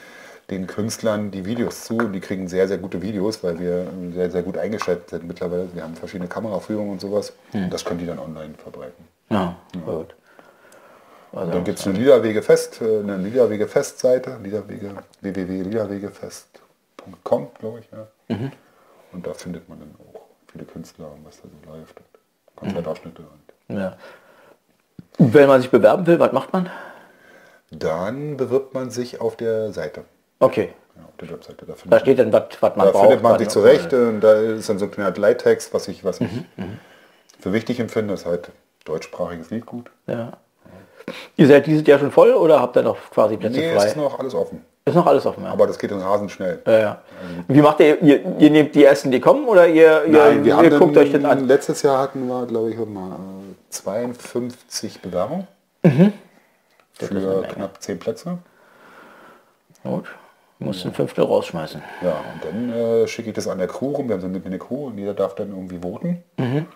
den 0.50 0.66
Künstlern 0.66 1.30
die 1.30 1.46
Videos 1.46 1.84
zu. 1.84 1.98
Und 1.98 2.12
die 2.12 2.20
kriegen 2.20 2.48
sehr, 2.48 2.66
sehr 2.68 2.78
gute 2.78 3.02
Videos, 3.02 3.44
weil 3.44 3.58
wir 3.58 3.82
äh, 3.82 4.12
sehr, 4.12 4.30
sehr 4.30 4.42
gut 4.42 4.56
eingeschaltet 4.58 5.08
sind 5.10 5.26
mittlerweile. 5.26 5.68
Wir 5.74 5.82
haben 5.82 5.94
verschiedene 5.94 6.28
Kameraführungen 6.28 6.92
und 6.92 7.00
sowas. 7.00 7.32
Hm. 7.52 7.64
Und 7.64 7.72
das 7.72 7.84
können 7.84 7.98
die 8.00 8.06
dann 8.06 8.18
online 8.18 8.54
verbreiten. 8.54 9.04
Ja, 9.30 9.56
gut. 9.84 10.14
Also, 11.32 11.52
Dann 11.52 11.62
gibt 11.62 11.78
es 11.78 11.86
eine 11.86 11.96
Liederwege 11.96 12.42
Fest, 12.42 12.82
äh, 12.82 12.98
eine 13.00 13.18
Liederwege 13.18 13.68
Fest-Seite, 13.68 14.38
Liederwege, 14.42 14.96
www.liederwegefest.com, 15.20 17.48
glaube 17.58 17.80
ich. 17.80 17.88
Ja. 17.92 18.08
Mhm. 18.36 18.50
Und 19.12 19.26
da 19.26 19.34
findet 19.34 19.68
man 19.68 19.78
dann 19.78 19.94
auch 19.98 20.22
viele 20.50 20.64
Künstler 20.64 21.12
und 21.12 21.24
was 21.24 21.40
da 21.40 21.48
so 21.48 21.54
läuft. 21.70 22.00
Mhm. 22.00 22.04
Konzertausschnitte. 22.56 23.22
Und 23.22 23.52
ja. 23.76 23.96
Wenn 25.18 25.48
man 25.48 25.60
sich 25.60 25.70
bewerben 25.70 26.04
will, 26.06 26.18
was 26.18 26.32
macht 26.32 26.52
man? 26.52 26.68
dann 27.70 28.36
bewirbt 28.36 28.74
man 28.74 28.90
sich 28.90 29.20
auf 29.20 29.36
der 29.36 29.72
Seite, 29.72 30.04
Okay, 30.40 30.72
ja, 30.96 31.03
auf 31.05 31.16
der 31.20 31.31
Webseite. 31.31 31.66
Da 31.66 31.74
da 31.85 32.00
steht 32.00 32.18
dann, 32.18 32.33
was, 32.33 32.42
man 32.61 32.72
da 32.87 32.90
braucht. 32.90 33.03
findet 33.03 33.22
man 33.22 33.38
sich 33.38 33.48
zurecht 33.48 33.92
und 33.92 34.20
da 34.20 34.33
ist 34.35 34.68
dann 34.68 34.79
so 34.79 34.87
ein 34.87 34.90
kleiner 34.90 35.14
Leittext, 35.16 35.72
was 35.72 35.87
ich, 35.88 36.05
was 36.05 36.20
ich 36.20 36.31
Mhm, 36.57 36.79
für 37.38 37.53
wichtig 37.53 37.79
empfinde, 37.81 38.14
ist 38.14 38.26
halt 38.26 38.50
deutschsprachiges 38.85 39.50
Lied 39.50 39.66
gut. 39.66 39.90
Ja. 40.07 40.33
Ihr 41.37 41.46
seid 41.46 41.66
dieses 41.66 41.87
Jahr 41.87 41.98
schon 41.98 42.11
voll 42.11 42.33
oder 42.33 42.61
habt 42.61 42.76
ihr 42.76 42.83
noch 42.83 42.96
quasi 43.11 43.37
Plätze 43.37 43.59
Nee, 43.61 43.74
frei? 43.74 43.87
ist 43.87 43.96
noch 43.96 44.18
alles 44.18 44.35
offen. 44.35 44.64
Ist 44.85 44.94
noch 44.94 45.07
alles 45.07 45.26
offen, 45.26 45.44
ja. 45.44 45.50
Aber 45.50 45.66
das 45.66 45.79
geht 45.79 45.90
dann 45.90 46.00
rasend 46.00 46.31
schnell. 46.31 46.62
ja, 46.66 46.79
ja. 46.79 47.03
Wie 47.48 47.61
macht 47.61 47.81
ihr, 47.81 48.00
ihr? 48.00 48.24
Ihr 48.38 48.50
nehmt 48.50 48.74
die 48.74 48.85
ersten, 48.85 49.11
die 49.11 49.20
kommen 49.20 49.46
oder 49.46 49.66
ihr, 49.68 50.05
ihr, 50.07 50.09
Nein, 50.09 50.44
wir 50.44 50.57
haben 50.57 50.64
ihr 50.64 50.79
guckt 50.79 50.96
dann- 50.96 51.03
euch 51.05 51.12
das 51.12 51.22
an? 51.24 51.46
Letztes 51.46 51.83
Jahr 51.83 51.98
hatten 51.98 52.26
wir, 52.29 52.46
glaube 52.46 52.70
ich, 52.70 52.79
mal 52.79 53.11
äh, 53.12 53.55
52 53.70 55.03
Bewerbungen 55.03 55.46
Mhm. 55.83 56.12
für 56.94 57.42
knapp 57.55 57.83
10 57.83 57.98
Plätze. 57.98 58.38
Gut. 59.83 60.05
Du 60.61 60.66
musst 60.66 60.85
ein 60.85 60.92
Fünftel 60.92 61.25
rausschmeißen. 61.25 61.83
Ja, 62.03 62.23
und 62.35 62.44
dann 62.44 62.70
äh, 62.70 63.09
schicke 63.09 63.31
ich 63.31 63.35
das 63.35 63.49
an 63.49 63.59
der 63.59 63.66
Crew 63.66 63.92
rum. 63.92 64.09
Wir 64.09 64.14
haben 64.14 64.20
so 64.20 64.27
eine, 64.27 64.59
Crew 64.59 64.88
und 64.88 64.99
jeder 64.99 65.14
darf 65.14 65.35
dann 65.35 65.49
irgendwie 65.51 65.79
voten. 65.79 66.23
Mhm. 66.37 66.66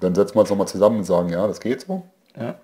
Dann 0.00 0.14
setzen 0.16 0.34
wir 0.34 0.40
uns 0.40 0.50
nochmal 0.50 0.66
zusammen 0.66 0.98
und 0.98 1.04
sagen, 1.04 1.28
ja, 1.28 1.46
das 1.46 1.60
geht 1.60 1.82
so. 1.82 2.02
Ja. 2.36 2.56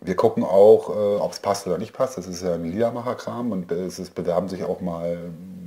Wir 0.00 0.14
gucken 0.14 0.44
auch, 0.44 0.88
äh, 0.88 1.20
ob 1.20 1.32
es 1.32 1.40
passt 1.40 1.66
oder 1.66 1.78
nicht 1.78 1.92
passt. 1.92 2.16
Das 2.16 2.28
ist 2.28 2.42
ja 2.42 2.54
ein 2.54 2.64
Liedermacherkram 2.64 3.50
und 3.50 3.72
äh, 3.72 3.86
es 3.86 3.98
ist, 3.98 4.14
bewerben 4.14 4.48
sich 4.48 4.62
auch 4.62 4.80
mal, 4.80 5.18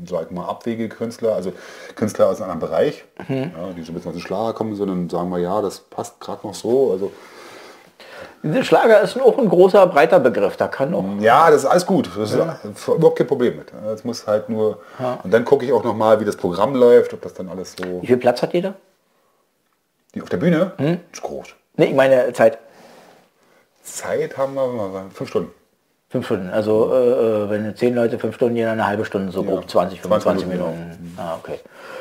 sag 0.05 0.27
ich 0.27 0.31
mal, 0.31 0.47
abwegige 0.47 0.87
Künstler, 0.89 1.35
also 1.35 1.51
Künstler 1.95 2.29
aus 2.29 2.41
einem 2.41 2.51
anderen 2.51 2.71
Bereich, 2.71 3.03
Mhm. 3.27 3.51
ja, 3.55 3.73
die 3.77 3.83
so 3.83 3.91
ein 3.91 3.95
bisschen 3.95 4.11
aus 4.11 4.17
dem 4.17 4.21
Schlager 4.21 4.53
kommen, 4.53 4.75
sondern 4.75 5.09
sagen 5.09 5.29
wir, 5.29 5.39
ja, 5.39 5.61
das 5.61 5.79
passt 5.81 6.19
gerade 6.21 6.47
noch 6.47 6.55
so. 6.55 6.91
Also 6.93 7.11
Schlager 8.63 9.01
ist 9.01 9.19
auch 9.21 9.37
ein 9.37 9.47
großer, 9.47 9.87
breiter 9.87 10.19
Begriff. 10.19 10.57
Da 10.57 10.67
kann 10.67 10.93
auch. 10.93 11.05
Ja, 11.19 11.49
das 11.49 11.63
ist 11.63 11.65
alles 11.65 11.85
gut. 11.85 12.09
Das 12.17 12.31
ist 12.31 12.87
überhaupt 12.87 13.17
kein 13.17 13.27
Problem 13.27 13.57
mit. 13.57 13.71
Es 13.93 14.03
muss 14.03 14.27
halt 14.27 14.49
nur. 14.49 14.79
Und 15.23 15.33
dann 15.33 15.45
gucke 15.45 15.65
ich 15.65 15.71
auch 15.71 15.83
noch 15.83 15.95
mal, 15.95 16.19
wie 16.19 16.25
das 16.25 16.35
Programm 16.35 16.75
läuft, 16.75 17.13
ob 17.13 17.21
das 17.21 17.33
dann 17.33 17.47
alles 17.47 17.75
so. 17.77 18.01
Wie 18.01 18.07
viel 18.07 18.17
Platz 18.17 18.41
hat 18.41 18.53
jeder? 18.53 18.73
Die 20.13 20.21
auf 20.21 20.29
der 20.29 20.37
Bühne 20.37 20.73
ist 21.11 21.21
groß. 21.21 21.47
Ne, 21.77 21.87
ich 21.87 21.95
meine 21.95 22.31
Zeit. 22.33 22.59
Zeit 23.81 24.37
haben 24.37 24.53
wir 24.53 25.05
fünf 25.13 25.29
Stunden. 25.29 25.51
Fünf 26.09 26.25
Stunden. 26.27 26.49
Also 26.51 26.93
äh, 26.93 26.97
äh, 26.97 27.49
wenn 27.49 27.75
zehn 27.75 27.95
Leute 27.95 28.19
fünf 28.19 28.35
Stunden, 28.35 28.55
jeder 28.55 28.73
eine 28.73 28.85
halbe 28.85 29.03
Stunde, 29.03 29.31
so 29.31 29.41
Ja, 29.41 29.49
grob 29.49 29.67
20, 29.67 29.99
20 29.99 30.01
25 30.01 30.47
Minuten, 30.47 30.79
Minuten. 30.79 31.17
Ah, 31.17 31.37
okay. 31.39 31.59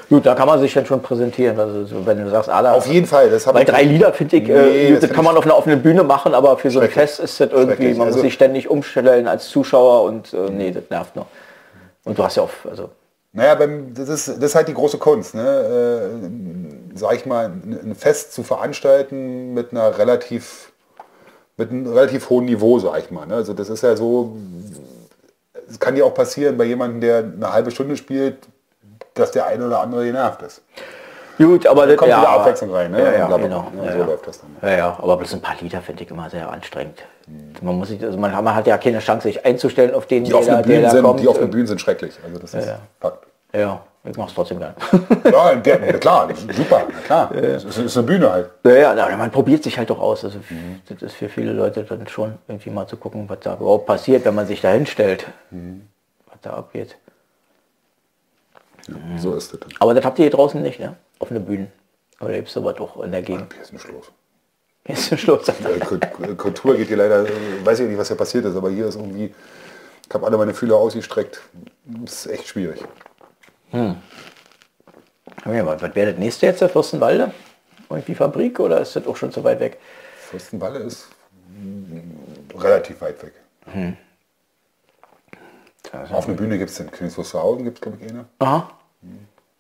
Gut, 0.08 0.26
da 0.26 0.34
kann 0.34 0.46
man 0.46 0.60
sich 0.60 0.72
dann 0.74 0.84
schon 0.86 1.00
präsentieren. 1.00 1.58
Also 1.58 1.84
so, 1.86 2.06
wenn 2.06 2.22
du 2.22 2.30
sagst, 2.30 2.48
alle, 2.50 2.72
Auf 2.72 2.86
jeden 2.86 3.06
Fall. 3.06 3.30
Das 3.30 3.46
Weil 3.46 3.64
drei 3.64 3.82
Lieder 3.84 4.12
finde 4.12 4.36
ich, 4.36 4.42
Nee, 4.48 4.52
äh, 4.52 4.90
das 4.92 5.00
das, 5.00 5.10
kann 5.12 5.24
man 5.24 5.36
auf 5.36 5.44
einer 5.44 5.56
offenen 5.56 5.82
Bühne 5.82 6.02
machen, 6.02 6.34
aber 6.34 6.58
für 6.58 6.70
so 6.70 6.80
ein. 6.80 6.90
Fest 6.90 7.20
ist 7.20 7.40
das 7.40 7.50
irgendwie, 7.50 7.94
man 7.94 8.08
Also- 8.08 8.18
muss 8.18 8.22
sich 8.22 8.34
ständig 8.34 8.68
umstellen 8.68 9.26
als 9.28 9.48
Zuschauer 9.48 10.02
und 10.04 10.32
äh, 10.34 10.50
nee, 10.50 10.70
das 10.70 10.84
nervt 10.90 11.16
noch. 11.16 11.26
Und 12.04 12.18
du 12.18 12.24
hast 12.24 12.36
ja 12.36 12.42
auch, 12.42 12.50
also 12.68 12.90
Naja, 13.32 13.54
beim, 13.54 13.94
das, 13.94 14.08
ist, 14.08 14.28
das 14.28 14.36
ist 14.38 14.54
halt 14.54 14.68
die 14.68 14.74
große 14.74 14.98
Kunst. 14.98 15.34
Ne? 15.34 16.10
Äh, 16.94 16.98
sag 16.98 17.14
ich 17.14 17.24
mal, 17.24 17.46
ein 17.46 17.78
ein 17.84 17.94
Fest 17.94 18.32
zu 18.34 18.42
veranstalten 18.42 19.54
mit 19.54 19.70
einer 19.72 19.96
relativ 19.98 20.72
mit 21.56 21.70
einem 21.70 21.86
relativ 21.92 22.28
hohen 22.30 22.46
Niveau, 22.46 22.78
sag 22.78 22.98
ich 22.98 23.10
mal. 23.10 23.26
Ne? 23.26 23.34
Also 23.36 23.52
das 23.52 23.68
ist 23.68 23.82
ja 23.82 23.94
so, 23.94 24.36
es 25.70 25.78
kann 25.78 25.96
ja 25.96 26.04
auch 26.04 26.14
passieren 26.14 26.56
bei 26.56 26.64
jemandem, 26.64 27.00
der 27.00 27.18
eine 27.18 27.52
halbe 27.52 27.70
Stunde 27.70 27.96
spielt, 27.96 28.36
dass 29.14 29.30
der 29.30 29.46
eine 29.46 29.66
oder 29.66 29.80
andere 29.80 30.04
genervt 30.04 30.42
ist. 30.42 30.62
gut, 31.38 31.66
aber 31.66 31.86
das 31.86 31.96
kommt 31.96 32.10
ja, 32.10 32.20
wieder 32.20 32.28
Abwechslung 32.30 32.72
rein, 32.74 32.90
ne? 32.90 33.02
Ja, 33.02 33.12
ja, 33.28 33.36
genau. 33.36 33.70
ne? 33.74 33.84
Ja, 33.86 33.92
So 33.92 33.98
ja. 33.98 34.04
läuft 34.04 34.26
das 34.26 34.40
dann. 34.40 34.56
Ja, 34.70 34.76
ja, 34.76 34.98
aber 35.00 35.16
bloß 35.16 35.34
ein 35.34 35.40
paar 35.42 35.56
Lieder 35.60 35.80
finde 35.80 36.04
ich 36.04 36.10
immer 36.10 36.30
sehr 36.30 36.50
anstrengend. 36.50 37.02
Man 37.60 37.76
muss 37.78 37.88
sich, 37.88 38.02
also 38.02 38.18
man, 38.18 38.32
man 38.32 38.54
hat 38.54 38.66
ja 38.66 38.76
keine 38.78 38.98
Chance, 38.98 39.28
sich 39.28 39.44
einzustellen 39.44 39.94
auf 39.94 40.06
den, 40.06 40.24
Die 40.24 40.30
der, 40.30 40.40
da- 40.40 40.56
der 40.56 40.62
Bühnen 40.62 40.82
da 40.82 40.90
sind, 40.90 41.02
kommt. 41.04 41.20
die 41.20 41.28
offenen 41.28 41.50
Bühnen 41.50 41.66
sind 41.66 41.80
schrecklich. 41.80 42.14
Also 42.24 42.38
das 42.38 42.54
ist 42.54 42.66
ja. 42.66 42.78
Fakt. 43.00 43.26
Ja, 43.54 43.80
ich 44.04 44.16
mach's 44.16 44.32
trotzdem 44.34 44.58
gern. 44.58 44.74
Ja, 45.30 45.54
der, 45.54 45.84
ja, 45.86 45.92
klar, 45.98 46.28
super, 46.56 46.82
klar. 47.04 47.30
Es 47.34 47.64
ist, 47.64 47.76
ist 47.78 47.96
eine 47.96 48.06
Bühne 48.06 48.32
halt. 48.32 48.50
Ja, 48.64 48.72
ja, 48.72 48.94
na, 48.94 49.14
man 49.16 49.30
probiert 49.30 49.62
sich 49.62 49.76
halt 49.78 49.90
doch 49.90 50.00
aus. 50.00 50.24
Also 50.24 50.38
das 50.88 51.02
ist 51.02 51.14
für 51.14 51.28
viele 51.28 51.52
Leute 51.52 51.84
dann 51.84 52.06
schon 52.08 52.38
irgendwie 52.48 52.70
mal 52.70 52.86
zu 52.86 52.96
gucken, 52.96 53.28
was 53.28 53.40
da 53.40 53.54
überhaupt 53.54 53.86
passiert, 53.86 54.24
wenn 54.24 54.34
man 54.34 54.46
sich 54.46 54.60
da 54.62 54.70
hinstellt. 54.70 55.26
Was 55.50 56.40
da 56.40 56.54
abgeht. 56.54 56.96
So 59.18 59.34
ist 59.34 59.54
es. 59.54 59.60
Aber 59.78 59.94
das 59.94 60.04
habt 60.04 60.18
ihr 60.18 60.24
hier 60.24 60.30
draußen 60.32 60.60
nicht, 60.60 60.80
ne? 60.80 60.96
Offene 61.18 61.40
Bühnen. 61.40 61.70
Aber 62.18 62.30
da 62.30 62.36
gibt's 62.36 62.56
aber 62.56 62.72
doch 62.72 63.02
in 63.02 63.12
der 63.12 63.22
Gegend. 63.22 63.52
Hier 63.54 63.62
ist 63.62 63.72
ein 63.72 63.78
Schluss. 63.78 64.10
Ist 64.84 65.08
zum 65.08 65.18
Schluss. 65.18 65.48
Äh, 65.48 65.52
Kult- 65.80 66.36
Kultur 66.36 66.76
geht 66.76 66.88
hier 66.88 66.96
leider, 66.96 67.24
äh, 67.24 67.30
weiß 67.64 67.80
ich 67.80 67.88
nicht, 67.88 67.98
was 67.98 68.08
hier 68.08 68.16
passiert 68.16 68.44
ist, 68.44 68.56
aber 68.56 68.70
hier 68.70 68.86
ist 68.86 68.96
irgendwie, 68.96 69.32
ich 70.08 70.14
habe 70.14 70.26
alle 70.26 70.36
meine 70.36 70.54
Fühler 70.54 70.76
ausgestreckt. 70.76 71.40
Das 71.84 72.26
ist 72.26 72.32
echt 72.32 72.48
schwierig. 72.48 72.80
Ja, 73.72 73.96
was 75.44 75.82
was 75.82 75.94
wäre 75.94 76.10
das 76.12 76.18
nächste 76.18 76.46
jetzt, 76.46 76.60
der 76.60 76.68
Fürstenwalde? 76.68 77.32
Irgendwie 77.88 78.14
Fabrik 78.14 78.58
oder 78.60 78.80
ist 78.80 78.96
das 78.96 79.06
auch 79.06 79.16
schon 79.16 79.30
so 79.32 79.44
weit 79.44 79.60
weg? 79.60 79.78
Fürstenwalle 80.30 80.80
ist 80.80 81.08
mm, 81.48 82.56
relativ 82.58 83.00
weit 83.00 83.22
weg. 83.22 83.32
Auf 85.92 86.26
einer 86.26 86.36
Bühne 86.36 86.58
gibt 86.58 86.70
es 86.70 86.80
in 86.80 86.90
Königs 86.90 87.18
Wusterhausen, 87.18 87.64
gibt 87.64 87.78
es 87.78 87.82
glaube 87.82 87.98
ich 88.00 88.10
eine. 88.10 88.24
Aha. 88.38 88.70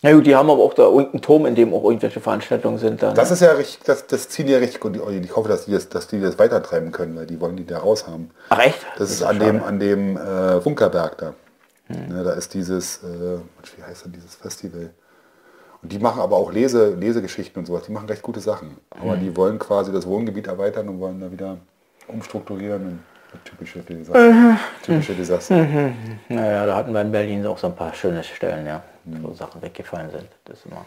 Na 0.04 0.12
gut, 0.12 0.26
die 0.26 0.34
haben 0.34 0.50
aber 0.50 0.62
auch 0.62 0.74
da 0.74 0.86
unten 0.86 1.12
einen 1.12 1.22
Turm, 1.22 1.46
in 1.46 1.54
dem 1.54 1.72
auch 1.72 1.84
irgendwelche 1.84 2.20
Veranstaltungen 2.20 2.78
sind. 2.78 3.02
Dann. 3.02 3.14
Das 3.14 3.30
ist 3.30 3.40
ja 3.40 3.52
richtig, 3.52 3.84
das, 3.84 4.06
das 4.08 4.28
ziehen 4.28 4.48
ja 4.48 4.58
richtig 4.58 4.80
gut. 4.80 4.96
Ich 4.96 5.36
hoffe, 5.36 5.48
dass 5.48 5.66
die, 5.66 5.70
das, 5.70 5.88
dass 5.88 6.08
die 6.08 6.20
das 6.20 6.40
weitertreiben 6.40 6.90
können, 6.90 7.14
weil 7.14 7.26
die 7.26 7.40
wollen 7.40 7.56
die 7.56 7.64
da 7.64 7.78
raus 7.78 8.08
haben. 8.08 8.30
Ach 8.48 8.58
echt? 8.58 8.84
Das 8.98 9.10
ist 9.10 9.20
ja 9.20 9.28
an 9.28 9.38
schade. 9.38 9.52
dem, 9.52 9.62
an 9.62 9.78
dem 9.78 10.16
äh, 10.16 10.60
Funkerberg 10.60 11.18
da. 11.18 11.34
Ne, 11.88 12.24
da 12.24 12.32
ist 12.32 12.54
dieses, 12.54 13.02
äh, 13.04 13.38
wie 13.76 13.82
heißt 13.82 14.06
denn 14.06 14.12
dieses 14.12 14.34
Festival? 14.34 14.90
Und 15.82 15.92
die 15.92 15.98
machen 15.98 16.20
aber 16.20 16.36
auch 16.36 16.52
Lese, 16.52 16.94
Lesegeschichten 16.94 17.60
und 17.60 17.66
sowas. 17.66 17.84
Die 17.86 17.92
machen 17.92 18.08
recht 18.08 18.22
gute 18.22 18.40
Sachen. 18.40 18.78
Aber 18.90 19.16
die 19.16 19.36
wollen 19.36 19.58
quasi 19.58 19.92
das 19.92 20.06
Wohngebiet 20.06 20.46
erweitern 20.46 20.88
und 20.88 21.00
wollen 21.00 21.20
da 21.20 21.30
wieder 21.30 21.58
umstrukturieren. 22.08 23.00
Typische 23.44 23.80
Desaster. 23.80 24.58
Typische 24.82 25.14
Desaster. 25.14 25.66
Naja, 26.28 26.66
da 26.66 26.76
hatten 26.76 26.92
wir 26.92 27.00
in 27.00 27.12
Berlin 27.12 27.46
auch 27.46 27.58
so 27.58 27.66
ein 27.68 27.76
paar 27.76 27.94
schöne 27.94 28.22
Stellen, 28.22 28.66
ja, 28.66 28.82
wo 29.04 29.32
Sachen 29.32 29.62
weggefallen 29.62 30.10
sind. 30.10 30.28
Das 30.44 30.64
immer. 30.64 30.84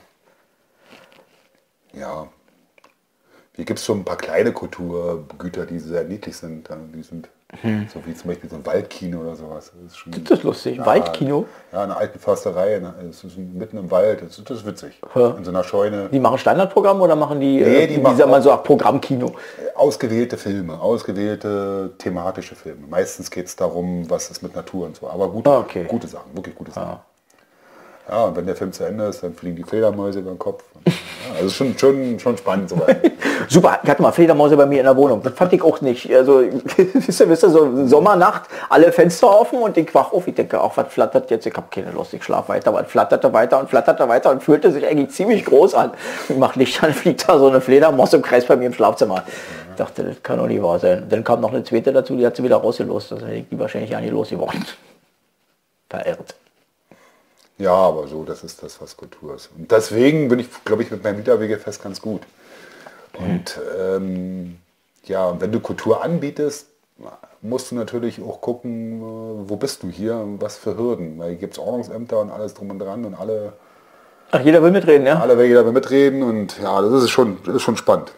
Ja. 1.94 2.28
Hier 3.56 3.66
gibt 3.66 3.80
es 3.80 3.86
schon 3.86 4.00
ein 4.00 4.06
paar 4.06 4.18
kleine 4.18 4.52
Kulturgüter, 4.52 5.66
die 5.66 5.80
sehr 5.80 6.04
niedlich 6.04 6.36
sind. 6.36 6.70
Die 6.94 7.04
sind 7.04 7.30
so 7.94 8.06
wie 8.06 8.14
zum 8.16 8.30
Beispiel 8.30 8.50
so 8.50 8.56
ein 8.58 8.66
Waldkino 8.66 9.20
oder 9.22 9.36
sowas. 9.36 9.72
Das 9.76 9.92
ist, 9.92 9.98
schon, 9.98 10.12
Das 10.24 10.40
ist 10.40 10.44
lustig. 10.44 10.80
Waldkino? 10.84 11.46
Ja, 11.72 11.84
eine 11.84 11.96
alten 11.96 12.20
Försterei. 12.20 12.80
ne, 12.80 12.94
Es 13.10 13.24
ist 13.24 13.38
mitten 13.38 13.78
im 13.78 13.90
Wald. 13.92 14.22
Das 14.24 14.38
ist, 14.38 14.50
das 14.50 14.58
ist 14.60 14.66
witzig. 14.66 15.00
Ja. 15.16 15.30
In 15.32 15.44
so 15.46 15.52
einer 15.52 15.64
Scheune. 15.64 16.10
Die 16.10 16.20
machen 16.20 16.38
Standardprogramm 16.38 17.00
oder 17.02 17.16
machen 17.16 17.40
die, 17.40 17.58
Nee, 17.58 17.84
äh, 17.84 17.88
die 17.88 17.98
wie 17.98 18.02
machen 18.02 18.22
auch- 18.22 18.42
so, 18.42 18.58
Programmkino? 18.58 19.32
Ausgewählte 19.76 20.38
Filme, 20.38 20.80
ausgewählte 20.80 21.92
thematische 21.98 22.56
Filme. 22.56 22.88
Meistens 22.88 23.30
geht 23.32 23.46
es 23.46 23.56
darum, 23.56 24.10
was 24.10 24.30
ist 24.32 24.42
mit 24.42 24.56
Natur 24.56 24.88
und 24.88 24.96
so. 24.98 25.08
Aber 25.10 25.30
gute, 25.30 25.50
Ah, 25.50 25.60
okay. 25.60 25.86
gute 25.88 26.08
Sachen, 26.08 26.36
wirklich 26.36 26.56
gute 26.56 26.72
Sachen. 26.72 27.00
Ja, 28.08 28.26
und 28.26 28.36
wenn 28.36 28.46
der 28.46 28.56
Film 28.56 28.72
zu 28.72 28.84
Ende 28.84 29.06
ist, 29.06 29.24
dann 29.24 29.34
fliegen 29.34 29.56
die 29.56 29.64
Fledermäuse 29.64 30.20
über 30.20 30.30
den 30.30 30.38
Kopf. 30.38 30.64
Ja, 30.86 30.92
also 31.40 31.50
schon, 31.50 31.76
schon, 31.78 32.20
schon 32.20 32.38
spannend 32.38 32.70
soweit. 32.70 33.12
Super, 33.50 33.80
ich 33.82 33.90
hatte 33.90 34.02
mal 34.02 34.12
Fledermäuse 34.12 34.56
bei 34.56 34.68
mir 34.68 34.80
in 34.80 34.86
der 34.86 34.96
Wohnung. 34.96 35.24
Das 35.24 35.34
fand 35.34 35.54
ich 35.54 35.64
auch 35.64 35.82
nicht. 35.82 36.14
Also, 36.14 36.42
wisst 36.78 37.20
ihr, 37.20 37.30
wisst 37.30 37.44
ihr, 37.44 37.50
so 37.50 37.88
Sommernacht, 37.88 38.44
alle 38.70 38.92
Fenster 38.92 39.28
offen 39.28 39.60
und 39.60 39.76
ich 39.78 39.94
wach 39.96 40.14
auf. 40.14 40.28
Ich 40.28 40.36
denke, 40.36 40.62
auch 40.62 40.78
was 40.78 40.94
flattert 40.94 41.32
jetzt? 41.32 41.48
Ich 41.48 41.56
habe 41.56 41.66
keine 41.72 41.92
Lust, 41.92 42.14
ich 42.14 42.24
schlaf 42.24 42.48
weiter. 42.48 42.70
Aber 42.70 42.84
flatterte 42.84 43.34
weiter 43.34 43.60
und 43.60 43.70
flatterte 43.70 44.08
weiter 44.08 44.30
und 44.30 44.44
fühlte 44.44 44.72
sich 44.72 44.86
eigentlich 44.86 45.10
ziemlich 45.10 45.44
groß 45.44 45.74
an. 45.74 45.92
Ich 46.30 46.38
mach 46.38 46.56
Licht 46.56 46.84
an, 46.84 46.94
fliegt 46.94 47.28
da 47.28 47.40
so 47.40 47.48
eine 47.48 47.60
Fledermaus 47.60 48.14
im 48.14 48.22
Kreis 48.22 48.46
bei 48.46 48.56
mir 48.56 48.68
im 48.68 48.74
Schlafzimmer. 48.74 49.24
Ich 49.72 49.78
dachte, 49.78 50.04
das 50.04 50.22
kann 50.22 50.38
doch 50.38 50.48
nicht 50.48 50.62
wahr 50.62 50.78
sein. 50.78 51.06
Dann 51.10 51.24
kam 51.24 51.42
noch 51.42 51.52
eine 51.52 51.64
zweite 51.64 51.92
dazu, 51.92 52.16
die 52.16 52.26
hat 52.26 52.36
sie 52.36 52.44
wieder 52.44 52.58
rausgelost. 52.58 53.12
Das 53.12 53.22
hätte 53.22 53.34
ich 53.34 53.50
die 53.50 53.60
wahrscheinlich 53.60 53.90
ja 53.90 54.00
nicht 54.00 54.14
losgeworden. 54.14 54.64
verirrt. 55.90 56.36
Ja, 57.58 57.74
aber 57.74 58.08
so, 58.08 58.24
das 58.24 58.44
ist 58.44 58.62
das, 58.64 58.82
was 58.82 58.98
Kultur 58.98 59.36
ist. 59.36 59.50
Und 59.58 59.72
deswegen 59.72 60.28
bin 60.28 60.40
ich, 60.40 60.48
glaube 60.66 60.84
ich, 60.84 60.92
mit 60.92 61.04
meinem 61.04 61.18
Liederwegefest 61.18 61.82
ganz 61.82 62.02
gut. 62.02 62.22
Und 63.18 63.60
ähm, 63.80 64.58
ja, 65.06 65.26
und 65.28 65.40
wenn 65.40 65.52
du 65.52 65.60
Kultur 65.62 66.04
anbietest, 66.04 66.68
musst 67.42 67.72
du 67.72 67.76
natürlich 67.76 68.22
auch 68.22 68.42
gucken, 68.42 69.02
äh, 69.02 69.50
wo 69.50 69.56
bist 69.56 69.84
du 69.84 69.90
hier 69.90 70.16
und 70.16 70.42
was 70.42 70.58
für 70.58 70.78
Hürden. 70.78 71.18
Weil 71.20 71.30
hier 71.32 71.40
gibt 71.40 71.54
es 71.54 71.60
Ordnungsämter 71.60 72.20
und 72.20 72.32
alles 72.32 72.54
drum 72.54 72.72
und 72.72 72.80
dran 72.80 73.06
und 73.06 73.14
alle, 73.14 73.54
Ach, 74.32 74.42
jeder 74.42 74.62
will 74.64 74.72
mitreden, 74.72 75.06
ja? 75.06 75.20
alle 75.20 75.38
will 75.38 75.46
jeder 75.46 75.66
will 75.66 75.72
mitreden 75.72 76.24
und 76.24 76.60
ja, 76.60 76.82
das 76.82 77.04
ist 77.04 77.12
schon, 77.12 77.38
das 77.46 77.56
ist 77.56 77.62
schon 77.62 77.78
spannend. 77.78 78.12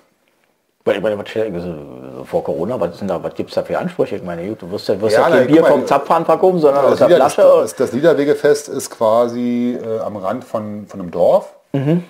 Ich 0.95 1.02
meine, 1.02 1.17
was 1.17 1.30
steht 1.30 1.54
da, 1.56 1.60
so 1.60 2.23
vor 2.26 2.43
Corona, 2.43 2.80
was, 2.80 3.00
da, 3.02 3.21
was 3.21 3.34
gibt 3.36 3.50
es 3.50 3.56
da 3.56 3.63
für 3.63 3.78
Ansprüche? 3.78 4.15
Ich 4.17 4.23
meine, 4.23 4.56
du 4.56 4.69
wirst 4.71 4.88
ja, 4.88 5.00
wirst 5.02 5.15
ja, 5.15 5.23
Ja, 5.23 5.30
kein 5.36 5.45
na, 5.45 5.52
Bier 5.52 5.62
mal, 5.62 5.71
vom 5.71 5.86
Zapfhahn 5.88 6.26
verkaufen, 6.26 6.60
sondern 6.60 6.86
aus 6.86 7.00
Das, 7.00 7.08
der 7.08 7.17
das, 7.19 7.34
Flasche. 7.36 7.60
das, 7.62 7.76
das 7.76 7.91
Liederwegefest 7.93 8.69
ist 8.69 8.89
quasi 8.89 9.78
äh, 9.82 10.00
am 10.00 10.17
Rand 10.17 10.43
von, 10.43 10.86
von 10.88 11.00
einem 11.02 11.12
Dorf 11.12 11.54
Mhm. 11.73 12.04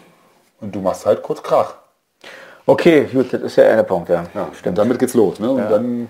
und 0.61 0.75
du 0.75 0.79
machst 0.81 1.05
halt 1.05 1.23
kurz 1.23 1.41
Krach. 1.41 1.73
Okay, 2.65 3.05
gut, 3.11 3.33
das 3.33 3.41
ist 3.41 3.55
ja 3.55 3.63
einer 3.65 3.83
Punkt, 3.83 4.09
ja. 4.09 4.25
Ja, 4.35 4.49
stimmt. 4.57 4.77
Damit 4.77 4.99
geht's 4.99 5.13
los. 5.13 5.39
Ne? 5.39 5.49
Und 5.49 5.69
dann 5.69 6.09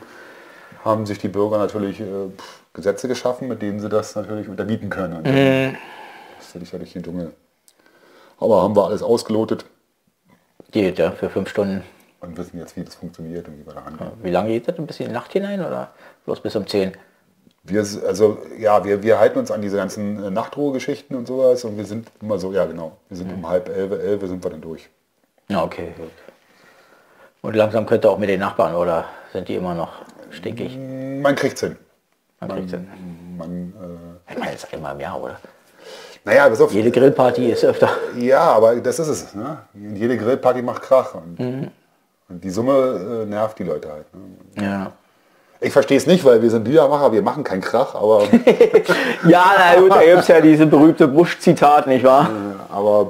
haben 0.84 1.06
sich 1.06 1.18
die 1.20 1.28
Bürger 1.30 1.58
natürlich 1.58 2.00
äh, 2.02 2.04
pff, 2.36 2.60
Gesetze 2.74 3.08
geschaffen, 3.08 3.48
mit 3.48 3.62
denen 3.62 3.80
sie 3.80 3.90
das 3.90 4.16
natürlich 4.16 4.50
unterbieten 4.50 4.90
können. 4.90 5.18
Und 5.18 5.26
Mhm. 5.28 5.78
ist 6.40 6.54
ja 6.54 6.60
sicherlich 6.60 6.96
ein 6.96 7.04
Dschungel. 7.04 7.32
Aber 8.40 8.62
haben 8.62 8.76
wir 8.76 8.86
alles 8.86 9.02
ausgelotet 9.02 9.66
Geht, 10.72 11.00
ja, 11.00 11.12
für 11.12 11.30
fünf 11.30 11.50
Stunden. 11.50 11.84
Und 12.22 12.38
wissen 12.38 12.58
jetzt, 12.58 12.76
wie 12.76 12.84
das 12.84 12.96
funktioniert 12.96 13.48
und 13.48 13.60
wie 13.60 13.66
wir 13.66 13.74
da 13.74 13.82
rangehen. 13.82 14.12
Wie 14.24 14.32
lange 14.32 14.50
geht 14.50 14.68
das? 14.68 14.78
Ein 14.78 14.88
bisschen 14.88 15.08
in 15.08 15.12
die 15.12 15.18
Nacht 15.18 15.32
hinein 15.32 15.60
oder 15.62 15.92
bloß 16.26 16.42
bis 16.42 16.56
um 16.56 16.66
10? 16.66 16.94
Wir, 17.64 17.82
also, 17.82 18.38
ja, 18.58 18.84
wir, 18.86 19.04
wir 19.04 19.20
halten 19.20 19.40
uns 19.40 19.52
an 19.52 19.62
diese 19.62 19.76
ganzen 19.78 20.24
äh, 20.24 20.30
Nachtruhegeschichten 20.30 21.16
und 21.16 21.28
sowas 21.28 21.66
und 21.66 21.78
wir 21.78 21.86
sind 21.86 22.10
immer 22.22 22.40
so, 22.40 22.54
ja 22.54 22.66
genau, 22.66 22.98
wir 23.10 23.18
sind 23.18 23.32
um 23.32 23.48
halb 23.48 23.68
elf, 23.68 23.92
elf 23.92 24.22
sind 24.22 24.44
wir 24.44 24.50
dann 24.52 24.62
durch. 24.62 24.90
Ja, 25.50 25.64
okay. 25.64 25.94
Und 27.42 27.56
langsam 27.56 27.86
könnte 27.86 28.10
auch 28.10 28.18
mit 28.18 28.30
den 28.30 28.40
Nachbarn, 28.40 28.74
oder 28.74 29.06
sind 29.34 29.48
die 29.50 29.56
immer 29.56 29.74
noch 29.74 29.90
stinkig? 30.32 30.78
Man 30.78 31.36
kriegt's 31.36 31.62
hin. 31.62 31.76
Man 32.40 32.50
kriegt's 32.50 32.72
hin. 32.72 32.88
Man, 33.38 33.74
äh, 34.28 34.40
meine, 34.40 34.52
das 34.54 34.64
ist 34.64 34.74
einmal 34.74 34.96
im 34.96 35.02
Jahr, 35.02 35.22
oder? 35.22 35.38
naja, 36.24 36.50
pass 36.50 36.60
auf. 36.62 36.74
Jede 36.74 36.92
Grillparty 36.92 37.52
ist 37.52 37.64
öfter. 37.64 37.90
Ja, 38.18 38.42
aber 38.42 38.76
das 38.78 39.00
ist 39.00 39.08
es. 39.08 39.36
Ne? 39.36 39.60
Jede 39.74 40.18
Grillparty 40.18 40.62
macht 40.62 40.82
Krach. 40.84 41.16
Und, 41.16 41.40
Mhm. 41.40 41.72
Und 42.30 42.44
die 42.44 42.50
Summe 42.50 43.24
äh, 43.24 43.26
nervt 43.26 43.58
die 43.60 43.64
Leute 43.64 43.90
halt. 43.92 44.06
Ne? 44.14 44.64
Ja. 44.66 44.92
Ich 45.60 45.74
verstehe 45.74 45.98
es 45.98 46.06
nicht, 46.06 46.24
weil 46.24 46.42
wir 46.42 46.50
sind 46.52 46.68
Liedermacher, 46.68 47.12
wir 47.12 47.22
machen 47.24 47.44
keinen 47.44 47.62
Krach, 47.62 47.96
aber, 47.96 48.24
Ja, 49.28 49.46
na 49.58 49.80
gut, 49.80 49.92
da 49.92 50.04
gibt 50.04 50.20
es 50.20 50.28
ja 50.28 50.40
diese 50.42 50.66
berühmte 50.68 51.08
Busch-Zitat, 51.08 51.88
nicht 51.88 52.04
wahr? 52.06 52.30
aber 52.70 53.10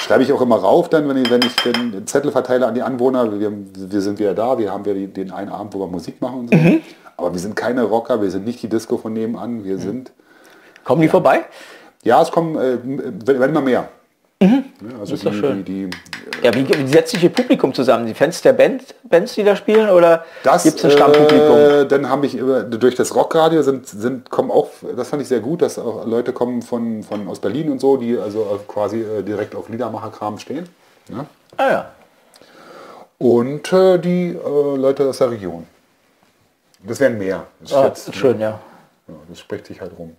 schreibe 0.00 0.22
ich 0.22 0.32
auch 0.32 0.40
immer 0.42 0.56
rauf, 0.56 0.90
dann, 0.90 1.08
wenn 1.08 1.16
ich, 1.16 1.30
wenn 1.30 1.40
ich 1.42 1.54
den 1.56 2.06
Zettel 2.06 2.30
verteile 2.30 2.66
an 2.66 2.74
die 2.74 2.82
Anwohner, 2.82 3.38
wir, 3.40 3.50
wir 3.74 4.00
sind 4.02 4.18
wieder 4.18 4.34
da, 4.34 4.58
wir 4.58 4.70
haben 4.70 4.84
ja 4.84 4.92
die- 4.92 5.06
den 5.06 5.30
einen 5.32 5.48
Abend, 5.50 5.72
wo 5.74 5.78
wir 5.78 5.86
Musik 5.86 6.20
machen 6.20 6.40
und 6.40 6.50
so. 6.50 6.56
Mhm. 6.56 6.82
Aber 7.16 7.32
wir 7.32 7.40
sind 7.40 7.56
keine 7.56 7.84
Rocker, 7.84 8.20
wir 8.20 8.30
sind 8.30 8.44
nicht 8.44 8.60
die 8.62 8.68
Disco 8.68 8.98
von 8.98 9.12
nebenan, 9.14 9.64
wir 9.64 9.78
sind, 9.78 10.12
Kommen 10.84 11.00
die 11.00 11.08
vorbei? 11.08 11.44
ja, 12.02 12.20
es 12.20 12.30
kommen, 12.30 12.56
äh, 12.56 13.26
werden 13.26 13.50
immer 13.50 13.62
mehr. 13.62 13.88
Ja, 14.42 14.48
also 15.00 15.12
Mhm. 15.12 15.14
ist 15.14 15.24
die, 15.24 15.32
schön. 15.32 15.64
die, 15.64 15.90
die, 15.90 15.96
Ja, 16.42 16.52
wie, 16.54 16.68
wie 16.68 16.86
setzt 16.88 17.12
sich 17.12 17.22
Ihr 17.22 17.30
Publikum 17.30 17.72
zusammen? 17.72 18.06
Die 18.06 18.14
Fans 18.14 18.42
der 18.42 18.52
Band, 18.52 18.94
Bands, 19.04 19.34
die 19.34 19.44
da 19.44 19.56
spielen, 19.56 19.88
oder 19.88 20.24
gibt 20.42 20.54
es 20.76 20.84
ein 20.84 20.90
Stammpublikum? 20.90 21.56
Äh, 21.56 21.84
dann 21.86 22.08
habe 22.08 22.26
ich 22.26 22.36
durch 22.70 22.94
das 22.96 23.14
Rockradio 23.14 23.62
sind, 23.62 23.86
sind 23.86 24.28
kommen 24.30 24.50
auch, 24.50 24.70
das 24.96 25.08
fand 25.08 25.22
ich 25.22 25.28
sehr 25.28 25.40
gut, 25.40 25.62
dass 25.62 25.78
auch 25.78 26.06
Leute 26.06 26.32
kommen 26.32 26.60
von, 26.62 27.02
von 27.02 27.28
aus 27.28 27.38
Berlin 27.38 27.70
und 27.70 27.80
so, 27.80 27.96
die 27.96 28.18
also 28.18 28.60
quasi 28.68 29.00
äh, 29.00 29.22
direkt 29.22 29.54
auf 29.54 29.68
Liedermacherkram 29.68 30.38
stehen. 30.38 30.68
Ja? 31.08 31.26
ah 31.56 31.70
ja. 31.70 31.90
Und 33.18 33.72
äh, 33.72 33.98
die 33.98 34.30
äh, 34.36 34.76
Leute 34.76 35.08
aus 35.08 35.18
der 35.18 35.30
Region. 35.30 35.66
Das 36.82 37.00
wären 37.00 37.16
mehr. 37.16 37.46
Das, 37.60 37.72
Ah, 37.72 37.84
schätzt- 37.84 38.14
schön, 38.14 38.38
ja. 38.40 38.60
ja, 39.08 39.14
das 39.28 39.38
spricht 39.40 39.66
sich 39.66 39.80
halt 39.80 39.92
rum. 39.98 40.16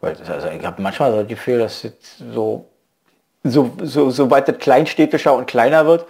Weil 0.00 0.16
also 0.28 0.48
ich 0.48 0.64
habe 0.66 0.82
manchmal 0.82 1.12
so 1.12 1.18
das 1.20 1.28
Gefühl, 1.28 1.60
dass 1.60 1.82
jetzt 1.84 2.18
so, 2.34 2.66
so, 3.44 3.70
so, 3.82 4.10
so 4.10 4.30
weit 4.30 4.48
das 4.48 4.58
kleinstädtischer 4.58 5.34
und 5.34 5.46
kleiner 5.46 5.86
wird. 5.86 6.06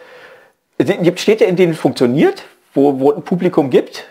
Es 0.79 0.87
gibt 0.87 1.21
Städte, 1.21 1.45
in 1.45 1.57
denen 1.57 1.73
es 1.73 1.79
funktioniert, 1.79 2.45
wo, 2.75 3.01
wo 3.01 3.11
es 3.11 3.17
ein 3.17 3.23
Publikum 3.23 3.71
gibt. 3.71 4.05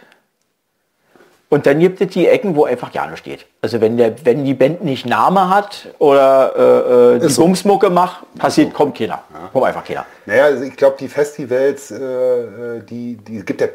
Und 1.49 1.65
dann 1.65 1.79
gibt 1.79 2.01
es 2.01 2.09
die 2.09 2.27
Ecken, 2.27 2.57
wo 2.57 2.65
einfach 2.65 2.91
gar 2.91 3.09
nicht 3.09 3.19
steht. 3.19 3.45
Also 3.61 3.79
wenn, 3.79 3.95
der, 3.95 4.25
wenn 4.25 4.43
die 4.43 4.53
Band 4.53 4.83
nicht 4.83 5.05
Name 5.05 5.49
hat 5.49 5.87
oder 5.97 7.13
äh, 7.13 7.15
äh, 7.15 7.19
die 7.19 7.29
so. 7.29 7.43
Bumsmucke 7.43 7.89
macht, 7.89 8.25
passiert, 8.37 8.73
kommt 8.73 8.97
keiner. 8.97 9.23
Kommt 9.53 9.65
einfach 9.65 9.85
keiner. 9.85 10.05
Naja, 10.25 10.45
also 10.45 10.63
ich 10.63 10.75
glaube, 10.75 10.97
die 10.99 11.07
Festivals, 11.07 11.89
äh, 11.89 11.95
äh, 11.95 12.83
die, 12.83 13.15
die 13.15 13.37
es 13.37 13.45
gibt 13.45 13.61
ja 13.61 13.67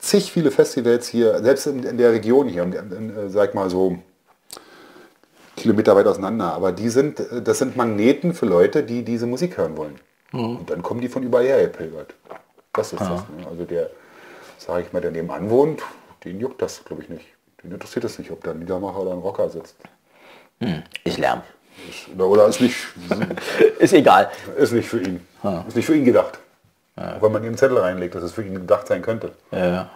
zig 0.00 0.32
viele 0.32 0.50
Festivals 0.50 1.06
hier, 1.06 1.38
selbst 1.40 1.68
in, 1.68 1.84
in 1.84 1.98
der 1.98 2.10
Region 2.10 2.48
hier, 2.48 2.64
und, 2.64 2.74
in, 2.74 3.16
äh, 3.16 3.28
sag 3.28 3.54
mal 3.54 3.70
so 3.70 3.96
Kilometer 5.62 5.94
weit 5.96 6.06
auseinander, 6.06 6.52
aber 6.54 6.72
die 6.72 6.88
sind, 6.88 7.20
äh, 7.20 7.42
das 7.42 7.58
sind 7.58 7.76
Magneten 7.76 8.34
für 8.34 8.46
Leute, 8.46 8.82
die 8.82 9.04
diese 9.04 9.26
Musik 9.26 9.56
hören 9.56 9.76
wollen. 9.76 9.96
Und 10.32 10.70
dann 10.70 10.80
kommen 10.82 11.00
die 11.00 11.08
von 11.08 11.24
überall 11.24 11.44
her 11.44 11.60
gepilgert. 11.62 12.14
Das 12.72 12.92
ist 12.92 13.00
das. 13.00 13.08
Ne? 13.08 13.46
Also 13.50 13.64
der, 13.64 13.90
sage 14.58 14.82
ich 14.82 14.92
mal, 14.92 15.00
der 15.00 15.10
nebenan 15.10 15.50
wohnt, 15.50 15.82
den 16.24 16.38
juckt 16.38 16.62
das, 16.62 16.84
glaube 16.84 17.02
ich, 17.02 17.08
nicht. 17.08 17.26
Den 17.64 17.72
interessiert 17.72 18.04
es 18.04 18.16
nicht, 18.18 18.30
ob 18.30 18.44
da 18.44 18.52
ein 18.52 18.60
Liedermacher 18.60 19.00
oder 19.00 19.10
ein 19.10 19.18
Rocker 19.18 19.48
sitzt. 19.48 19.74
Ist 21.02 21.18
Lärm. 21.18 21.42
Ist, 21.88 22.14
oder, 22.14 22.28
oder 22.28 22.46
ist 22.46 22.60
nicht, 22.60 22.76
Ist 23.80 23.92
egal. 23.92 24.30
ist 24.56 24.72
nicht 24.72 24.88
für 24.88 25.00
ihn. 25.00 25.26
Ist 25.66 25.74
nicht 25.76 25.86
für 25.86 25.96
ihn 25.96 26.04
gedacht. 26.04 26.38
Auch 26.96 27.22
wenn 27.22 27.32
man 27.32 27.42
ihm 27.42 27.48
einen 27.48 27.56
Zettel 27.56 27.78
reinlegt, 27.78 28.14
dass 28.14 28.22
es 28.22 28.32
für 28.32 28.44
ihn 28.44 28.54
gedacht 28.54 28.86
sein 28.86 29.02
könnte. 29.02 29.32
Ja. 29.50 29.90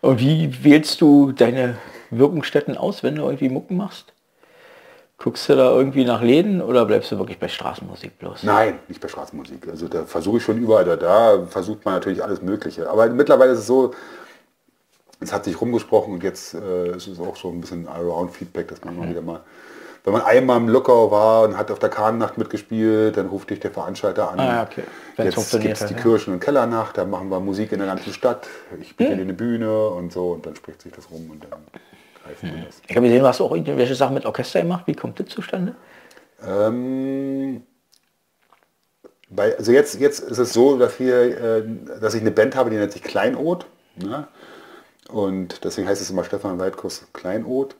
Und 0.00 0.20
wie 0.20 0.62
wählst 0.64 1.00
du 1.00 1.32
deine 1.32 1.76
Wirkungsstätten 2.18 2.76
aus, 2.76 3.02
wenn 3.02 3.16
du 3.16 3.22
irgendwie 3.22 3.48
Mucken 3.48 3.76
machst? 3.76 4.12
Guckst 5.18 5.48
du 5.48 5.54
da 5.54 5.70
irgendwie 5.70 6.04
nach 6.04 6.22
Läden 6.22 6.60
oder 6.60 6.84
bleibst 6.84 7.12
du 7.12 7.18
wirklich 7.18 7.38
bei 7.38 7.48
Straßenmusik 7.48 8.18
bloß? 8.18 8.42
Nein, 8.42 8.80
nicht 8.88 9.00
bei 9.00 9.08
Straßenmusik. 9.08 9.68
Also 9.68 9.86
da 9.88 10.04
versuche 10.04 10.38
ich 10.38 10.42
schon 10.42 10.58
überall, 10.58 10.84
da, 10.84 10.96
da 10.96 11.46
versucht 11.46 11.84
man 11.84 11.94
natürlich 11.94 12.22
alles 12.22 12.42
Mögliche. 12.42 12.90
Aber 12.90 13.08
mittlerweile 13.08 13.52
ist 13.52 13.60
es 13.60 13.66
so, 13.66 13.94
es 15.20 15.32
hat 15.32 15.44
sich 15.44 15.60
rumgesprochen 15.60 16.14
und 16.14 16.22
jetzt 16.22 16.54
äh, 16.54 16.96
ist 16.96 17.06
es 17.06 17.20
auch 17.20 17.36
so 17.36 17.48
ein 17.48 17.60
bisschen 17.60 17.86
Around-Feedback, 17.88 18.68
dass 18.68 18.84
man 18.84 18.98
mal 18.98 19.08
wieder 19.08 19.22
mal, 19.22 19.40
wenn 20.02 20.12
man 20.12 20.22
einmal 20.22 20.58
im 20.58 20.68
Lockau 20.68 21.10
war 21.10 21.44
und 21.44 21.56
hat 21.56 21.70
auf 21.70 21.78
der 21.78 21.88
Kahnnacht 21.88 22.36
mitgespielt, 22.36 23.16
dann 23.16 23.28
ruft 23.28 23.50
dich 23.50 23.60
der 23.60 23.70
Veranstalter 23.70 24.30
an. 24.30 24.40
Ah, 24.40 24.62
okay. 24.64 24.82
Jetzt 25.16 25.52
gibt 25.52 25.80
es 25.80 25.86
die 25.86 25.94
ja. 25.94 26.00
Kirchen- 26.00 26.34
und 26.34 26.40
Kellernacht, 26.40 26.98
da 26.98 27.04
machen 27.04 27.30
wir 27.30 27.40
Musik 27.40 27.72
in 27.72 27.78
der 27.78 27.88
ganzen 27.88 28.12
Stadt. 28.12 28.46
Ich 28.80 28.96
biete 28.96 29.14
dir 29.14 29.22
eine 29.22 29.32
Bühne 29.32 29.88
und 29.88 30.12
so 30.12 30.32
und 30.32 30.44
dann 30.44 30.56
spricht 30.56 30.82
sich 30.82 30.92
das 30.92 31.10
rum 31.10 31.30
und 31.30 31.44
dann 31.44 31.60
greifen 32.24 32.54
wir 32.54 32.64
das. 32.64 32.80
Ich 32.86 32.96
habe 32.96 33.06
gesehen, 33.06 33.20
du 33.20 33.28
hast 33.28 33.40
auch 33.40 33.52
irgendwelche 33.52 33.94
Sachen 33.94 34.14
mit 34.14 34.26
Orchester 34.26 34.62
gemacht. 34.62 34.84
Wie 34.86 34.94
kommt 34.94 35.20
das 35.20 35.26
zustande? 35.28 35.74
Ähm, 36.46 37.62
bei, 39.30 39.56
also 39.56 39.72
jetzt, 39.72 40.00
jetzt 40.00 40.20
ist 40.20 40.38
es 40.38 40.52
so, 40.52 40.78
dass, 40.78 40.98
wir, 41.00 41.40
äh, 41.40 41.64
dass 42.00 42.14
ich 42.14 42.20
eine 42.20 42.30
Band 42.30 42.56
habe, 42.56 42.70
die 42.70 42.76
nennt 42.76 42.92
sich 42.92 43.02
Kleinod. 43.02 43.66
Ne? 43.96 44.26
Und 45.08 45.64
deswegen 45.64 45.88
heißt 45.88 46.00
es 46.00 46.10
immer 46.10 46.24
Stefan 46.24 46.58
Weidkuss 46.58 47.06
Kleinod. 47.12 47.76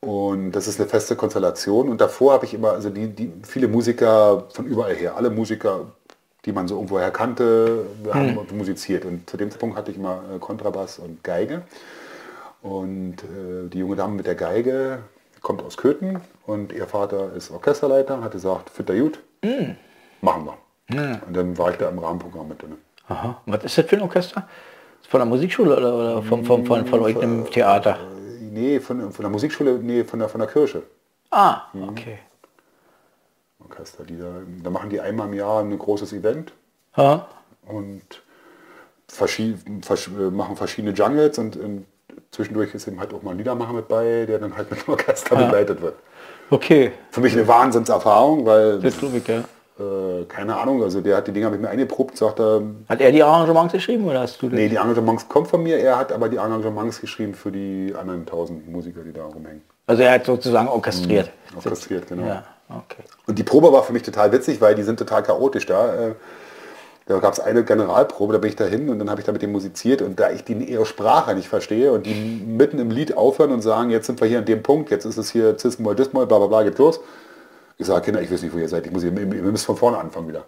Und 0.00 0.52
das 0.52 0.68
ist 0.68 0.78
eine 0.78 0.88
feste 0.88 1.16
Konstellation. 1.16 1.88
Und 1.88 2.00
davor 2.00 2.34
habe 2.34 2.44
ich 2.44 2.54
immer, 2.54 2.72
also 2.72 2.90
die, 2.90 3.08
die 3.08 3.32
viele 3.42 3.68
Musiker 3.68 4.44
von 4.52 4.66
überall 4.66 4.94
her, 4.94 5.16
alle 5.16 5.30
Musiker, 5.30 5.92
die 6.44 6.52
man 6.52 6.68
so 6.68 6.76
irgendwoher 6.76 7.10
kannte, 7.10 7.86
haben 8.12 8.38
musiziert. 8.52 9.04
Und 9.04 9.28
zu 9.28 9.36
dem 9.36 9.50
Zeitpunkt 9.50 9.76
hatte 9.76 9.90
ich 9.90 9.96
immer 9.96 10.22
äh, 10.34 10.38
Kontrabass 10.38 10.98
und 10.98 11.24
Geige. 11.24 11.62
Und 12.62 13.16
äh, 13.22 13.68
die 13.68 13.78
junge 13.78 13.96
Dame 13.96 14.14
mit 14.14 14.26
der 14.26 14.34
Geige 14.34 15.00
kommt 15.40 15.62
aus 15.62 15.76
Köthen 15.76 16.20
und 16.46 16.72
ihr 16.72 16.86
Vater 16.86 17.32
ist 17.34 17.50
Orchesterleiter 17.50 18.20
hat 18.22 18.32
gesagt, 18.32 18.70
fit 18.70 18.88
der 18.88 18.98
gut, 18.98 19.20
machen 20.20 20.46
wir. 20.46 21.20
Und 21.26 21.36
dann 21.36 21.56
war 21.58 21.70
ich 21.70 21.76
da 21.76 21.88
im 21.88 21.98
Rahmenprogramm 21.98 22.48
mit 22.48 22.60
drin. 22.62 22.76
Aha. 23.08 23.40
Und 23.46 23.52
was 23.52 23.64
ist 23.64 23.78
das 23.78 23.86
für 23.86 23.96
ein 23.96 24.02
Orchester? 24.02 24.48
Von 25.08 25.20
der 25.20 25.26
Musikschule 25.26 25.76
oder, 25.76 25.94
oder 25.94 26.22
vom, 26.22 26.44
vom, 26.44 26.66
von, 26.66 26.84
von 26.86 27.00
irgendeinem 27.02 27.48
Theater? 27.50 27.98
Äh, 28.12 28.16
Nee, 28.56 28.80
von, 28.80 29.12
von 29.12 29.22
der 29.22 29.30
Musikschule, 29.30 29.78
nee, 29.82 30.02
von 30.02 30.18
der, 30.18 30.30
von 30.30 30.40
der 30.40 30.48
Kirche. 30.48 30.82
Ah, 31.30 31.64
okay. 31.90 32.18
Orchester, 33.60 34.04
die 34.04 34.18
da, 34.18 34.32
da 34.62 34.70
machen 34.70 34.88
die 34.88 34.98
einmal 34.98 35.28
im 35.28 35.34
Jahr 35.34 35.60
ein 35.60 35.78
großes 35.78 36.14
Event 36.14 36.54
Ha? 36.96 37.28
und 37.66 38.02
verschied, 39.08 39.58
versch, 39.84 40.08
äh, 40.08 40.30
machen 40.30 40.56
verschiedene 40.56 40.94
Jungles 40.94 41.38
und, 41.38 41.56
und 41.56 41.84
zwischendurch 42.30 42.74
ist 42.74 42.86
eben 42.88 43.00
halt 43.00 43.12
auch 43.14 43.22
mal 43.22 43.32
ein 43.32 43.38
Liedermacher 43.38 43.72
mit 43.72 43.88
bei, 43.88 44.24
der 44.26 44.38
dann 44.38 44.56
halt 44.56 44.70
mit 44.70 44.86
dem 44.86 44.92
Orchester 44.92 45.36
begleitet 45.36 45.80
wird. 45.80 45.94
Okay, 46.50 46.92
Für 47.10 47.20
mich 47.20 47.32
eine 47.32 47.46
Wahnsinnserfahrung, 47.48 48.46
weil 48.46 48.78
das 48.78 48.98
glaube 48.98 49.18
ich, 49.18 49.26
ja. 49.26 49.42
Äh, 49.78 50.24
keine 50.26 50.56
Ahnung, 50.56 50.82
also 50.82 51.00
der 51.02 51.16
hat 51.16 51.26
die 51.26 51.32
Dinge 51.32 51.50
mit 51.50 51.60
mir 51.60 51.68
eingeprobt, 51.68 52.16
sagt 52.16 52.40
er, 52.40 52.62
Hat 52.88 53.00
er 53.00 53.12
die 53.12 53.22
Arrangements 53.22 53.72
geschrieben 53.74 54.06
oder 54.06 54.20
hast 54.20 54.40
du 54.40 54.48
das? 54.48 54.58
nee, 54.58 54.68
die 54.68 54.78
Arrangements 54.78 55.28
kommen 55.28 55.46
von 55.46 55.62
mir, 55.62 55.76
er 55.78 55.98
hat 55.98 56.12
aber 56.12 56.28
die 56.28 56.38
Arrangements 56.38 57.00
geschrieben 57.00 57.34
für 57.34 57.50
die 57.50 57.92
anderen 57.98 58.24
tausend 58.24 58.70
Musiker, 58.70 59.02
die 59.02 59.12
da 59.12 59.24
rumhängen. 59.24 59.62
Also 59.86 60.02
er 60.02 60.12
hat 60.12 60.24
sozusagen 60.24 60.68
orchestriert. 60.68 61.30
Orchestriert, 61.54 62.08
genau. 62.08 62.26
Ja, 62.26 62.44
okay. 62.70 63.02
Und 63.26 63.38
die 63.38 63.42
Probe 63.42 63.72
war 63.72 63.82
für 63.82 63.92
mich 63.92 64.02
total 64.02 64.32
witzig, 64.32 64.60
weil 64.60 64.74
die 64.74 64.82
sind 64.82 64.98
total 64.98 65.22
chaotisch 65.22 65.66
da. 65.66 66.14
Da 67.08 67.18
gab 67.20 67.32
es 67.34 67.40
eine 67.40 67.62
Generalprobe, 67.62 68.32
da 68.32 68.38
bin 68.40 68.50
ich 68.50 68.56
dahin 68.56 68.88
und 68.88 68.98
dann 68.98 69.08
habe 69.08 69.20
ich 69.20 69.26
da 69.26 69.30
mit 69.32 69.40
dem 69.40 69.52
musiziert 69.52 70.02
und 70.02 70.18
da 70.18 70.30
ich 70.32 70.42
die 70.42 70.54
ihre 70.54 70.84
Sprache 70.86 71.34
nicht 71.36 71.46
verstehe 71.48 71.92
und 71.92 72.04
die 72.04 72.12
mitten 72.14 72.80
im 72.80 72.90
Lied 72.90 73.16
aufhören 73.16 73.52
und 73.52 73.62
sagen, 73.62 73.90
jetzt 73.90 74.06
sind 74.06 74.20
wir 74.20 74.26
hier 74.26 74.38
an 74.38 74.44
dem 74.44 74.62
Punkt, 74.64 74.90
jetzt 74.90 75.04
ist 75.04 75.16
es 75.16 75.30
hier 75.30 75.56
Cis-Moll, 75.56 75.94
Dis-Moll, 75.94 76.26
bla 76.26 76.38
bla 76.38 76.48
bla, 76.48 76.62
geht 76.64 76.78
los. 76.78 76.98
Ich 77.78 77.86
sage, 77.86 78.06
Kinder, 78.06 78.20
ich 78.22 78.30
weiß 78.32 78.42
nicht, 78.42 78.52
wo 78.52 78.58
ihr 78.58 78.68
seid, 78.68 78.86
ich 78.86 78.92
muss 78.92 79.04
ihr 79.04 79.12
ihr 79.16 79.26
müsst 79.26 79.66
von 79.66 79.76
vorne 79.76 79.98
anfangen 79.98 80.26
wieder. 80.28 80.46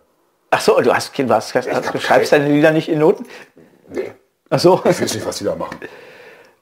Ach 0.50 0.60
so, 0.60 0.80
du 0.80 0.92
hast 0.92 1.12
Kind, 1.12 1.28
was? 1.28 1.54
hast- 1.54 1.68
Du 1.94 2.00
schreibst 2.00 2.32
deine 2.32 2.48
Lieder 2.48 2.72
nicht 2.72 2.88
in 2.88 2.98
Noten? 2.98 3.24
Nee, 3.92 4.12
Ach 4.50 4.58
so, 4.58 4.80
ich 4.84 5.00
weiß 5.00 5.14
nicht, 5.14 5.26
was 5.26 5.38
die 5.38 5.44
da 5.44 5.54
machen. 5.54 5.78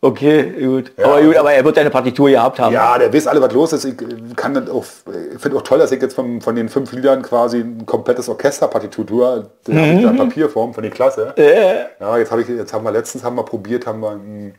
Okay, 0.01 0.53
gut. 0.65 0.93
Ja. 0.97 1.07
aber 1.07 1.23
gut, 1.23 1.37
aber 1.37 1.53
er 1.53 1.65
wird 1.65 1.77
deine 1.77 1.91
Partitur 1.91 2.31
gehabt 2.31 2.59
haben. 2.59 2.73
Ja, 2.73 2.99
der 2.99 3.13
weiß 3.13 3.27
alle, 3.27 3.41
was 3.41 3.53
los 3.53 3.73
ist. 3.73 3.85
Ich 3.85 3.97
kann 4.37 4.55
das 4.55 4.69
auch, 4.71 4.85
finde 5.39 5.57
auch 5.57 5.63
toll, 5.63 5.79
dass 5.79 5.93
ich 5.93 6.01
jetzt 6.01 6.15
von, 6.15 6.41
von 6.41 6.55
den 6.55 6.69
fünf 6.69 6.93
Liedern 6.93 7.23
quasi 7.23 7.61
ein 7.61 7.87
komplettes 7.87 8.29
Orchesterpartitur, 8.29 9.51
da 9.65 9.73
in 9.73 10.17
Papierform 10.17 10.75
von 10.75 10.83
der 10.83 10.93
Klasse. 10.93 11.35
Ja, 12.01 12.19
jetzt 12.19 12.31
habe 12.31 12.43
ich, 12.43 12.49
jetzt 12.49 12.73
haben 12.73 12.85
wir 12.85 12.93
letztens 12.93 13.25
haben 13.25 13.37
wir 13.37 13.45
probiert, 13.45 13.87
haben 13.87 14.01
wir 14.01 14.11
einen, 14.11 14.55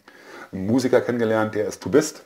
einen 0.52 0.66
Musiker 0.68 1.02
kennengelernt, 1.02 1.56
der 1.56 1.68
ist 1.68 1.82
Tubist. 1.82 2.24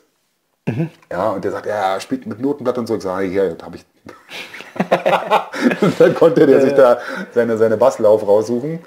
Ja, 1.10 1.30
und 1.30 1.44
der 1.44 1.50
sagt, 1.50 1.66
er 1.66 2.00
spielt 2.00 2.26
mit 2.26 2.40
Notenblatt 2.40 2.78
und 2.78 2.86
so. 2.86 2.96
Ich 2.96 3.02
sage, 3.02 3.26
hier, 3.26 3.56
habe 3.62 3.76
ich. 3.76 3.84
und 5.80 6.00
dann 6.00 6.14
konnte 6.14 6.46
der 6.46 6.60
sich 6.60 6.72
da 6.72 6.98
seine, 7.32 7.56
seine 7.56 7.76
Basslauf 7.76 8.26
raussuchen. 8.26 8.78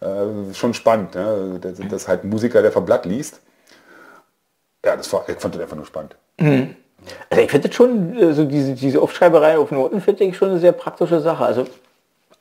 Äh, 0.00 0.54
schon 0.54 0.72
spannend, 0.72 1.14
ne? 1.14 1.58
das, 1.60 1.74
das 1.78 2.02
ist 2.02 2.08
halt 2.08 2.24
ein 2.24 2.30
Musiker, 2.30 2.62
der 2.62 2.72
vom 2.72 2.86
Blatt 2.86 3.04
liest. 3.04 3.40
Ja, 4.84 4.96
das 4.96 5.12
war, 5.12 5.28
ich 5.28 5.36
fand 5.36 5.54
das 5.54 5.62
einfach 5.62 5.76
nur 5.76 5.86
spannend. 5.86 6.16
Also 7.28 7.42
ich 7.42 7.50
finde 7.50 7.68
das 7.68 7.76
schon, 7.76 8.16
äh, 8.16 8.32
so 8.32 8.44
diese, 8.44 8.74
diese 8.74 9.00
Aufschreiberei 9.00 9.58
auf 9.58 9.70
Noten 9.70 10.00
finde 10.00 10.24
ich 10.24 10.36
schon 10.36 10.50
eine 10.50 10.58
sehr 10.58 10.72
praktische 10.72 11.20
Sache. 11.20 11.44
Also 11.44 11.66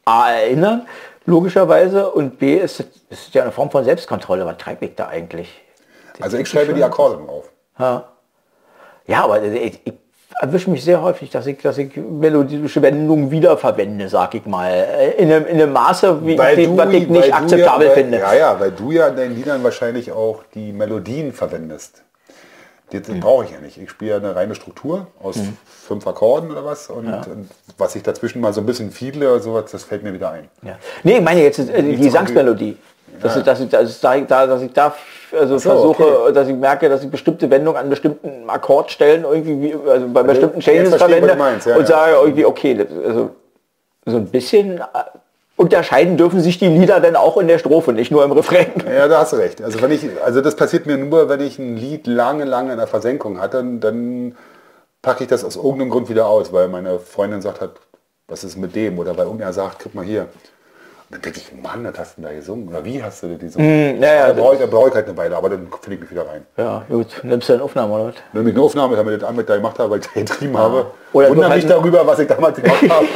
A, 0.06 0.32
erinnern, 0.32 0.88
logischerweise, 1.26 2.10
und 2.10 2.40
B, 2.40 2.58
ist 2.58 2.80
es 3.10 3.22
ist 3.22 3.34
ja 3.34 3.44
eine 3.44 3.52
Form 3.52 3.72
von 3.72 3.84
Selbstkontrolle. 3.84 4.46
Was 4.46 4.58
treibe 4.58 4.86
ich 4.86 4.96
da 4.96 5.08
eigentlich? 5.08 5.50
Also 6.20 6.38
ich 6.38 6.48
schreibe 6.48 6.74
die 6.74 6.84
Akkorde 6.84 7.24
drauf. 7.24 7.50
Ja, 7.78 8.06
ja 9.08 9.24
aber 9.24 9.42
ich, 9.44 9.80
ich 9.84 9.94
erwische 10.42 10.70
mich 10.70 10.84
sehr 10.84 11.02
häufig, 11.02 11.30
dass 11.30 11.48
ich, 11.48 11.60
dass 11.60 11.78
ich 11.78 11.96
melodische 11.96 12.82
Wendungen 12.82 13.32
wiederverwende, 13.32 14.10
sag 14.10 14.36
ich 14.36 14.46
mal. 14.46 14.72
Äh, 14.72 15.22
In 15.22 15.32
einem, 15.32 15.46
in 15.46 15.62
einem 15.62 15.74
Maße, 15.74 16.26
wie 16.26 16.38
Weil 16.38 16.60
ich, 16.60 16.68
du, 16.68 16.78
was 16.78 16.94
ich 16.94 17.08
nicht 17.08 17.34
akzeptabel 17.34 17.88
ja, 17.88 17.96
weil, 17.96 18.04
finde. 18.04 18.20
Ja, 18.20 18.34
ja, 18.34 18.60
weil 18.60 18.72
du 18.72 18.92
ja 18.92 19.08
in 19.08 19.16
deinen 19.16 19.36
Liedern 19.36 19.64
wahrscheinlich 19.64 20.12
auch 20.12 20.44
die 20.54 20.72
Melodien 20.72 21.34
verwendest. 21.34 22.04
Das 22.92 23.08
Mhm. 23.08 23.20
brauche 23.20 23.46
ich 23.46 23.52
ja 23.52 23.60
nicht. 23.60 23.78
Ich 23.78 23.90
spiele 23.90 24.16
eine 24.16 24.36
reine 24.36 24.56
Struktur 24.56 25.08
aus 25.22 25.38
fünf 25.88 26.06
Akkorden 26.08 26.52
oder 26.52 26.66
was 26.66 26.90
und, 26.90 27.06
und 27.08 27.50
was 27.78 27.96
ich 27.96 28.04
dazwischen 28.04 28.42
mal 28.42 28.52
so 28.54 28.62
ein 28.62 28.66
bisschen 28.66 28.92
fiedle 28.92 29.30
oder 29.32 29.40
sowas, 29.42 29.72
das 29.72 29.84
fällt 29.84 30.04
mir 30.04 30.14
wieder 30.14 30.32
ein. 30.32 30.50
Ja. 30.64 30.78
Nee, 31.04 31.18
ich 31.18 31.24
meine 31.24 31.44
jetzt 31.44 31.60
äh, 31.60 31.84
die 31.84 31.96
Gesangsmelodie. 31.98 32.78
Dass, 33.22 33.36
ich, 33.36 33.44
dass, 33.44 33.60
ich, 33.60 33.70
dass, 33.70 33.90
ich 33.90 34.00
da, 34.00 34.18
da- 34.22 34.48
dass 34.48 34.62
ich 34.62 34.72
da 34.72 34.94
also 35.38 35.58
so, 35.58 35.70
versuche, 35.70 36.22
okay. 36.24 36.34
dass 36.34 36.48
ich 36.48 36.56
merke, 36.56 36.88
dass 36.90 37.04
ich 37.04 37.10
bestimmte 37.10 37.50
Wendungen 37.50 37.80
an 37.82 37.90
bestimmten 37.90 38.50
Akkordstellen 38.50 39.24
irgendwie, 39.24 39.62
wie- 39.62 39.90
also 39.90 40.08
bei 40.08 40.24
bestimmten 40.24 40.60
Changes 40.62 40.96
verwende 40.96 41.36
meinst, 41.36 41.68
ja, 41.68 41.76
und 41.76 41.82
ja. 41.82 41.88
sage 41.88 42.14
irgendwie, 42.22 42.46
okay, 42.46 42.88
also 43.06 43.32
so 44.06 44.18
ein 44.18 44.28
bisschen 44.28 44.78
äh, 44.78 44.84
unterscheiden 45.60 46.16
dürfen 46.16 46.40
sich 46.40 46.58
die 46.58 46.68
Lieder 46.68 47.02
dann 47.02 47.18
auch 47.18 47.36
in 47.38 47.50
der 47.50 47.60
Strophe, 47.60 47.92
nicht 47.92 48.12
nur 48.12 48.24
im 48.24 48.32
Refrain. 48.32 48.72
Ja, 48.86 49.10
da 49.10 49.20
hast 49.20 49.34
du 49.34 49.36
recht. 49.36 49.62
Also 49.62 49.82
wenn 49.82 49.92
ich, 49.92 50.08
also 50.24 50.40
das 50.40 50.56
passiert 50.56 50.86
mir 50.86 50.98
nur, 50.98 51.28
wenn 51.28 51.42
ich 51.42 51.60
ein 51.60 51.76
Lied 51.76 52.08
lange, 52.08 52.46
lange 52.46 52.72
in 52.72 52.78
der 52.78 52.88
Versenkung 52.88 53.42
hatte, 53.42 53.62
dann 53.80 54.38
packe 55.02 55.26
ich 55.26 55.30
das 55.30 55.44
aus 55.44 55.58
irgendeinem 55.58 55.90
Grund 55.90 56.08
wieder 56.08 56.28
aus, 56.28 56.54
weil 56.54 56.70
meine 56.70 57.00
Freundin 57.00 57.42
sagt 57.42 57.60
hat, 57.60 57.72
was 58.30 58.46
ist 58.46 58.56
mit 58.58 58.74
dem? 58.74 59.00
Oder 59.00 59.18
weil 59.18 59.26
irgendwer 59.26 59.52
sagt, 59.52 59.80
guck 59.84 59.96
mal 59.96 60.06
hier. 60.06 60.28
Dann 61.12 61.22
denke 61.22 61.40
ich, 61.40 61.52
Mann, 61.64 61.84
das 61.84 61.98
hast 61.98 62.18
du 62.18 62.22
denn 62.22 62.30
da 62.30 62.36
gesungen. 62.38 62.68
Oder 62.70 62.86
wie 62.86 63.02
hast 63.02 63.24
du 63.24 63.28
das 63.30 63.40
gesungen? 63.40 63.98
Mm, 63.98 64.04
ja, 64.04 64.14
ja, 64.14 64.28
da 64.28 64.34
brauche 64.34 64.56
ich, 64.56 64.62
ich 64.62 64.96
halt 64.96 65.08
eine 65.08 65.18
Weile, 65.18 65.36
aber 65.36 65.50
dann 65.50 65.68
finde 65.82 65.96
ich 65.96 66.02
mich 66.02 66.12
wieder 66.12 66.28
rein. 66.28 66.46
Ja, 66.56 66.84
gut, 66.88 67.08
nimmst 67.24 67.50
du 67.50 67.54
eine 67.54 67.64
Aufnahme 67.64 67.94
oder 67.96 68.06
was? 68.10 68.14
Wenn 68.34 68.48
ich 68.48 68.54
eine 68.54 68.64
Aufnahme 68.64 68.96
damit 68.96 69.22
damit 69.24 69.50
da 69.50 69.56
gemacht 69.56 69.80
habe, 69.80 69.90
weil 69.90 70.00
ich 70.02 70.06
da 70.06 70.20
getrieben 70.20 70.56
habe, 70.56 70.86
Oder 71.14 71.30
wundere 71.30 71.56
mich 71.56 71.66
darüber, 71.66 72.06
was 72.06 72.20
ich 72.20 72.28
damals 72.28 72.62
gemacht 72.62 72.84
habe. 72.90 73.08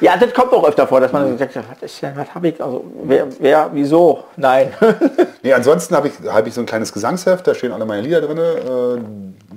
Ja, 0.00 0.16
das 0.16 0.32
kommt 0.34 0.52
auch 0.54 0.66
öfter 0.66 0.88
vor, 0.88 0.98
dass 1.00 1.12
man 1.12 1.38
sagt, 1.38 1.54
was 1.54 1.82
ist 1.82 2.02
denn, 2.02 2.16
was 2.16 2.34
habe 2.34 2.48
ich, 2.48 2.60
also 2.60 2.82
wer, 3.04 3.26
wer, 3.38 3.70
wieso? 3.72 4.24
Nein. 4.36 4.72
nee, 5.42 5.52
ansonsten 5.52 5.94
habe 5.94 6.08
ich, 6.08 6.14
habe 6.28 6.48
ich 6.48 6.54
so 6.54 6.62
ein 6.62 6.66
kleines 6.66 6.92
Gesangsheft, 6.92 7.46
da 7.46 7.54
stehen 7.54 7.70
alle 7.70 7.84
meine 7.84 8.00
Lieder 8.02 8.22
drin. 8.22 8.38
Äh, 8.38 9.00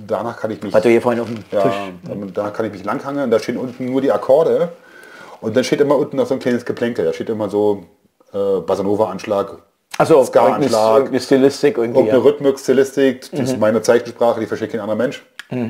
danach 0.06 0.36
kann 0.38 0.50
ich 0.52 0.62
mich 0.62 0.72
Was 0.72 0.82
du 0.82 0.90
hier 0.90 1.00
vorhin 1.02 1.20
auf 1.22 1.28
dem 1.28 1.38
Ja, 1.50 1.62
Tisch. 1.62 1.72
damit- 2.06 2.36
da 2.36 2.50
kann 2.50 2.66
ich 2.66 2.72
mich 2.72 2.84
langhangeln. 2.84 3.30
Da 3.30 3.38
stehen 3.40 3.56
unten 3.56 3.90
nur 3.90 4.00
die 4.00 4.12
Akkorde. 4.12 4.68
Und 5.44 5.56
dann 5.56 5.64
steht 5.64 5.80
immer 5.80 5.96
unten 5.96 6.16
noch 6.16 6.26
so 6.26 6.34
ein 6.34 6.40
kleines 6.40 6.64
Geplänkel. 6.64 7.04
Da 7.04 7.12
steht 7.12 7.28
immer 7.28 7.48
so 7.48 7.84
äh, 8.32 8.60
Basanova-Anschlag, 8.60 9.58
Achso, 9.96 10.24
Ska-Anschlag, 10.24 10.96
irgendeine, 10.96 11.20
Stilistik 11.20 11.76
irgendwie. 11.78 12.00
irgendeine 12.00 12.22
Ja. 12.24 12.30
Rhythmik, 12.30 12.58
Stilistik. 12.58 13.20
Das 13.30 13.32
Mhm. 13.40 13.44
ist 13.46 13.58
meine 13.60 13.80
Zeichensprache, 13.82 14.40
die 14.40 14.46
versteht 14.46 14.72
kein 14.72 14.80
anderer 14.80 14.96
Mensch. 14.96 15.24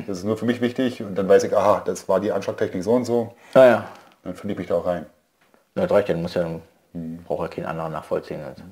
Das 0.07 0.17
ist 0.19 0.23
nur 0.23 0.35
für 0.37 0.45
mich 0.45 0.61
wichtig. 0.61 1.03
Und 1.03 1.15
dann 1.15 1.29
weiß 1.29 1.43
ich, 1.43 1.55
aha, 1.55 1.83
das 1.85 2.09
war 2.09 2.19
die 2.19 2.31
Anschlagtechnik 2.31 2.83
so 2.83 2.93
und 2.93 3.05
so. 3.05 3.33
Naja, 3.53 3.85
Dann 4.23 4.33
finde 4.33 4.53
ich 4.53 4.57
mich 4.57 4.67
da 4.67 4.75
auch 4.75 4.85
rein. 4.87 5.05
das 5.75 5.91
reicht 5.91 6.09
ja, 6.09 6.15
muss 6.15 6.33
ja, 6.33 6.47
braucht 7.27 7.41
ja 7.41 7.47
keinen 7.49 7.65
anderen 7.65 7.91
nachvollziehen. 7.91 8.41
Also 8.43 8.63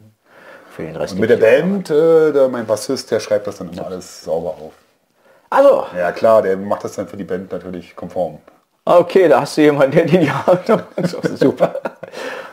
für 0.72 0.82
den 0.84 0.96
Rest 0.96 1.14
Und 1.14 1.20
mit 1.20 1.30
der 1.30 1.38
ja- 1.38 1.62
Band, 1.62 1.90
äh, 1.92 2.32
der, 2.32 2.48
mein 2.48 2.66
Bassist, 2.66 3.12
der 3.12 3.20
schreibt 3.20 3.46
das 3.46 3.58
dann 3.58 3.72
immer 3.72 3.86
alles 3.86 4.24
sauber 4.24 4.52
auf. 4.52 4.72
Also, 5.52 5.86
Ja 5.96 6.12
klar, 6.12 6.42
der 6.42 6.58
macht 6.58 6.84
das 6.84 6.94
dann 6.94 7.08
für 7.08 7.18
die 7.18 7.26
Band 7.26 7.52
natürlich 7.52 7.96
konform. 7.96 8.40
Okay, 8.86 9.28
da 9.28 9.42
hast 9.42 9.58
du 9.58 9.62
jemanden, 9.62 9.96
der 9.96 10.06
die 10.06 10.30
Das 10.96 11.14
ist 11.24 11.40
super. 11.40 11.82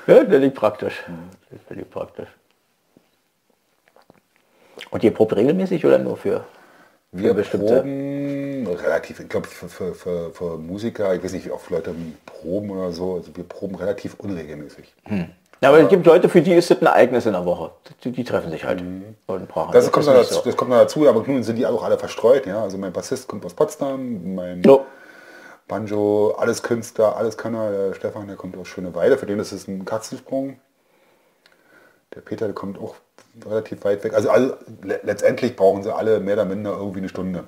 Ja, 0.06 0.24
der 0.24 0.38
liegt 0.38 0.56
praktisch. 0.56 1.02
Der 1.68 1.76
liegt 1.76 1.90
praktisch. 1.90 2.28
Und 4.90 5.04
ihr 5.04 5.12
probt 5.12 5.36
regelmäßig 5.36 5.84
oder 5.84 5.98
nur 5.98 6.16
für, 6.16 6.44
für 7.12 7.22
Wir 7.22 7.34
bestimmte? 7.34 7.76
proben 7.76 8.66
relativ, 8.66 9.20
ich 9.20 9.28
glaube 9.28 9.46
für, 9.46 9.68
für, 9.68 9.94
für, 9.94 10.30
für 10.32 10.58
Musiker, 10.58 11.14
ich 11.14 11.22
weiß 11.22 11.32
nicht, 11.32 11.46
wie 11.46 11.50
oft 11.50 11.70
Leute 11.70 11.94
proben 12.26 12.70
oder 12.70 12.90
so, 12.92 13.14
also 13.14 13.36
wir 13.36 13.44
proben 13.44 13.76
relativ 13.76 14.14
unregelmäßig. 14.18 14.92
Ja, 15.62 15.68
aber 15.68 15.80
es 15.80 15.88
gibt 15.88 16.06
Leute, 16.06 16.28
für 16.28 16.40
die 16.40 16.54
ist 16.54 16.70
das 16.70 16.80
ein 16.80 16.86
Ereignis 16.86 17.26
in 17.26 17.32
der 17.32 17.44
Woche. 17.44 17.70
Die, 18.02 18.10
die 18.10 18.24
treffen 18.24 18.50
sich 18.50 18.64
halt 18.64 18.82
und 19.26 19.48
brauchen. 19.48 19.72
Das, 19.72 19.92
kommt 19.92 20.06
ist 20.06 20.12
noch 20.12 20.18
dazu, 20.18 20.34
so. 20.34 20.42
das 20.42 20.56
kommt 20.56 20.70
noch 20.70 20.78
dazu, 20.78 21.06
aber 21.06 21.22
nun 21.26 21.42
sind 21.42 21.56
die 21.56 21.66
auch 21.66 21.84
alle 21.84 21.98
verstreut. 21.98 22.46
Ja? 22.46 22.62
Also 22.62 22.78
mein 22.78 22.92
Bassist 22.92 23.28
kommt 23.28 23.44
aus 23.44 23.52
Potsdam, 23.52 24.34
mein 24.34 24.62
So. 24.64 24.86
Banjo, 25.70 26.32
alles 26.36 26.62
Künstler, 26.64 27.16
alles 27.16 27.38
Könner, 27.38 27.70
der 27.70 27.94
Stefan, 27.94 28.26
der 28.26 28.36
kommt 28.36 28.58
aus 28.58 28.66
Schöneweide, 28.66 29.16
für 29.16 29.26
den 29.26 29.38
ist 29.38 29.52
es 29.52 29.68
ein 29.68 29.84
Katzensprung. 29.84 30.58
Der 32.12 32.20
Peter, 32.22 32.46
der 32.46 32.54
kommt 32.54 32.76
auch 32.76 32.96
relativ 33.46 33.84
weit 33.84 34.02
weg. 34.02 34.12
Also 34.14 34.30
alle, 34.30 34.58
le 34.82 34.98
letztendlich 35.04 35.54
brauchen 35.54 35.84
sie 35.84 35.94
alle 35.94 36.18
mehr 36.18 36.34
oder 36.34 36.44
minder 36.44 36.72
irgendwie 36.72 36.98
eine 36.98 37.08
Stunde. 37.08 37.44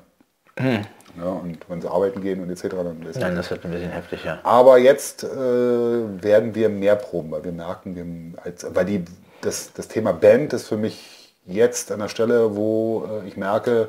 Ja, 1.19 1.31
und 1.31 1.59
wenn 1.69 1.83
sie 1.83 1.91
arbeiten 1.91 2.23
gehen 2.23 2.41
und 2.41 2.49
etc. 2.49 2.69
dann 2.71 3.03
ist 3.03 3.19
Nein, 3.19 3.35
das 3.35 3.51
wird 3.51 3.65
ein 3.65 3.73
bisschen 3.73 3.91
heftig, 3.91 4.25
ja. 4.25 4.39
Aber 4.45 4.79
jetzt 4.79 5.25
äh, 5.25 5.29
werden 5.29 6.55
wir 6.55 6.69
mehr 6.69 6.95
proben, 6.95 7.33
weil 7.33 7.43
wir 7.43 7.53
merken, 7.53 7.97
wir, 7.97 8.43
als, 8.45 8.65
weil 8.73 8.85
die, 8.85 9.05
das, 9.41 9.73
das 9.73 9.89
Thema 9.89 10.13
Band 10.13 10.53
ist 10.53 10.69
für 10.69 10.77
mich 10.77 11.35
jetzt 11.45 11.91
an 11.91 11.99
der 11.99 12.09
Stelle, 12.09 12.55
wo 12.55 13.05
äh, 13.05 13.27
ich 13.27 13.37
merke, 13.37 13.89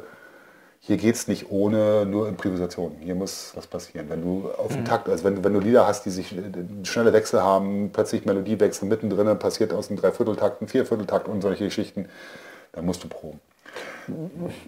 hier 0.85 0.97
geht 0.97 1.15
es 1.15 1.29
nicht 1.29 1.49
ohne 1.49 2.05
nur 2.05 2.27
Improvisation. 2.27 2.97
Hier 2.99 3.15
muss 3.15 3.53
was 3.55 3.67
passieren. 3.67 4.09
Wenn 4.09 4.21
du 4.21 4.49
auf 4.57 4.73
den 4.73 4.83
Takt, 4.83 5.07
also 5.07 5.23
wenn, 5.23 5.35
du- 5.37 5.43
wenn 5.45 5.53
du 5.53 5.61
Lieder 5.61 5.87
hast, 5.87 6.05
die 6.05 6.09
sich 6.09 6.35
äh, 6.37 6.41
schnelle 6.83 7.13
Wechsel 7.13 7.41
haben, 7.41 7.91
plötzlich 7.93 8.25
Melodiewechsel 8.25 8.87
mittendrin, 8.87 9.39
passiert 9.39 9.71
aus 9.73 9.89
einem 9.89 9.97
Dreivierteltakt 9.99 10.61
ein 10.61 10.67
Viervierteltakt 10.67 11.29
und 11.29 11.41
solche 11.41 11.63
Geschichten, 11.63 12.09
dann 12.73 12.85
musst 12.85 13.01
du 13.03 13.07
proben. 13.07 13.39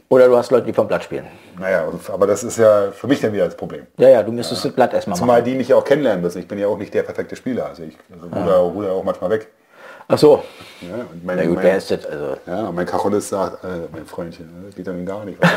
Oder 0.08 0.28
du 0.30 0.38
hast 0.38 0.52
Leute, 0.52 0.66
die 0.68 0.74
vom 0.74 0.88
Blatt 0.88 1.04
spielen. 1.04 1.26
Naja, 1.60 1.86
aber 2.08 2.26
das 2.26 2.44
ist 2.46 2.58
ja 2.58 2.92
für 2.92 3.08
mich 3.08 3.20
dann 3.20 3.34
wieder 3.34 3.46
das 3.46 3.58
Problem. 3.58 3.86
Ja, 3.98 4.08
ja, 4.08 4.24
du 4.24 4.32
müsstest 4.32 4.64
das 4.64 4.72
Blatt 4.72 4.94
erstmal 4.94 5.18
Zumal 5.18 5.42
machen. 5.42 5.52
die 5.52 5.58
mich 5.58 5.68
ja 5.68 5.76
auch 5.76 5.84
kennenlernen 5.84 6.22
müssen. 6.24 6.40
Ich 6.40 6.48
bin 6.48 6.58
ja 6.58 6.68
auch 6.68 6.78
nicht 6.78 6.94
der 6.94 7.04
perfekte 7.04 7.36
Spieler. 7.36 7.66
Also 7.66 7.84
ich 7.84 7.98
also 8.14 8.28
ruder, 8.28 8.56
ruder 8.60 8.92
auch 8.94 9.04
manchmal 9.04 9.32
weg. 9.32 9.50
Ach 10.08 10.18
so. 10.18 10.44
Ja, 10.82 10.96
und 11.12 11.26
mein, 11.26 11.38
Na 11.38 11.46
gut, 11.46 11.56
mein, 11.56 11.64
wer 11.64 11.78
ist 11.78 11.90
das? 11.90 12.06
Also, 12.06 12.38
ja, 12.46 12.72
mein 12.72 12.86
Kacholist 12.86 13.30
sagt, 13.30 13.64
äh, 13.64 13.88
mein 13.92 14.06
Freundchen, 14.06 14.50
das 14.66 14.76
geht 14.76 14.86
ja 14.86 14.94
nun 14.94 15.06
gar 15.06 15.26
nicht. 15.26 15.40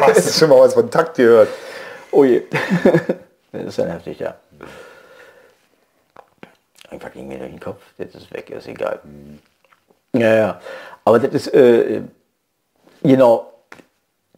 Hast 0.00 0.28
du 0.28 0.32
schon 0.32 0.48
mal 0.50 0.60
was 0.60 0.74
von 0.74 0.90
Takt 0.90 1.16
gehört? 1.16 1.48
oh 2.10 2.24
je. 2.24 2.42
das 3.52 3.64
ist 3.64 3.78
dann 3.78 3.90
heftig, 3.90 4.18
ja. 4.20 4.34
Einfach 6.90 7.12
ging 7.12 7.28
mir 7.28 7.38
durch 7.38 7.50
den 7.50 7.60
Kopf, 7.60 7.82
das 7.98 8.14
ist 8.14 8.32
weg, 8.32 8.48
ist 8.50 8.66
egal. 8.66 9.00
Ja, 10.14 10.34
ja. 10.34 10.60
Aber 11.04 11.18
das 11.18 11.34
ist, 11.34 11.54
äh, 11.54 12.02
genau, 13.02 13.52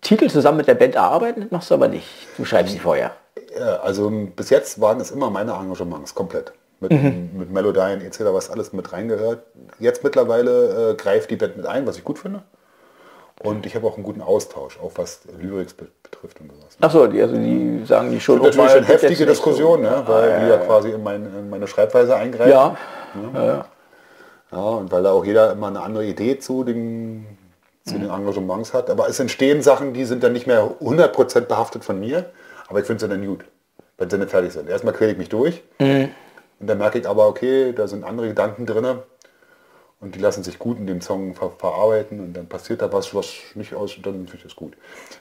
Titel 0.00 0.28
zusammen 0.28 0.58
mit 0.58 0.66
der 0.66 0.74
Band 0.74 0.96
erarbeiten, 0.96 1.42
das 1.42 1.50
machst 1.50 1.70
du 1.70 1.74
aber 1.74 1.88
nicht. 1.88 2.08
Du 2.36 2.44
schreibst 2.44 2.72
sie 2.72 2.78
vorher. 2.78 3.12
Ja, 3.56 3.76
also 3.80 4.10
bis 4.10 4.50
jetzt 4.50 4.80
waren 4.80 5.00
es 5.00 5.10
immer 5.10 5.30
meine 5.30 5.54
Arrangements, 5.54 6.14
komplett. 6.14 6.52
Mit, 6.80 6.92
mit 6.92 7.50
Melodien 7.50 8.00
etc., 8.00 8.20
was 8.32 8.50
alles 8.50 8.72
mit 8.72 8.92
reingehört. 8.92 9.42
Jetzt 9.78 10.02
mittlerweile 10.02 10.92
äh, 10.92 10.94
greift 10.94 11.30
die 11.30 11.36
Band 11.36 11.56
mit 11.56 11.66
ein, 11.66 11.86
was 11.86 11.98
ich 11.98 12.04
gut 12.04 12.18
finde. 12.18 12.42
Und 13.42 13.64
ich 13.64 13.74
habe 13.74 13.86
auch 13.86 13.94
einen 13.94 14.02
guten 14.04 14.20
Austausch, 14.20 14.78
auch 14.82 14.92
was 14.96 15.20
Lyrics 15.38 15.72
be 15.74 15.86
betrifft 16.02 16.40
und 16.40 16.50
sowas. 16.52 16.76
Achso, 16.80 17.06
die, 17.06 17.22
also 17.22 17.36
die 17.36 17.82
sagen 17.86 18.10
die 18.10 18.20
schon. 18.20 18.38
Eine 18.40 18.50
das 18.50 18.56
ist 18.56 18.74
jetzt 18.74 18.88
heftige 18.88 19.26
Diskussion, 19.26 19.82
so- 19.82 19.90
ne? 19.90 20.02
weil 20.06 20.40
die 20.40 20.46
ja 20.48 20.58
quasi 20.58 20.90
in, 20.90 21.02
mein, 21.02 21.24
in 21.24 21.48
meine 21.50 21.66
Schreibweise 21.66 22.16
eingreifen. 22.16 22.50
Ja. 22.50 22.76
ja. 23.34 23.44
ja. 23.46 23.64
Ja, 24.52 24.58
und 24.58 24.90
weil 24.90 25.02
da 25.04 25.12
auch 25.12 25.24
jeder 25.24 25.52
immer 25.52 25.68
eine 25.68 25.80
andere 25.80 26.04
Idee 26.04 26.38
zu 26.38 26.64
den, 26.64 27.24
zu 27.84 27.94
den 27.94 28.10
Engagements 28.10 28.74
hat. 28.74 28.90
Aber 28.90 29.08
es 29.08 29.20
entstehen 29.20 29.62
Sachen, 29.62 29.94
die 29.94 30.04
sind 30.04 30.24
dann 30.24 30.32
nicht 30.32 30.46
mehr 30.48 30.68
100% 30.80 31.42
behaftet 31.42 31.84
von 31.84 32.00
mir, 32.00 32.30
aber 32.68 32.80
ich 32.80 32.86
finde 32.86 33.00
sie 33.00 33.08
dann 33.08 33.24
gut, 33.24 33.44
wenn 33.96 34.10
sie 34.10 34.18
nicht 34.18 34.30
fertig 34.30 34.52
sind. 34.52 34.68
Erstmal 34.68 34.92
quäle 34.92 35.12
ich 35.12 35.18
mich 35.18 35.28
durch 35.28 35.62
und 36.60 36.66
dann 36.66 36.78
merke 36.78 36.98
ich 36.98 37.08
aber, 37.08 37.26
okay, 37.26 37.72
da 37.72 37.88
sind 37.88 38.04
andere 38.04 38.28
Gedanken 38.28 38.66
drin 38.66 38.86
und 40.00 40.14
die 40.14 40.18
lassen 40.20 40.44
sich 40.44 40.58
gut 40.58 40.78
in 40.78 40.86
dem 40.86 41.00
Song 41.00 41.34
ver 41.34 41.50
verarbeiten 41.50 42.20
und 42.20 42.32
dann 42.34 42.46
passiert 42.46 42.82
da 42.82 42.92
was, 42.92 43.14
was 43.14 43.34
nicht 43.54 43.74
aus 43.74 43.96
und 43.96 44.06
dann 44.06 44.14
finde 44.14 44.36
ich 44.36 44.42
das 44.44 44.56
gut. 44.56 44.74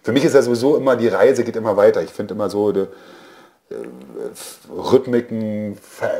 Für 0.04 0.12
mich 0.12 0.24
ist 0.26 0.36
ja 0.36 0.42
sowieso 0.42 0.78
immer, 0.78 0.96
die 0.96 1.08
Reise 1.08 1.44
geht 1.44 1.56
immer 1.56 1.76
weiter. 1.78 2.02
Ich 2.02 2.12
finde 2.12 2.34
immer 2.36 2.50
so, 2.50 2.72
die, 2.72 2.88
Rhythmiken, 4.70 5.76
ver- 5.76 6.12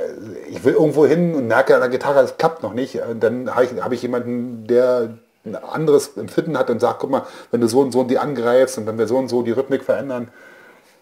ich 0.50 0.64
will 0.64 0.74
irgendwo 0.74 1.06
hin 1.06 1.34
und 1.36 1.48
merke 1.48 1.74
an 1.76 1.82
der 1.82 1.90
Gitarre, 1.90 2.22
das 2.22 2.38
klappt 2.38 2.64
noch 2.64 2.74
nicht. 2.74 3.02
Und 3.02 3.22
Dann 3.22 3.54
habe 3.56 3.66
ich, 3.66 3.82
habe 3.82 3.96
ich 3.96 4.02
jemanden, 4.02 4.68
der 4.68 5.18
ein 5.46 5.56
anderes 5.56 6.18
Empfinden 6.18 6.58
hat 6.58 6.70
und 6.70 6.80
sagt, 6.80 7.00
guck 7.00 7.10
mal, 7.10 7.26
wenn 7.52 7.62
du 7.62 7.68
so 7.68 7.80
und 7.80 7.92
so 7.92 8.04
die 8.04 8.20
angreifst 8.20 8.78
und 8.78 8.86
wenn 8.86 8.98
wir 8.98 9.08
so 9.08 9.18
und 9.18 9.30
so 9.30 9.42
die 9.42 9.52
Rhythmik 9.52 9.84
verändern, 9.84 10.30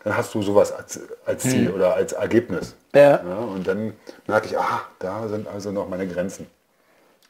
dann 0.04 0.16
hast 0.16 0.34
du 0.34 0.42
sowas 0.42 0.72
als, 0.72 1.00
als 1.26 1.44
Ziel 1.44 1.72
oder 1.72 1.94
als 1.96 2.14
Ergebnis. 2.14 2.76
Ja. 2.94 3.18
und 3.18 3.68
dann 3.68 3.94
merke 4.26 4.48
ich, 4.48 4.58
ah, 4.58 4.82
da 5.00 5.28
sind 5.28 5.48
also 5.48 5.72
noch 5.72 5.88
meine 5.88 6.08
Grenzen. 6.08 6.48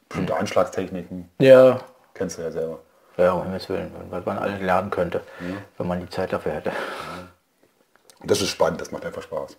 Bestimmte 0.07 0.37
Anschlagstechniken, 0.37 1.29
ja. 1.39 1.79
kennst 2.13 2.37
du 2.37 2.41
ja 2.41 2.51
selber. 2.51 2.79
Ja, 3.17 3.33
um 3.33 3.43
Himmels 3.43 3.67
Willen, 3.67 3.91
was 4.09 4.25
man 4.25 4.37
alles 4.37 4.61
lernen 4.61 4.89
könnte, 4.89 5.21
wenn 5.77 5.87
man 5.87 5.99
die 5.99 6.09
Zeit 6.09 6.31
dafür 6.31 6.53
hätte. 6.53 6.71
Das 8.23 8.41
ist 8.41 8.49
spannend, 8.49 8.79
das 8.79 8.91
macht 8.91 9.05
einfach 9.05 9.23
Spaß. 9.23 9.57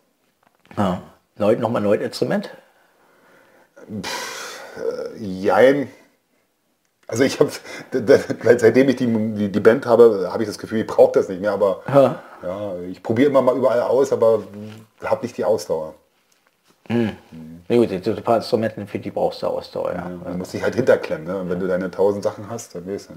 Ja. 0.77 1.03
Neu, 1.37 1.57
nochmal 1.57 1.83
ein 1.83 1.85
neues 1.85 2.03
Instrument? 2.03 2.51
Jein. 5.19 5.91
Also 7.11 7.25
ich 7.25 7.41
habe, 7.41 7.51
seitdem 8.59 8.91
ich 8.91 8.97
die, 8.97 9.07
die, 9.07 9.49
die 9.51 9.61
Band 9.61 9.87
habe, 9.87 10.29
habe 10.31 10.43
ich 10.43 10.49
das 10.49 10.59
Gefühl, 10.59 10.81
ich 10.81 10.87
brauche 10.87 11.13
das 11.13 11.29
nicht 11.31 11.41
mehr. 11.41 11.53
Aber 11.53 11.81
Ja. 11.93 12.23
ja, 12.43 12.79
ich 12.91 13.03
probiere 13.03 13.31
immer 13.31 13.41
mal 13.41 13.57
überall 13.57 13.81
aus, 13.81 14.13
aber 14.13 14.43
habe 15.03 15.23
nicht 15.23 15.37
die 15.39 15.45
Ausdauer. 15.45 15.95
Nee, 16.91 17.77
gut, 17.77 18.05
so 18.05 18.13
ein 18.13 18.23
paar 18.23 18.37
Instrumente, 18.37 18.87
für 18.87 18.99
die 18.99 19.11
brauchst 19.11 19.43
du 19.43 19.47
Ausdauer, 19.47 19.93
ja. 19.95 20.11
Man 20.25 20.39
muss 20.39 20.51
sich 20.53 20.63
halt 20.63 20.75
hinterklemmen. 20.75 21.27
Ne? 21.27 21.43
Wenn 21.47 21.61
du 21.61 21.67
deine 21.67 21.91
tausend 21.91 22.25
Sachen 22.25 22.49
hast, 22.49 22.75
dann 22.75 22.87
weißt 22.87 23.11
du. 23.11 23.15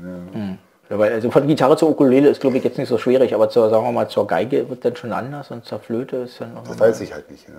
Ja, 0.89 1.00
weil, 1.00 1.14
also 1.14 1.32
von 1.32 1.48
Gitarre 1.48 1.78
zur 1.78 1.89
Ukulele 1.89 2.30
ist, 2.30 2.42
glaube 2.42 2.58
ich, 2.58 2.64
jetzt 2.66 2.78
nicht 2.78 2.89
so 2.89 2.98
schwierig, 2.98 3.34
aber 3.34 3.50
zur, 3.50 3.70
sagen 3.70 3.86
wir 3.86 3.92
mal, 3.94 4.10
zur 4.10 4.28
Geige 4.28 4.70
wird 4.70 4.84
dann 4.84 4.96
schon 4.98 5.14
anders 5.14 5.50
und 5.52 5.64
zur 5.64 5.80
Flöte 5.80 6.18
ist 6.18 6.42
dann 6.42 6.54
noch 6.54 6.68
Das 6.68 6.78
weiß 6.78 7.00
ich 7.00 7.14
halt 7.14 7.32
nicht. 7.32 7.48
Ne? 7.48 7.56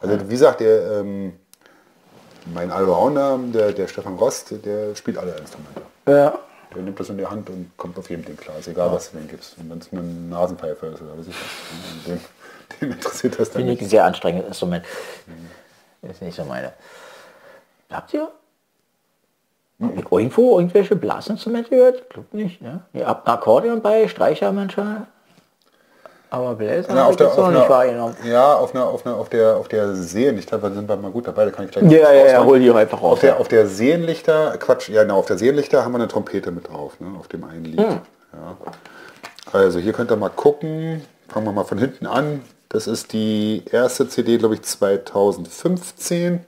Also 0.00 0.20
wie 0.26 0.32
gesagt, 0.32 0.60
der, 0.60 1.00
ähm, 1.00 1.34
mein 2.46 2.70
Allrounder, 2.70 3.38
der, 3.38 3.72
der 3.72 3.88
Stefan 3.88 4.16
Rost, 4.16 4.54
der 4.64 4.94
spielt 4.94 5.18
alle 5.18 5.36
Instrumente. 5.36 5.82
Ja. 6.06 6.38
Der 6.74 6.82
nimmt 6.82 6.98
das 6.98 7.08
in 7.08 7.18
die 7.18 7.26
Hand 7.26 7.48
und 7.50 7.70
kommt 7.76 7.96
auf 7.98 8.10
jedem 8.10 8.24
Ding 8.24 8.36
klar. 8.36 8.58
Ist 8.58 8.68
egal, 8.68 8.90
was 8.90 9.10
du 9.10 9.18
dem 9.18 9.28
gibst. 9.28 9.56
Und 9.58 9.70
wenn 9.70 9.78
es 9.78 9.92
eine 9.92 10.02
Nasenpfeife 10.02 10.86
ist 10.86 11.02
oder 11.02 11.16
was 11.16 11.28
ich 11.28 11.34
weiß. 11.34 12.04
Dem, 12.06 12.20
dem 12.80 12.92
interessiert 12.92 13.38
das 13.38 13.50
dann 13.50 13.60
Finde 13.60 13.74
ich 13.74 13.80
ein 13.80 13.88
sehr 13.88 14.04
anstrengendes 14.04 14.48
Instrument. 14.48 14.84
Ist 16.02 16.20
nicht 16.20 16.34
so 16.34 16.44
meine. 16.44 16.72
Habt 17.90 18.12
ihr 18.12 18.28
irgendwo 19.78 20.58
irgendwelche 20.58 20.96
Blasinstrumente 20.96 21.70
gehört? 21.70 22.00
Ich 22.00 22.08
glaube 22.08 22.36
nicht. 22.36 22.60
Ne? 22.60 22.82
Ihr 22.92 23.06
habt 23.06 23.26
ein 23.26 23.32
Akkordeon 23.34 23.80
bei, 23.80 24.08
Streicher 24.08 24.52
manchmal. 24.52 25.06
Aber 26.34 26.62
Ja, 26.62 26.84
habe 26.88 27.04
auf 27.04 27.16
der, 27.16 27.28
auf 27.28 27.36
noch 27.36 27.48
nicht 27.48 27.58
einer, 27.58 27.68
wahrgenommen. 27.68 28.16
ja, 28.24 28.54
auf 28.54 28.74
einer, 28.74 28.86
auf 28.86 29.06
einer, 29.06 29.16
auf 29.16 29.28
der, 29.28 29.56
auf 29.56 29.68
der 29.68 29.94
Seelenlichter, 29.94 30.58
da 30.58 30.70
sind 30.70 30.88
wir 30.88 30.96
mal 30.96 31.10
gut 31.10 31.26
dabei, 31.26 31.44
da 31.44 31.50
kann 31.50 31.64
ich 31.64 31.70
gleich 31.70 31.90
Ja, 31.90 32.12
ja, 32.12 32.26
ja, 32.26 32.44
hol 32.44 32.58
die 32.58 32.70
einfach 32.70 33.00
raus. 33.00 33.12
Auf 33.12 33.20
der, 33.20 33.40
auf 33.40 33.48
der 33.48 33.66
Seelenlichter, 33.66 34.56
Quatsch, 34.58 34.88
ja, 34.88 35.02
genau, 35.02 35.18
auf 35.18 35.26
der 35.26 35.38
Seelenlichter 35.38 35.84
haben 35.84 35.92
wir 35.92 35.98
eine 35.98 36.08
Trompete 36.08 36.50
mit 36.50 36.68
drauf, 36.68 36.98
ne, 37.00 37.08
auf 37.18 37.28
dem 37.28 37.44
einen 37.44 37.64
Lied. 37.64 37.80
Hm. 37.80 38.00
Ja. 38.32 38.56
Also 39.52 39.78
hier 39.78 39.92
könnt 39.92 40.10
ihr 40.10 40.16
mal 40.16 40.30
gucken, 40.30 41.04
fangen 41.28 41.46
wir 41.46 41.52
mal 41.52 41.64
von 41.64 41.78
hinten 41.78 42.06
an. 42.06 42.42
Das 42.68 42.88
ist 42.88 43.12
die 43.12 43.62
erste 43.70 44.08
CD, 44.08 44.38
glaube 44.38 44.54
ich, 44.54 44.62
2015. 44.62 46.44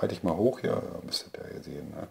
Halte 0.00 0.14
ich 0.14 0.22
mal 0.22 0.36
hoch, 0.36 0.60
ja, 0.62 0.80
müsstet 1.04 1.32
ihr 1.36 1.52
hier 1.52 1.62
sehen. 1.62 1.92
Ne? 1.96 2.06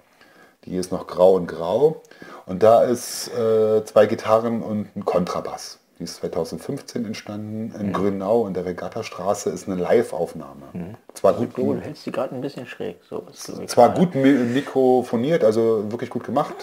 Die 0.66 0.76
ist 0.76 0.92
noch 0.92 1.08
grau 1.08 1.36
und 1.36 1.48
grau. 1.48 2.02
Und 2.46 2.62
da 2.62 2.84
ist 2.84 3.30
äh, 3.30 3.84
zwei 3.86 4.06
Gitarren 4.06 4.62
und 4.62 4.96
ein 4.96 5.06
Kontrabass. 5.06 5.78
Die 6.02 6.06
ist 6.06 6.16
2015 6.16 7.06
entstanden 7.06 7.76
in 7.80 7.93
Grünau 7.93 8.47
in 8.47 8.56
der 8.56 8.66
Regattastraße. 8.66 9.52
Ist 9.52 9.68
eine 9.70 9.80
Live-Aufnahme. 9.80 10.95
Zwar 11.14 11.34
gut, 11.34 11.56
Du 11.56 11.76
hältst 11.80 12.08
die 12.08 12.12
gerade 12.12 12.34
ein 12.34 12.41
bisschen 12.41 12.66
schräg. 12.66 12.97
So 13.08 13.24
ist 13.30 13.52
zwar 13.70 13.93
gut 13.93 14.16
mi- 14.16 14.34
mikrofoniert, 14.52 15.43
also 15.43 15.91
wirklich 15.91 16.10
gut 16.10 16.24
gemacht, 16.24 16.56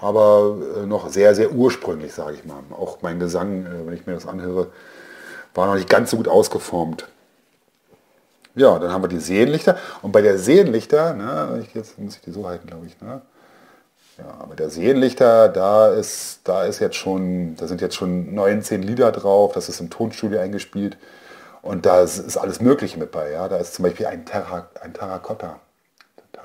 aber 0.00 0.56
äh, 0.82 0.86
noch 0.86 1.08
sehr, 1.08 1.34
sehr 1.34 1.50
ursprünglich, 1.50 2.12
sage 2.14 2.34
ich 2.36 2.44
mal. 2.44 2.60
Auch 2.70 2.98
mein 3.02 3.18
Gesang, 3.18 3.66
äh, 3.66 3.86
wenn 3.86 3.94
ich 3.94 4.06
mir 4.06 4.14
das 4.14 4.28
anhöre, 4.28 4.68
war 5.56 5.66
noch 5.66 5.74
nicht 5.74 5.88
ganz 5.90 6.12
so 6.12 6.16
gut 6.16 6.28
ausgeformt. 6.28 7.08
Ja, 8.54 8.78
dann 8.78 8.92
haben 8.92 9.02
wir 9.02 9.08
die 9.08 9.18
Seelenlichter. 9.18 9.76
Und 10.00 10.12
bei 10.12 10.22
der 10.22 10.38
Seelenlichter, 10.38 11.14
ne, 11.14 11.64
ich, 11.66 11.74
jetzt 11.74 11.98
muss 11.98 12.14
ich 12.14 12.20
die 12.20 12.30
so 12.30 12.46
halten, 12.46 12.68
glaube 12.68 12.86
ich, 12.86 13.00
ne? 13.00 13.22
Ja, 14.24 14.46
bei 14.48 14.54
der 14.54 14.70
Seelenlichter, 14.70 15.48
da 15.48 15.88
ist, 15.88 16.40
da 16.44 16.64
ist 16.64 16.78
jetzt 16.78 16.96
schon, 16.96 17.56
da 17.56 17.66
sind 17.66 17.80
jetzt 17.80 17.96
schon 17.96 18.34
19 18.34 18.82
Lieder 18.82 19.10
drauf, 19.10 19.52
das 19.52 19.68
ist 19.68 19.80
im 19.80 19.90
Tonstudio 19.90 20.38
eingespielt. 20.38 20.96
Und 21.62 21.86
da 21.86 22.00
ist, 22.02 22.18
ist 22.18 22.36
alles 22.36 22.60
Mögliche 22.60 22.98
mit 22.98 23.10
bei. 23.10 23.30
Ja? 23.32 23.48
Da 23.48 23.56
ist 23.56 23.74
zum 23.74 23.84
Beispiel 23.84 24.06
ein, 24.06 24.24
Terra, 24.24 24.68
ein 24.80 24.92
Terrakotta. 24.94 25.56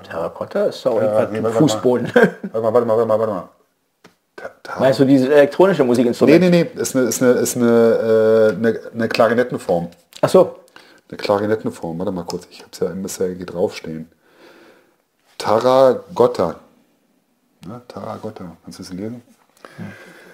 Terrakotta 0.08 0.66
ist 0.66 0.84
Ja, 0.84 0.92
irgendwas 0.92 1.30
nee, 1.30 1.40
mal. 1.40 1.52
Fußboden. 1.52 2.12
Warte 2.14 2.60
mal, 2.60 2.72
warte 2.72 2.86
mal, 2.86 2.96
warte 2.96 3.06
mal, 3.06 3.18
warte 3.18 3.32
mal. 3.32 3.48
Meinst 4.78 5.00
du 5.00 5.04
dieses 5.04 5.28
elektronische 5.28 5.82
Nee, 5.82 5.88
Musikinstrument? 5.88 6.40
nee, 6.40 6.50
nee, 6.50 6.80
ist 6.80 6.94
eine, 6.94 7.06
ist 7.06 7.20
eine, 7.22 7.32
ist 7.32 7.56
eine, 7.56 7.66
äh, 7.66 8.56
eine, 8.56 8.80
eine 8.94 9.08
Klarinettenform. 9.08 9.88
Ach 10.20 10.28
so. 10.28 10.56
Eine 11.08 11.16
Klarinettenform. 11.16 11.98
Warte 11.98 12.12
mal 12.12 12.24
kurz, 12.24 12.46
ich 12.50 12.60
habe 12.60 12.70
es 12.72 12.78
ja, 12.78 12.88
müsste 12.90 13.26
ja 13.26 13.34
hier 13.34 13.46
draufstehen. 13.46 14.08
Taragotta. 15.38 16.56
Ne? 17.66 17.80
Taragotta. 17.88 18.56
Kannst 18.64 18.78
du 18.78 18.82
es 18.82 18.92
lesen? 18.92 19.22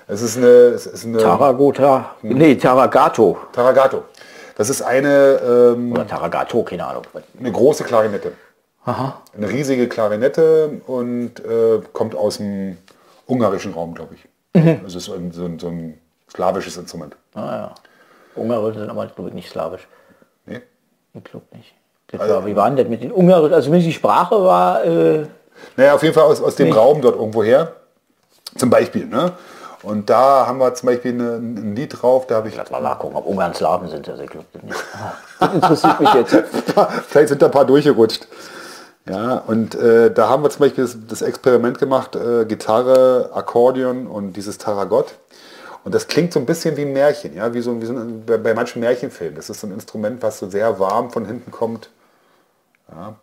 Es 0.06 0.22
ist 0.22 0.36
eine, 0.36 0.46
es 0.46 0.86
ist 0.86 1.06
eine 1.06 1.18
Taragota. 1.18 2.16
Nee, 2.22 2.56
Taragato. 2.56 3.38
Taragato. 3.52 4.04
Das 4.56 4.68
ist 4.68 4.82
eine, 4.82 5.40
ähm, 5.74 5.92
Oder 5.92 6.06
Taragato, 6.06 6.62
keine 6.62 6.86
Ahnung. 6.86 7.04
eine 7.38 7.50
große 7.50 7.84
Klarinette. 7.84 8.32
Aha. 8.84 9.22
Eine 9.34 9.48
riesige 9.48 9.88
Klarinette 9.88 10.80
und 10.86 11.40
äh, 11.40 11.80
kommt 11.92 12.14
aus 12.14 12.36
dem 12.36 12.76
ungarischen 13.26 13.72
Raum, 13.72 13.94
glaube 13.94 14.14
ich. 14.14 14.28
Also 14.54 14.86
es 14.86 14.94
ist 14.96 15.04
so 15.06 15.14
ein, 15.14 15.32
so, 15.32 15.46
ein, 15.46 15.58
so 15.58 15.68
ein 15.68 15.98
slawisches 16.30 16.76
Instrument. 16.76 17.16
Ah, 17.34 17.40
ja. 17.40 17.74
Ungarn 18.36 18.74
sind 18.74 18.90
aber, 18.90 19.06
glaube 19.06 19.30
ich, 19.30 19.34
nicht 19.34 19.50
slawisch. 19.50 19.88
Nee? 20.46 20.60
Ich 21.14 21.24
glaube 21.24 21.46
nicht. 21.56 21.74
Das 22.08 22.28
war, 22.28 22.46
wie 22.46 22.54
war 22.54 22.68
denn 22.68 22.76
das 22.76 22.88
mit 22.88 23.02
den 23.02 23.10
Ungarisch? 23.10 23.52
Also 23.52 23.72
wenn 23.72 23.80
die 23.80 23.92
Sprache 23.92 24.40
war, 24.44 24.84
äh, 24.84 25.26
Naja, 25.76 25.94
auf 25.94 26.02
jeden 26.02 26.14
Fall 26.14 26.24
aus, 26.24 26.40
aus 26.40 26.56
dem 26.56 26.68
Nicht. 26.68 26.76
Raum 26.76 27.00
dort 27.00 27.16
irgendwo 27.16 27.42
her. 27.42 27.72
Zum 28.56 28.70
Beispiel. 28.70 29.06
Ne? 29.06 29.32
Und 29.82 30.08
da 30.08 30.46
haben 30.46 30.58
wir 30.58 30.72
zum 30.74 30.86
Beispiel 30.86 31.12
eine, 31.12 31.34
ein 31.34 31.76
Lied 31.76 32.00
drauf, 32.00 32.26
da 32.26 32.36
habe 32.36 32.48
ich 32.48 32.56
lass 32.56 32.70
mal 32.70 32.80
nachgucken, 32.80 33.16
ob 33.16 33.26
Ungarn 33.26 33.54
Slawen 33.54 33.88
sind. 33.88 34.08
Also 34.08 34.22
ich 34.22 34.30
glaube 34.30 34.46
das 35.40 35.54
interessiert 35.54 36.00
mich 36.00 36.14
jetzt. 36.14 36.32
Vielleicht 37.08 37.28
sind 37.28 37.42
da 37.42 37.46
ein 37.46 37.52
paar 37.52 37.66
durchgerutscht. 37.66 38.26
Ja, 39.06 39.36
und 39.46 39.74
äh, 39.74 40.10
da 40.10 40.30
haben 40.30 40.42
wir 40.42 40.48
zum 40.48 40.60
Beispiel 40.60 40.84
das, 40.84 40.96
das 41.06 41.20
Experiment 41.20 41.78
gemacht, 41.78 42.16
äh, 42.16 42.46
Gitarre, 42.46 43.30
Akkordeon 43.34 44.06
und 44.06 44.32
dieses 44.32 44.56
Tarragot. 44.56 45.14
Und 45.84 45.94
das 45.94 46.08
klingt 46.08 46.32
so 46.32 46.40
ein 46.40 46.46
bisschen 46.46 46.78
wie 46.78 46.82
ein 46.82 46.94
Märchen, 46.94 47.36
ja, 47.36 47.52
wie 47.52 47.60
so, 47.60 47.78
wie 47.82 47.84
so 47.84 47.92
ein, 47.92 48.24
bei, 48.24 48.38
bei 48.38 48.54
manchen 48.54 48.80
Märchenfilmen. 48.80 49.36
Das 49.36 49.50
ist 49.50 49.60
so 49.60 49.66
ein 49.66 49.74
Instrument, 49.74 50.22
was 50.22 50.38
so 50.38 50.48
sehr 50.48 50.78
warm 50.80 51.10
von 51.10 51.26
hinten 51.26 51.50
kommt. 51.50 51.90
Ja. 52.90 53.16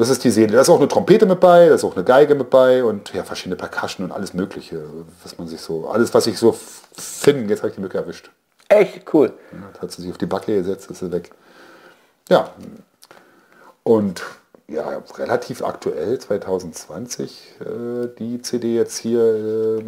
Das 0.00 0.08
ist 0.08 0.24
die 0.24 0.30
Seele. 0.30 0.54
Da 0.54 0.62
ist 0.62 0.70
auch 0.70 0.78
eine 0.78 0.88
Trompete 0.88 1.26
mit 1.26 1.40
bei, 1.40 1.68
da 1.68 1.74
ist 1.74 1.84
auch 1.84 1.94
eine 1.94 2.04
Geige 2.04 2.34
mit 2.34 2.48
bei 2.48 2.82
und 2.82 3.12
ja, 3.12 3.22
verschiedene 3.22 3.56
Percussion 3.56 4.06
und 4.06 4.12
alles 4.12 4.32
Mögliche, 4.32 4.82
was 5.22 5.36
man 5.36 5.46
sich 5.46 5.60
so, 5.60 5.90
alles, 5.90 6.14
was 6.14 6.26
ich 6.26 6.38
so 6.38 6.58
finde. 6.96 7.50
Jetzt 7.50 7.58
habe 7.58 7.68
ich 7.68 7.74
die 7.74 7.82
Mücke 7.82 7.98
erwischt. 7.98 8.30
Echt 8.70 9.12
cool. 9.12 9.34
Ja, 9.52 9.78
hat 9.78 9.92
sie 9.92 10.00
sich 10.00 10.10
auf 10.10 10.16
die 10.16 10.24
Backe 10.24 10.54
gesetzt, 10.54 10.90
ist 10.90 11.00
sie 11.00 11.12
weg. 11.12 11.30
Ja. 12.30 12.50
Und 13.82 14.22
ja, 14.68 15.02
relativ 15.18 15.62
aktuell, 15.62 16.18
2020, 16.18 17.56
äh, 17.60 18.08
die 18.18 18.40
CD 18.40 18.76
jetzt 18.76 18.96
hier, 18.96 19.20
äh, 19.20 19.82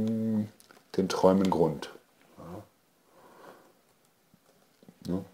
den 0.98 1.08
Träumen 1.08 1.48
Grund. 1.48 1.88
Ja. 5.08 5.14
Ja. 5.14 5.24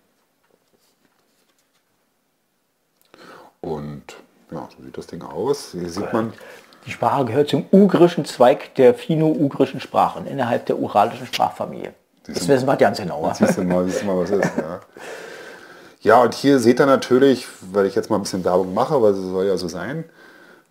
Und 3.61 4.14
ja, 4.51 4.68
so 4.76 4.82
sieht 4.82 4.96
das 4.96 5.07
Ding 5.07 5.22
aus. 5.22 5.70
Hier 5.72 5.88
sieht 5.88 6.12
man, 6.12 6.32
Die 6.86 6.90
Sprache 6.90 7.24
gehört 7.26 7.49
zum 7.49 7.66
ugrischen 7.72 8.24
Zweig 8.24 8.74
der 8.76 8.94
finno-ugrischen 8.94 9.80
Sprachen 9.80 10.26
innerhalb 10.26 10.66
der 10.66 10.78
uralischen 10.78 11.26
Sprachfamilie. 11.26 11.92
Das 12.26 12.46
wissen 12.46 12.66
wir 12.66 12.76
ganz 12.76 12.99
genau. 12.99 13.32
siehst 13.34 13.57
du 13.57 13.62
mal, 13.62 13.84
siehst 13.86 14.03
du 14.03 14.07
mal, 14.07 14.18
was 14.18 14.30
ist. 14.30 14.53
Ja. 14.59 14.80
ja, 16.03 16.22
und 16.22 16.34
hier 16.34 16.59
seht 16.59 16.78
ihr 16.78 16.86
natürlich, 16.86 17.46
weil 17.72 17.86
ich 17.86 17.94
jetzt 17.94 18.11
mal 18.11 18.16
ein 18.16 18.22
bisschen 18.22 18.44
Werbung 18.44 18.74
mache, 18.74 19.01
weil 19.03 19.12
es 19.12 19.18
soll 19.18 19.46
ja 19.46 19.57
so 19.57 19.68
sein. 19.68 20.05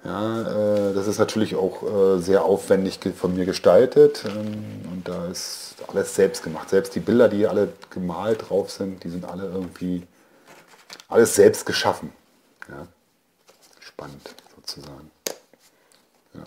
Ja, 0.04 0.42
äh, 0.42 0.94
das 0.94 1.08
ist 1.08 1.18
natürlich 1.18 1.56
auch 1.56 1.84
äh, 1.84 2.20
sehr 2.20 2.44
aufwendig 2.44 3.00
von 3.16 3.36
mir 3.36 3.46
gestaltet. 3.46 4.24
Ähm, 4.26 4.86
und 4.92 5.08
da 5.08 5.26
ist 5.28 5.76
alles 5.88 6.16
selbst 6.16 6.44
gemacht. 6.44 6.70
Selbst 6.70 6.94
die 6.96 7.00
Bilder, 7.00 7.28
die 7.28 7.48
alle 7.48 7.70
gemalt 7.90 8.50
drauf 8.50 8.70
sind, 8.70 9.04
die 9.04 9.10
sind 9.10 9.26
alle 9.26 9.46
irgendwie 9.46 10.04
alles 11.10 11.36
selbst 11.36 11.66
geschaffen. 11.66 12.12
Ja. 12.70 12.88
Spannend 13.98 14.36
sozusagen. 14.56 15.10
Ja. 16.36 16.42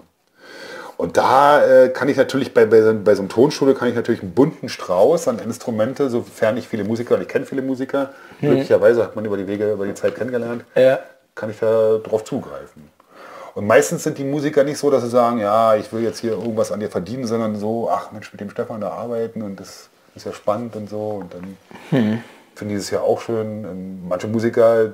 Und 0.97 1.17
da 1.17 1.65
äh, 1.67 1.89
kann 1.89 2.09
ich 2.09 2.17
natürlich 2.17 2.55
bei, 2.55 2.65
bei, 2.65 2.81
so- 2.81 2.95
bei 2.95 3.15
so 3.17 3.23
einem 3.23 3.29
Tonschule 3.29 3.75
kann 3.75 3.89
ich 3.89 3.97
natürlich 3.97 4.23
einen 4.23 4.35
bunten 4.35 4.69
Strauß 4.69 5.27
an 5.27 5.41
Instrumente, 5.41 6.11
sofern 6.11 6.57
ich 6.57 6.69
viele 6.69 6.85
Musiker 6.85 7.17
und 7.17 7.23
ich 7.23 7.29
kenne 7.29 7.47
viele 7.47 7.63
Musiker, 7.63 8.11
möglicherweise 8.41 9.03
hat 9.03 9.17
man 9.17 9.25
über 9.25 9.37
die 9.37 9.49
Wege, 9.49 9.73
über 9.73 9.85
die 9.87 9.95
Zeit 9.95 10.15
kennengelernt, 10.15 10.65
Ja. 10.77 11.01
kann 11.35 11.51
ich 11.51 11.59
da 11.59 11.99
drauf 11.99 12.23
zugreifen. 12.23 12.89
Und 13.57 13.67
meistens 13.67 14.05
sind 14.05 14.17
die 14.19 14.25
Musiker 14.25 14.63
nicht 14.63 14.79
so, 14.79 14.89
dass 14.93 15.03
sie 15.03 15.11
sagen, 15.11 15.39
ja, 15.41 15.75
ich 15.75 15.93
will 15.93 16.05
jetzt 16.05 16.21
hier 16.21 16.33
irgendwas 16.33 16.71
an 16.71 16.79
dir 16.79 16.89
verdienen, 16.89 17.27
sondern 17.27 17.57
so, 17.57 17.91
ach 17.91 18.13
Mensch, 18.13 18.31
mit 18.33 18.41
dem 18.41 18.51
Stefan 18.51 18.81
da 18.81 18.91
arbeiten 18.91 19.43
und 19.43 19.59
das 19.59 19.89
ist 20.15 20.25
ja 20.25 20.33
spannend 20.33 20.77
und 20.77 20.89
so. 20.89 21.21
Und 21.23 21.35
dann 21.35 22.23
finde 22.55 22.75
ich 22.75 22.81
es 22.81 22.91
ja 22.91 23.01
auch 23.01 23.21
schön. 23.21 23.65
Und 23.67 24.09
manche 24.09 24.29
Musiker 24.29 24.93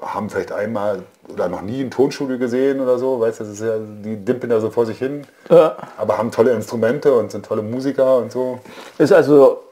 haben 0.00 0.28
vielleicht 0.30 0.52
einmal 0.52 1.02
oder 1.28 1.48
noch 1.48 1.62
nie 1.62 1.80
ein 1.82 1.90
Tonstudio 1.90 2.38
gesehen 2.38 2.80
oder 2.80 2.98
so, 2.98 3.20
weißt 3.20 3.40
du, 3.40 3.44
das 3.44 3.52
ist 3.54 3.60
ja, 3.62 3.74
die 3.78 4.16
dimpeln 4.16 4.50
da 4.50 4.60
so 4.60 4.70
vor 4.70 4.86
sich 4.86 4.98
hin, 4.98 5.26
Ja. 5.48 5.76
aber 5.96 6.18
haben 6.18 6.30
tolle 6.30 6.52
Instrumente 6.52 7.14
und 7.14 7.30
sind 7.30 7.46
tolle 7.46 7.62
Musiker 7.62 8.18
und 8.18 8.30
so. 8.32 8.58
Ist 8.98 9.12
also 9.12 9.62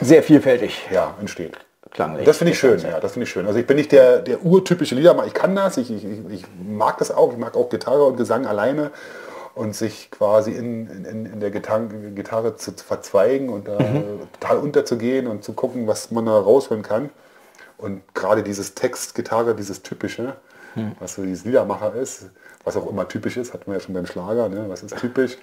sehr 0.00 0.22
vielfältig 0.22 0.86
Ja, 0.92 1.14
entsteht. 1.20 1.56
klanglich. 1.90 2.26
Das 2.26 2.36
finde 2.38 2.52
ich 2.52 2.58
schön, 2.58 2.78
ja, 2.80 3.00
das 3.00 3.12
finde 3.12 3.24
ich 3.24 3.30
schön. 3.30 3.46
Also 3.46 3.58
ich 3.58 3.66
bin 3.66 3.76
nicht 3.76 3.92
der, 3.92 4.18
der 4.18 4.44
urtypische 4.44 4.94
Liedermacher, 4.94 5.28
ich 5.28 5.34
kann 5.34 5.54
das, 5.56 5.76
ich, 5.78 5.90
ich, 5.90 6.04
ich- 6.30 6.44
mag 6.68 6.98
das 6.98 7.10
auch, 7.10 7.32
ich 7.32 7.38
mag 7.38 7.56
auch 7.56 7.70
Gitarre 7.70 8.04
und 8.04 8.16
Gesang 8.16 8.46
alleine 8.46 8.90
und 9.54 9.74
sich 9.74 10.10
quasi 10.10 10.52
in, 10.52 11.04
in, 11.04 11.26
in 11.26 11.40
der 11.40 11.50
Gitarre, 11.50 11.86
Gitarre 12.14 12.56
zu 12.56 12.72
verzweigen 12.72 13.48
und 13.48 13.66
da 13.68 13.78
total 14.38 14.58
unterzugehen 14.58 15.26
und 15.26 15.42
zu 15.42 15.54
gucken, 15.54 15.86
was 15.86 16.10
man 16.10 16.26
da 16.26 16.38
rausholen 16.38 16.82
kann. 16.82 17.10
Und 17.80 18.02
gerade 18.14 18.42
dieses 18.42 18.74
Text, 18.74 19.14
Gitarre, 19.14 19.54
dieses 19.54 19.82
Typische, 19.82 20.34
was 21.00 21.14
so 21.14 21.22
dieses 21.22 21.44
Liedermacher 21.44 21.94
ist, 21.94 22.30
was 22.64 22.76
auch 22.76 22.88
immer 22.88 23.08
typisch 23.08 23.36
ist, 23.36 23.52
hatten 23.52 23.66
wir 23.66 23.74
ja 23.74 23.80
schon 23.80 23.94
beim 23.94 24.06
Schlager, 24.06 24.48
ne? 24.48 24.66
was 24.68 24.82
ist 24.82 24.96
typisch. 24.98 25.36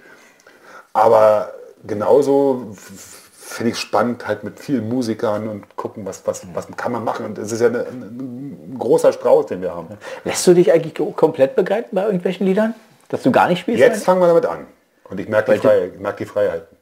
Aber 0.93 1.51
genauso 1.85 2.73
finde 2.75 3.71
ich 3.71 3.77
spannend 3.77 4.27
halt 4.27 4.43
mit 4.43 4.59
vielen 4.59 4.87
Musikern 4.89 5.47
und 5.47 5.75
gucken, 5.75 6.05
was, 6.05 6.25
was, 6.25 6.45
was 6.53 6.67
kann 6.75 6.91
man 6.91 7.03
machen. 7.03 7.25
Und 7.25 7.37
es 7.37 7.51
ist 7.51 7.61
ja 7.61 7.67
eine, 7.67 7.85
ein, 7.85 8.73
ein 8.73 8.75
großer 8.77 9.13
Strauß, 9.13 9.47
den 9.47 9.61
wir 9.61 9.73
haben. 9.73 9.89
Lässt 10.25 10.45
du 10.47 10.53
dich 10.53 10.71
eigentlich 10.71 10.95
komplett 11.15 11.55
begleiten 11.55 11.95
bei 11.95 12.03
irgendwelchen 12.03 12.45
Liedern? 12.45 12.73
Dass 13.09 13.23
du 13.23 13.31
gar 13.31 13.47
nicht 13.47 13.61
spielst? 13.61 13.79
Jetzt 13.79 14.03
fangen 14.03 14.21
wir 14.21 14.27
damit 14.27 14.45
an. 14.45 14.67
Und 15.09 15.19
ich 15.19 15.29
merke 15.29 15.53
die, 15.53 15.59
Freiheit, 15.59 15.91
ich 15.93 15.99
merke 15.99 16.17
die 16.17 16.25
Freiheiten. 16.25 16.77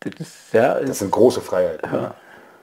Das 0.00 0.12
ist, 0.18 0.34
ja, 0.52 0.80
Das 0.80 0.98
sind 0.98 1.10
große 1.10 1.40
Freiheiten. 1.40 1.90
ne? 1.90 2.14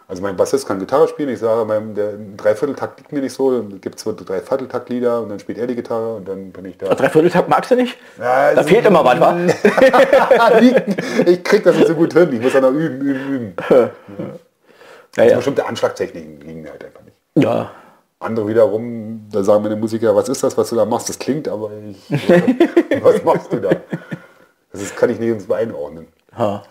Also 0.09 0.21
mein 0.21 0.37
Bassist 0.37 0.65
kann 0.65 0.79
Gitarre 0.79 1.07
spielen. 1.09 1.27
Ich 1.29 1.39
sage, 1.39 1.65
mein, 1.65 1.93
der 1.93 2.13
Dreivierteltakt 2.37 2.97
liegt 2.99 3.11
mir 3.11 3.19
nicht 3.21 3.33
so. 3.33 3.51
Dann 3.61 3.81
gibt 3.81 3.95
es 3.97 4.03
so 4.03 4.13
Dreivierteltaktlieder 4.13 5.21
und 5.21 5.29
dann 5.29 5.39
spielt 5.39 5.57
er 5.57 5.67
die 5.67 5.75
Gitarre 5.75 6.15
und 6.15 6.27
dann 6.29 6.51
bin 6.51 6.63
ich 6.65 6.77
da. 6.77 6.93
Dreivierteltag 6.95 7.49
magst 7.49 7.71
du 7.71 7.75
nicht? 7.75 7.97
Ja, 8.17 8.51
Da 8.53 8.57
also- 8.59 8.69
fehlt 8.69 8.85
immer 8.85 9.03
was, 9.03 9.19
wa? 9.19 9.37
ich 11.25 11.43
krieg 11.43 11.63
das 11.63 11.75
nicht 11.75 11.87
so 11.87 11.95
gut 11.95 12.13
hin. 12.13 12.29
Ich 12.33 12.41
muss 12.41 12.53
dann 12.53 12.61
noch 12.63 12.71
üben, 12.71 13.01
üben, 13.01 13.33
üben. 13.33 13.53
Ja, 15.15 15.23
Also 15.23 15.31
ja. 15.31 15.35
Bestimmte 15.37 15.65
Anschlagtechniken 15.65 16.41
liegen 16.41 16.61
mir 16.61 16.69
halt 16.71 16.85
einfach 16.85 17.01
nicht. 17.03 17.17
ja. 17.35 17.71
Andere 18.19 18.47
wiederum, 18.47 19.27
da 19.31 19.43
sagen 19.43 19.61
meine 19.61 19.75
Musiker, 19.75 20.15
was 20.15 20.27
ist 20.27 20.41
das, 20.43 20.57
was 20.57 20.69
du 20.69 20.75
da 20.75 20.85
machst? 20.85 21.07
Das 21.07 21.19
klingt, 21.19 21.47
aber 21.47 21.69
ich, 21.87 22.09
was 23.03 23.23
machst 23.23 23.53
du 23.53 23.57
da? 23.57 23.69
Das 24.71 24.81
ist, 24.81 24.95
kann 24.97 25.11
ich 25.11 25.19
nirgends 25.19 25.49
einordnen. 25.51 26.07
ja. 26.37 26.63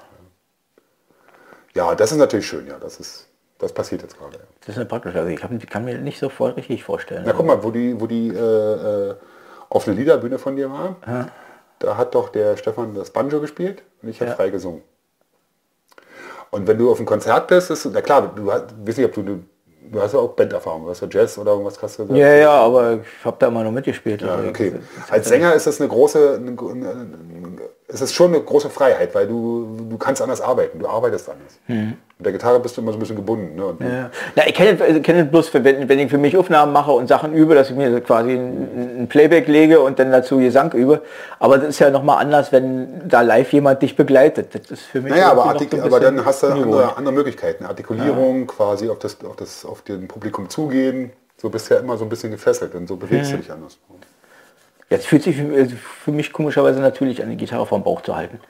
Ja, 1.76 1.94
das 1.94 2.10
ist 2.12 2.18
natürlich 2.18 2.46
schön, 2.46 2.66
ja. 2.66 2.78
Das 2.80 2.98
ist, 2.98 3.28
das 3.58 3.72
passiert 3.72 4.02
jetzt 4.02 4.18
gerade. 4.18 4.38
Ja. 4.38 4.44
Das 4.60 4.68
ist 4.70 4.78
ja 4.78 4.84
praktisch. 4.84 5.14
Also 5.14 5.28
ich 5.28 5.38
kann, 5.40 5.58
kann 5.58 5.84
mir 5.84 5.98
nicht 5.98 6.18
so 6.18 6.28
voll 6.28 6.50
richtig 6.52 6.82
vorstellen. 6.82 7.22
Na 7.26 7.32
guck 7.32 7.46
mal, 7.46 7.62
wo 7.62 7.70
die, 7.70 8.00
wo 8.00 8.06
die 8.06 8.28
äh, 8.28 9.10
äh, 9.10 9.14
offene 9.68 9.94
Liederbühne 9.96 10.38
von 10.38 10.56
dir 10.56 10.70
war, 10.70 10.96
da 11.78 11.96
hat 11.96 12.14
doch 12.14 12.30
der 12.30 12.56
Stefan 12.56 12.94
das 12.94 13.10
Banjo 13.10 13.40
gespielt 13.40 13.82
und 14.02 14.08
ich 14.08 14.20
habe 14.20 14.30
Ja. 14.30 14.36
frei 14.36 14.48
gesungen. 14.50 14.82
Und 16.50 16.66
wenn 16.66 16.78
du 16.78 16.90
auf 16.90 16.98
einem 16.98 17.06
Konzert 17.06 17.48
bist, 17.48 17.70
ist, 17.70 17.84
na 17.92 18.00
klar, 18.00 18.32
du 18.34 18.50
hast, 18.50 18.66
weiß 18.86 18.96
nicht, 18.96 19.06
ob 19.06 19.12
du, 19.14 19.22
du, 19.22 19.40
du 19.90 20.00
hast 20.00 20.14
ja 20.14 20.20
auch 20.20 20.28
Banderfahrung, 20.30 20.84
du 20.84 20.90
hast 20.90 21.02
ja 21.02 21.08
Jazz 21.10 21.36
oder 21.36 21.50
irgendwas 21.52 21.82
hast 21.82 21.98
du 21.98 22.04
gesagt. 22.04 22.18
ja, 22.18 22.34
ja, 22.34 22.50
aber 22.52 22.94
ich 22.94 23.24
habe 23.24 23.36
da 23.38 23.48
immer 23.48 23.64
noch 23.64 23.72
mitgespielt. 23.72 24.22
Ja, 24.22 24.36
Also 24.36 24.48
okay. 24.48 24.74
Als 25.10 25.28
Sänger 25.28 25.54
ist 25.54 25.66
das 25.66 25.80
eine 25.80 25.88
große, 25.90 26.36
eine, 26.40 26.50
eine, 26.50 27.58
es 27.88 28.00
ist 28.00 28.14
schon 28.14 28.34
eine 28.34 28.42
große 28.42 28.68
Freiheit, 28.68 29.14
weil 29.14 29.26
du, 29.28 29.86
du 29.90 29.96
kannst 29.96 30.20
anders 30.20 30.40
arbeiten, 30.40 30.78
du 30.80 30.88
arbeitest 30.88 31.28
anders. 31.28 31.58
Mit 31.68 32.24
der 32.24 32.32
Gitarre 32.32 32.58
bist 32.58 32.76
du 32.76 32.80
immer 32.80 32.90
so 32.92 32.96
ein 32.96 33.00
bisschen 33.00 33.16
gebunden. 33.16 33.54
Ne? 33.54 33.76
Ja. 33.80 34.10
Na, 34.34 34.46
ich 34.46 34.54
kenne 34.54 34.82
also 34.82 35.00
kenne 35.00 35.24
es 35.24 35.30
bloß, 35.30 35.50
für, 35.50 35.62
wenn, 35.62 35.88
wenn 35.88 35.98
ich 35.98 36.10
für 36.10 36.18
mich 36.18 36.36
Aufnahmen 36.36 36.72
mache 36.72 36.90
und 36.90 37.06
Sachen 37.08 37.32
übe, 37.34 37.54
dass 37.54 37.70
ich 37.70 37.76
mir 37.76 38.00
quasi 38.00 38.32
ein, 38.32 39.02
ein 39.02 39.08
Playback 39.08 39.46
lege 39.46 39.80
und 39.80 39.98
dann 39.98 40.10
dazu 40.10 40.38
Gesang 40.38 40.72
übe. 40.72 41.02
Aber 41.38 41.58
das 41.58 41.68
ist 41.68 41.78
ja 41.78 41.90
nochmal 41.90 42.18
anders, 42.24 42.50
wenn 42.52 43.06
da 43.06 43.20
live 43.20 43.52
jemand 43.52 43.82
dich 43.82 43.94
begleitet. 43.96 44.54
Das 44.54 44.70
ist 44.70 44.82
für 44.82 45.00
mich 45.00 45.12
Naja, 45.12 45.30
aber, 45.30 45.44
artik 45.44 45.70
so 45.70 45.82
aber 45.82 46.00
dann 46.00 46.24
hast 46.24 46.42
du 46.42 46.46
andere, 46.48 46.96
andere 46.96 47.14
Möglichkeiten. 47.14 47.66
Artikulierung, 47.66 48.46
quasi 48.46 48.88
auf 48.88 48.98
das, 48.98 49.18
auf 49.24 49.36
das 49.36 49.64
auf 49.64 49.82
den 49.82 50.08
Publikum 50.08 50.48
zugehen. 50.48 51.12
So 51.36 51.50
bist 51.50 51.68
du 51.70 51.74
ja 51.74 51.80
immer 51.80 51.98
so 51.98 52.04
ein 52.04 52.08
bisschen 52.08 52.30
gefesselt 52.30 52.74
und 52.74 52.88
so 52.88 52.96
bewegst 52.96 53.30
Mhm. 53.30 53.36
du 53.36 53.42
dich 53.42 53.52
anders. 53.52 53.78
Jetzt 54.88 55.06
fühlt 55.06 55.22
sich 55.22 55.36
für, 55.36 55.54
also 55.54 55.76
für 56.04 56.12
mich 56.12 56.32
komischerweise 56.32 56.80
natürlich 56.80 57.22
an 57.22 57.30
die 57.30 57.36
Gitarre 57.36 57.66
vom 57.66 57.82
Bauch 57.82 58.02
zu 58.02 58.14
halten. 58.14 58.40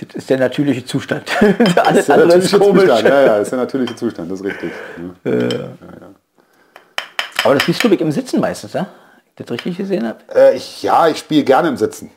Das 0.00 0.14
ist 0.14 0.30
der 0.30 0.38
natürliche 0.38 0.84
Zustand. 0.84 1.30
Alles 1.76 2.06
der 2.06 2.14
andere 2.14 2.38
ist 2.38 2.52
komisch. 2.58 2.82
Zustand. 2.82 3.08
Ja, 3.08 3.22
ja, 3.22 3.36
ist 3.38 3.50
der 3.50 3.58
natürliche 3.58 3.96
Zustand, 3.96 4.30
das 4.30 4.40
ist 4.40 4.46
richtig. 4.46 4.70
ne? 5.24 5.76
Aber 7.42 7.54
das 7.54 7.62
spielst 7.62 7.82
du 7.82 7.88
im 7.88 8.12
Sitzen 8.12 8.40
meistens, 8.40 8.74
ja? 8.74 8.86
Ich 9.26 9.44
das 9.44 9.50
richtig 9.50 9.78
gesehen 9.78 10.06
habe? 10.06 10.18
Äh, 10.34 10.56
ich, 10.56 10.82
ja, 10.82 11.08
ich 11.08 11.18
spiele 11.18 11.42
gerne 11.42 11.68
im 11.68 11.76
Sitzen. 11.76 12.10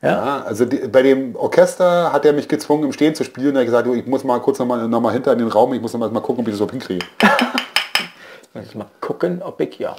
Ja. 0.00 0.10
Ja, 0.10 0.44
also 0.44 0.66
die, 0.66 0.86
bei 0.88 1.02
dem 1.02 1.34
Orchester 1.34 2.12
hat 2.12 2.26
er 2.26 2.34
mich 2.34 2.46
gezwungen, 2.46 2.84
im 2.84 2.92
Stehen 2.92 3.14
zu 3.14 3.24
spielen. 3.24 3.56
Er 3.56 3.60
hat 3.60 3.66
gesagt, 3.66 3.88
ich 3.88 4.06
muss 4.06 4.22
mal 4.22 4.38
kurz 4.40 4.58
noch 4.58 4.66
mal, 4.66 4.86
noch 4.86 5.00
mal 5.00 5.12
hinter 5.12 5.32
in 5.32 5.38
den 5.38 5.48
Raum, 5.48 5.72
ich 5.72 5.80
muss 5.80 5.94
noch 5.94 6.00
mal, 6.00 6.10
mal 6.10 6.20
gucken, 6.20 6.42
ob 6.42 6.48
ich 6.48 6.52
das 6.52 6.58
so 6.58 6.70
hinkriege. 6.70 7.04
Mal 8.74 8.86
gucken, 9.00 9.42
ob 9.42 9.60
ich 9.60 9.80
ja. 9.80 9.96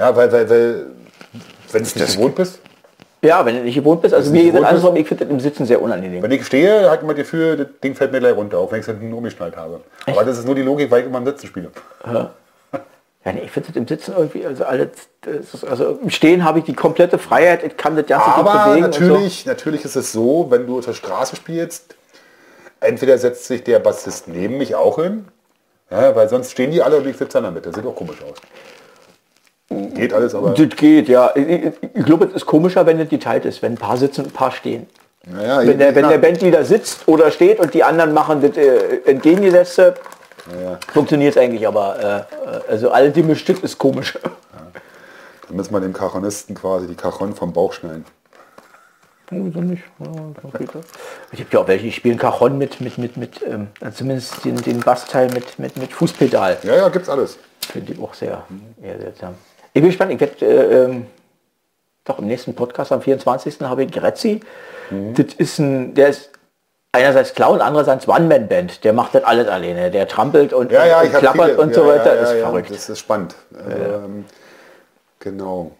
Ja, 0.00 0.16
weil, 0.16 0.32
weil, 0.32 0.50
weil 0.50 0.86
wenn 1.74 1.82
du 1.82 1.88
es 1.88 1.96
nicht 1.96 2.16
gewohnt 2.16 2.34
bist. 2.36 2.60
Ja, 3.22 3.44
wenn 3.46 3.56
du 3.56 3.62
nicht 3.62 3.74
gewohnt 3.74 4.02
bist, 4.02 4.14
also 4.14 4.30
mir 4.30 4.42
geht 4.44 4.54
das 4.54 4.64
alles 4.64 4.84
rum, 4.84 4.96
ich 4.96 5.08
finde 5.08 5.24
das 5.24 5.32
im 5.32 5.40
Sitzen 5.40 5.64
sehr 5.64 5.80
unangenehm. 5.80 6.22
Wenn 6.22 6.30
ich 6.30 6.44
stehe, 6.44 6.90
hat 6.90 7.02
man 7.02 7.16
das 7.16 7.24
Gefühl, 7.24 7.56
das 7.56 7.66
Ding 7.82 7.94
fällt 7.94 8.12
mir 8.12 8.20
gleich 8.20 8.36
runter, 8.36 8.58
auch 8.58 8.70
wenn 8.70 8.80
ich 8.80 8.86
es 8.86 8.94
hinten 8.94 9.12
umgeschnallt 9.14 9.56
habe. 9.56 9.80
Aber 10.06 10.24
das 10.24 10.38
ist 10.38 10.44
nur 10.44 10.54
die 10.54 10.62
Logik, 10.62 10.90
weil 10.90 11.00
ich 11.00 11.06
immer 11.06 11.18
im 11.18 11.24
Sitzen 11.24 11.46
spiele. 11.46 11.70
Ja, 12.06 13.32
nee, 13.32 13.40
ich 13.42 13.50
finde 13.50 13.68
das 13.68 13.76
im 13.76 13.88
Sitzen 13.88 14.12
irgendwie, 14.14 14.44
also 14.44 14.64
alles, 14.64 14.88
das 15.22 15.54
ist, 15.54 15.64
also 15.64 15.98
im 16.02 16.10
Stehen 16.10 16.44
habe 16.44 16.58
ich 16.58 16.66
die 16.66 16.74
komplette 16.74 17.16
Freiheit, 17.16 17.64
ich 17.64 17.78
kann 17.78 17.96
das 17.96 18.04
ganze 18.04 18.26
gut 18.26 18.46
Aber 18.46 18.64
bewegen 18.66 18.84
und 18.84 18.90
natürlich, 18.90 19.46
natürlich 19.46 19.84
ist 19.86 19.96
es 19.96 20.12
so, 20.12 20.46
wenn 20.50 20.66
du 20.66 20.78
auf 20.78 20.84
der 20.84 20.92
Straße 20.92 21.34
spielst, 21.36 21.94
entweder 22.80 23.16
setzt 23.16 23.46
sich 23.46 23.64
der 23.64 23.78
Bassist 23.78 24.28
neben 24.28 24.58
mich 24.58 24.74
auch 24.74 24.96
hin, 24.96 25.24
ja, 25.90 26.14
weil 26.14 26.28
sonst 26.28 26.50
stehen 26.50 26.70
die 26.70 26.82
alle 26.82 26.98
und 26.98 27.06
ich 27.06 27.16
sitze 27.16 27.38
in 27.38 27.44
der 27.44 27.52
Mitte. 27.52 27.72
Sieht 27.72 27.86
auch 27.86 27.96
komisch 27.96 28.18
aus. 28.22 28.36
Geht 29.68 30.12
alles, 30.12 30.34
aber. 30.34 30.50
Das 30.50 30.76
geht, 30.76 31.08
ja. 31.08 31.30
Ich, 31.34 31.72
ich, 31.94 32.04
glaube, 32.04 32.26
es 32.26 32.34
ist 32.34 32.46
komischer, 32.46 32.84
wenn 32.86 32.98
das 32.98 33.08
geteilt 33.08 33.44
ist, 33.44 33.62
wenn 33.62 33.72
ein 33.72 33.78
paar 33.78 33.96
sitzen 33.96 34.22
und 34.22 34.26
ein 34.28 34.32
paar 34.32 34.52
stehen. 34.52 34.86
naja, 35.26 35.66
Wenn 35.66 35.78
der, 35.78 35.94
wenn 35.94 36.08
der 36.08 36.18
Bandleader 36.18 36.64
sitzt 36.64 37.08
oder 37.08 37.30
steht 37.30 37.60
und 37.60 37.72
die 37.72 37.82
anderen 37.82 38.12
machen 38.12 38.42
das 38.42 38.56
äh, 38.56 39.00
entgegengesetzte, 39.06 39.94
ja, 40.62 40.78
funktioniert 40.92 41.36
es 41.36 41.42
eigentlich, 41.42 41.66
aber 41.66 41.98
äh, 41.98 42.50
äh, 42.56 42.60
also 42.68 42.90
alle 42.90 43.10
die 43.10 43.34
Stück 43.34 43.64
ist 43.64 43.78
komisch. 43.78 44.18
dann 45.48 45.56
müssen 45.56 45.72
wir 45.72 45.80
dem 45.80 45.94
Cajonisten 45.94 46.54
quasi 46.54 46.86
die 46.86 46.94
Cajon 46.94 47.34
vom 47.34 47.52
Bauch 47.52 47.72
schnellen. 47.72 48.04
Wieso 49.30 49.60
nicht? 49.60 49.82
Ja. 49.98 50.06
Ich 51.32 51.40
habe 51.40 51.48
ja 51.50 51.60
auch 51.60 51.66
welche, 51.68 51.86
die 51.86 51.92
spielen 51.92 52.18
Cajon 52.18 52.58
mit, 52.58 52.82
mit, 52.82 52.98
mit, 52.98 53.16
mit 53.16 53.42
ähm, 53.42 53.68
zumindest 53.94 54.44
den, 54.44 54.56
den 54.56 54.80
Bassteil 54.80 55.30
mit, 55.32 55.58
mit, 55.58 55.78
mit 55.78 55.92
Fußpedal. 55.94 56.58
Ja, 56.62 56.76
ja, 56.76 56.88
gibt's 56.90 57.08
alles. 57.08 57.38
Finde 57.60 57.94
ich 57.94 57.98
auch 57.98 58.12
sehr, 58.12 58.44
sehr 58.82 59.00
seltsam. 59.00 59.34
Ich 59.74 59.82
bin 59.82 59.90
gespannt, 59.90 60.12
ich 60.12 60.20
werde 60.20 60.46
äh, 60.46 60.84
ähm, 60.84 61.06
doch 62.04 62.18
im 62.18 62.26
nächsten 62.26 62.54
Podcast 62.54 62.92
am 62.92 63.02
24. 63.02 63.60
habe 63.62 63.84
ich 63.84 63.92
Grezzi. 63.92 64.40
Mhm. 64.90 65.14
Das 65.14 65.34
ist 65.34 65.58
ein, 65.58 65.94
der 65.94 66.08
ist 66.08 66.30
einerseits 66.92 67.34
Clown, 67.34 67.60
andererseits 67.60 68.08
One-Man-Band. 68.08 68.84
Der 68.84 68.92
macht 68.92 69.14
das 69.14 69.24
alles 69.24 69.48
alleine. 69.48 69.90
Der 69.90 70.08
trampelt 70.08 70.52
und, 70.52 70.72
Ja, 70.72 70.86
ja, 70.86 71.00
und 71.02 71.12
klappert 71.12 71.50
viele, 71.50 71.60
und 71.60 71.74
so 71.74 71.82
ja, 71.82 71.88
weiter. 71.88 72.14
Ja, 72.14 72.22
ist 72.22 72.32
ja, 72.34 72.46
verrückt. 72.46 72.70
Das 72.70 72.88
ist 72.88 72.98
spannend. 73.00 73.34
Ähm, 73.52 74.24
Genau. 75.24 75.72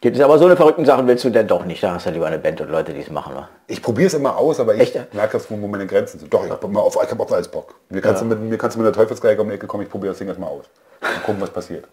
Gibt 0.00 0.16
es 0.16 0.22
aber 0.22 0.38
so 0.38 0.46
eine 0.46 0.56
verrückten 0.56 0.84
Sachen 0.84 1.06
willst 1.06 1.24
du 1.24 1.30
denn 1.30 1.46
doch 1.46 1.64
nicht. 1.64 1.82
Da 1.82 1.94
hast 1.94 2.06
du 2.06 2.10
lieber 2.10 2.26
eine 2.26 2.38
Band 2.38 2.60
und 2.60 2.70
Leute, 2.70 2.92
die 2.92 3.00
es 3.00 3.10
machen. 3.10 3.34
Wa? 3.34 3.48
Ich 3.66 3.82
probiere 3.82 4.06
es 4.06 4.14
immer 4.14 4.36
aus, 4.36 4.60
aber 4.60 4.74
ich 4.74 4.80
Echt, 4.80 4.94
ja? 4.94 5.06
merke 5.12 5.32
das, 5.34 5.50
wo 5.50 5.56
meine 5.56 5.86
Grenzen 5.86 6.20
sind. 6.20 6.32
Doch, 6.32 6.44
ich 6.44 6.50
habe 6.50 6.78
auf, 6.78 6.98
ich 7.02 7.10
hab 7.10 7.20
auf 7.20 7.32
alles 7.32 7.48
Bock. 7.48 7.74
Mir 7.88 8.00
kannst, 8.00 8.22
du 8.22 8.26
mit, 8.26 8.40
mir 8.40 8.58
kannst 8.58 8.76
du 8.76 8.80
mit 8.80 8.86
der 8.86 8.92
Teufelsgeige 8.92 9.42
um 9.42 9.48
die 9.48 9.54
Ecke 9.56 9.66
kommen, 9.66 9.82
ich 9.82 9.90
probiere 9.90 10.12
das 10.12 10.18
Ding 10.18 10.28
erstmal 10.28 10.50
aus. 10.50 10.64
Und 11.00 11.22
gucken, 11.24 11.40
was 11.40 11.50
passiert. 11.50 11.84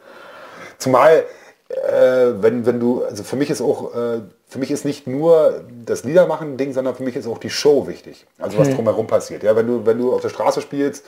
Zumal, 0.80 1.26
äh, 1.70 1.74
wenn, 2.42 2.66
wenn 2.66 2.80
du, 2.80 3.04
also 3.04 3.24
für 3.24 3.36
mich 3.36 3.50
ist 3.50 3.62
auch, 3.62 3.94
äh, 3.94 4.22
für 4.48 4.58
mich 4.58 4.72
ist 4.72 4.86
nicht 4.86 5.06
nur 5.06 5.62
das 5.86 6.04
Liedermachen 6.04 6.54
ein 6.54 6.58
Ding, 6.58 6.74
sondern 6.74 6.96
für 6.96 7.04
mich 7.04 7.16
ist 7.16 7.28
auch 7.28 7.38
die 7.38 7.52
Show 7.52 7.88
wichtig. 7.88 8.26
Also 8.40 8.58
was 8.58 8.70
drumherum 8.70 9.06
passiert. 9.06 9.44
Ja, 9.44 9.56
wenn 9.56 9.68
du, 9.68 9.86
wenn 9.86 10.00
du 10.00 10.14
auf 10.14 10.22
der 10.22 10.30
Straße 10.30 10.62
spielst 10.62 11.06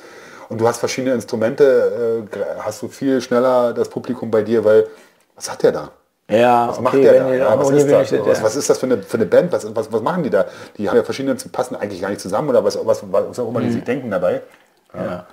und 0.50 0.62
du 0.62 0.68
hast 0.68 0.78
verschiedene 0.78 1.16
Instrumente, 1.16 2.28
äh, 2.32 2.40
hast 2.60 2.82
du 2.84 2.90
viel 2.90 3.22
schneller 3.22 3.74
das 3.74 3.90
Publikum 3.90 4.30
bei 4.30 4.44
dir, 4.44 4.64
weil 4.64 4.88
was 5.36 5.50
hat 5.50 5.64
der 5.64 5.72
da? 5.72 5.92
Ja, 6.30 6.70
Was 6.70 6.80
macht 6.80 6.96
der 6.96 7.24
da? 7.24 7.34
Ja, 7.34 7.60
was, 7.60 7.70
ist 7.72 7.90
das? 7.90 8.12
Was, 8.12 8.38
ja. 8.38 8.44
was 8.44 8.56
ist 8.56 8.70
das 8.70 8.78
für 8.78 8.86
eine, 8.86 9.02
für 9.02 9.18
eine 9.18 9.26
Band? 9.26 9.52
Was, 9.52 9.76
was, 9.76 9.92
was 9.92 10.02
machen 10.02 10.24
die 10.24 10.30
da? 10.30 10.46
Die 10.78 10.88
haben 10.88 10.96
ja 10.96 11.04
verschiedene, 11.04 11.36
passen 11.52 11.76
eigentlich 11.76 12.02
gar 12.02 12.10
nicht 12.10 12.22
zusammen 12.22 12.50
oder 12.50 12.64
was, 12.64 12.78
was, 12.86 13.04
was 13.12 13.40
auch 13.40 13.50
immer 13.50 13.62
die 13.62 13.72
sich 13.72 13.84
denken 13.84 14.12
dabei. 14.12 14.42
Mhm. 14.94 15.00
Ja. 15.02 15.26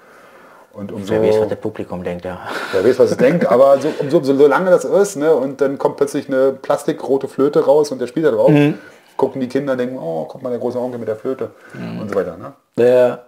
Und 0.73 0.93
umso, 0.93 1.13
Wer 1.15 1.23
weiß, 1.23 1.41
was 1.41 1.49
das 1.49 1.59
Publikum 1.59 2.05
denkt, 2.05 2.25
ja. 2.25 2.39
wer 2.73 2.85
weiß, 2.85 2.99
was 3.01 3.11
es 3.11 3.17
denkt, 3.17 3.47
aber 3.47 3.81
so, 3.81 3.89
umso, 3.99 4.19
umso 4.19 4.37
solange 4.37 4.71
das 4.71 4.85
ist, 4.85 5.17
ne, 5.17 5.35
und 5.35 5.61
dann 5.61 5.77
kommt 5.79 5.97
plötzlich 5.97 6.29
eine 6.29 6.53
plastikrote 6.53 7.27
Flöte 7.27 7.65
raus 7.65 7.91
und 7.91 8.01
der 8.01 8.07
spielt 8.07 8.27
da 8.27 8.31
drauf, 8.31 8.51
Mhm. 8.51 8.79
gucken 9.17 9.41
die 9.41 9.49
Kinder 9.49 9.73
und 9.73 9.79
denken, 9.79 9.99
oh, 9.99 10.25
guck 10.27 10.43
mal, 10.43 10.51
der 10.51 10.59
große 10.61 10.79
Onkel 10.79 10.99
mit 11.01 11.09
der 11.09 11.17
Flöte 11.17 11.51
Mhm. 11.75 12.01
und 12.01 12.09
so 12.11 12.15
weiter. 12.15 12.37
Ne? 12.37 12.53
Ja. 12.77 13.25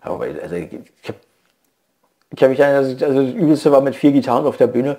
Aber 0.00 0.24
also 0.24 0.54
ich 0.54 0.68
habe 1.08 1.18
ich 2.30 2.42
hab 2.42 2.50
mich 2.50 2.62
also 2.64 3.04
also 3.04 3.22
das 3.22 3.34
Übelste 3.34 3.72
war 3.72 3.80
mit 3.80 3.96
vier 3.96 4.12
Gitarren 4.12 4.46
auf 4.46 4.56
der 4.56 4.68
Bühne. 4.68 4.96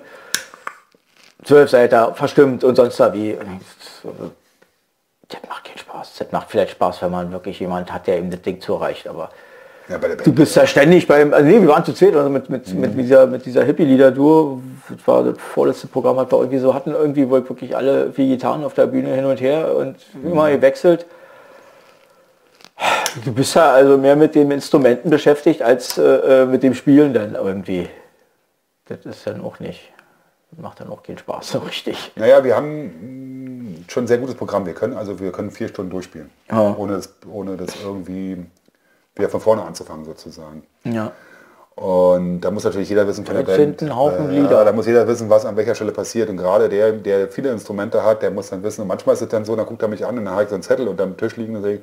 Zwölf 1.44 1.70
Seiter, 1.70 2.14
verstimmt 2.14 2.64
und 2.64 2.74
sonst 2.76 2.98
da 3.00 3.14
wie. 3.14 3.38
Das 5.28 5.40
macht 5.48 5.64
keinen 5.64 5.78
Spaß. 5.78 6.14
Das 6.18 6.32
macht 6.32 6.50
vielleicht 6.50 6.72
Spaß, 6.72 7.00
wenn 7.02 7.10
man 7.12 7.32
wirklich 7.32 7.60
jemand 7.60 7.92
hat, 7.92 8.06
der 8.06 8.18
eben 8.18 8.30
das 8.30 8.42
Ding 8.42 8.60
zureicht. 8.60 9.06
Aber 9.08 9.30
Ja, 9.88 9.96
bei 9.98 10.08
der 10.08 10.16
du 10.18 10.32
bist 10.32 10.54
ja 10.54 10.66
ständig 10.66 11.06
beim, 11.06 11.32
also 11.32 11.48
nee, 11.48 11.60
wir 11.60 11.68
waren 11.68 11.84
zu 11.84 11.94
zweit, 11.94 12.14
also 12.14 12.28
mit, 12.28 12.50
mit, 12.50 12.72
mit 12.74 12.98
dieser, 12.98 13.26
mit 13.26 13.46
dieser 13.46 13.64
Hippie-Lieder-Duo, 13.64 14.60
das 14.90 15.06
war 15.06 15.24
das 15.24 15.38
vorletzte 15.38 15.86
Programm, 15.86 16.16
was 16.16 16.30
wir 16.30 16.38
irgendwie 16.38 16.58
so 16.58 16.74
hatten, 16.74 16.90
irgendwie, 16.92 17.26
wo 17.28 17.32
wirklich 17.32 17.74
alle 17.74 18.12
vier 18.12 18.26
Gitarren 18.26 18.64
auf 18.64 18.74
der 18.74 18.86
Bühne 18.86 19.14
hin 19.14 19.24
und 19.24 19.40
her 19.40 19.74
und 19.74 19.96
immer 20.22 20.50
gewechselt. 20.50 21.06
Du 23.24 23.32
bist 23.32 23.54
ja 23.54 23.72
also 23.72 23.96
mehr 23.98 24.14
mit 24.14 24.34
den 24.34 24.50
Instrumenten 24.50 25.10
beschäftigt 25.10 25.62
als 25.62 25.98
äh, 25.98 26.02
äh, 26.42 26.46
mit 26.46 26.62
dem 26.62 26.74
Spielen 26.74 27.12
dann 27.14 27.34
irgendwie. 27.34 27.88
Das 28.86 29.04
ist 29.04 29.26
dann 29.26 29.40
auch 29.42 29.58
nicht, 29.58 29.80
macht 30.56 30.80
dann 30.80 30.88
auch 30.90 31.02
keinen 31.02 31.18
Spaß 31.18 31.50
so 31.50 31.58
richtig. 31.58 32.12
Naja, 32.16 32.44
wir 32.44 32.54
haben 32.54 33.84
schon 33.88 34.04
ein 34.04 34.06
sehr 34.06 34.18
gutes 34.18 34.34
Programm. 34.34 34.66
Wir 34.66 34.74
können 34.74 34.96
also 34.96 35.18
wir 35.18 35.32
können 35.32 35.50
vier 35.50 35.68
Stunden 35.68 35.90
durchspielen, 35.90 36.30
Ja. 36.50 36.76
ohne, 36.78 36.94
das, 36.94 37.14
ohne 37.32 37.56
das 37.56 37.70
irgendwie 37.82 38.36
wieder 39.18 39.28
von 39.28 39.40
vorne 39.40 39.62
anzufangen 39.62 40.04
sozusagen. 40.04 40.62
Ja. 40.84 41.12
Und 41.78 42.40
da 42.40 42.50
muss 42.50 42.64
natürlich 42.64 42.88
jeder 42.88 43.06
wissen 43.06 43.24
von 43.24 43.36
der 43.36 43.44
Band. 43.44 43.82
Haufen 43.94 44.30
äh, 44.30 44.40
Lieder. 44.40 44.64
Da 44.64 44.72
muss 44.72 44.86
jeder 44.86 45.06
wissen, 45.06 45.30
was 45.30 45.46
an 45.46 45.56
welcher 45.56 45.76
Stelle 45.76 45.92
passiert. 45.92 46.28
Und 46.28 46.36
gerade 46.36 46.68
der, 46.68 46.90
der 46.90 47.28
viele 47.28 47.50
Instrumente 47.50 48.04
hat, 48.04 48.22
der 48.22 48.32
muss 48.32 48.50
dann 48.50 48.64
wissen. 48.64 48.82
Und 48.82 48.88
manchmal 48.88 49.14
ist 49.14 49.22
es 49.22 49.28
dann 49.28 49.44
so, 49.44 49.54
dann 49.54 49.64
guckt 49.64 49.80
er 49.82 49.88
mich 49.88 50.04
an 50.04 50.18
und 50.18 50.24
dann 50.24 50.34
habe 50.34 50.42
ich 50.42 50.48
so 50.48 50.56
einen 50.56 50.64
Zettel 50.64 50.88
unter 50.88 51.04
dem 51.04 51.16
Tisch 51.16 51.36
liegen 51.36 51.54
und 51.54 51.62
sage, 51.62 51.82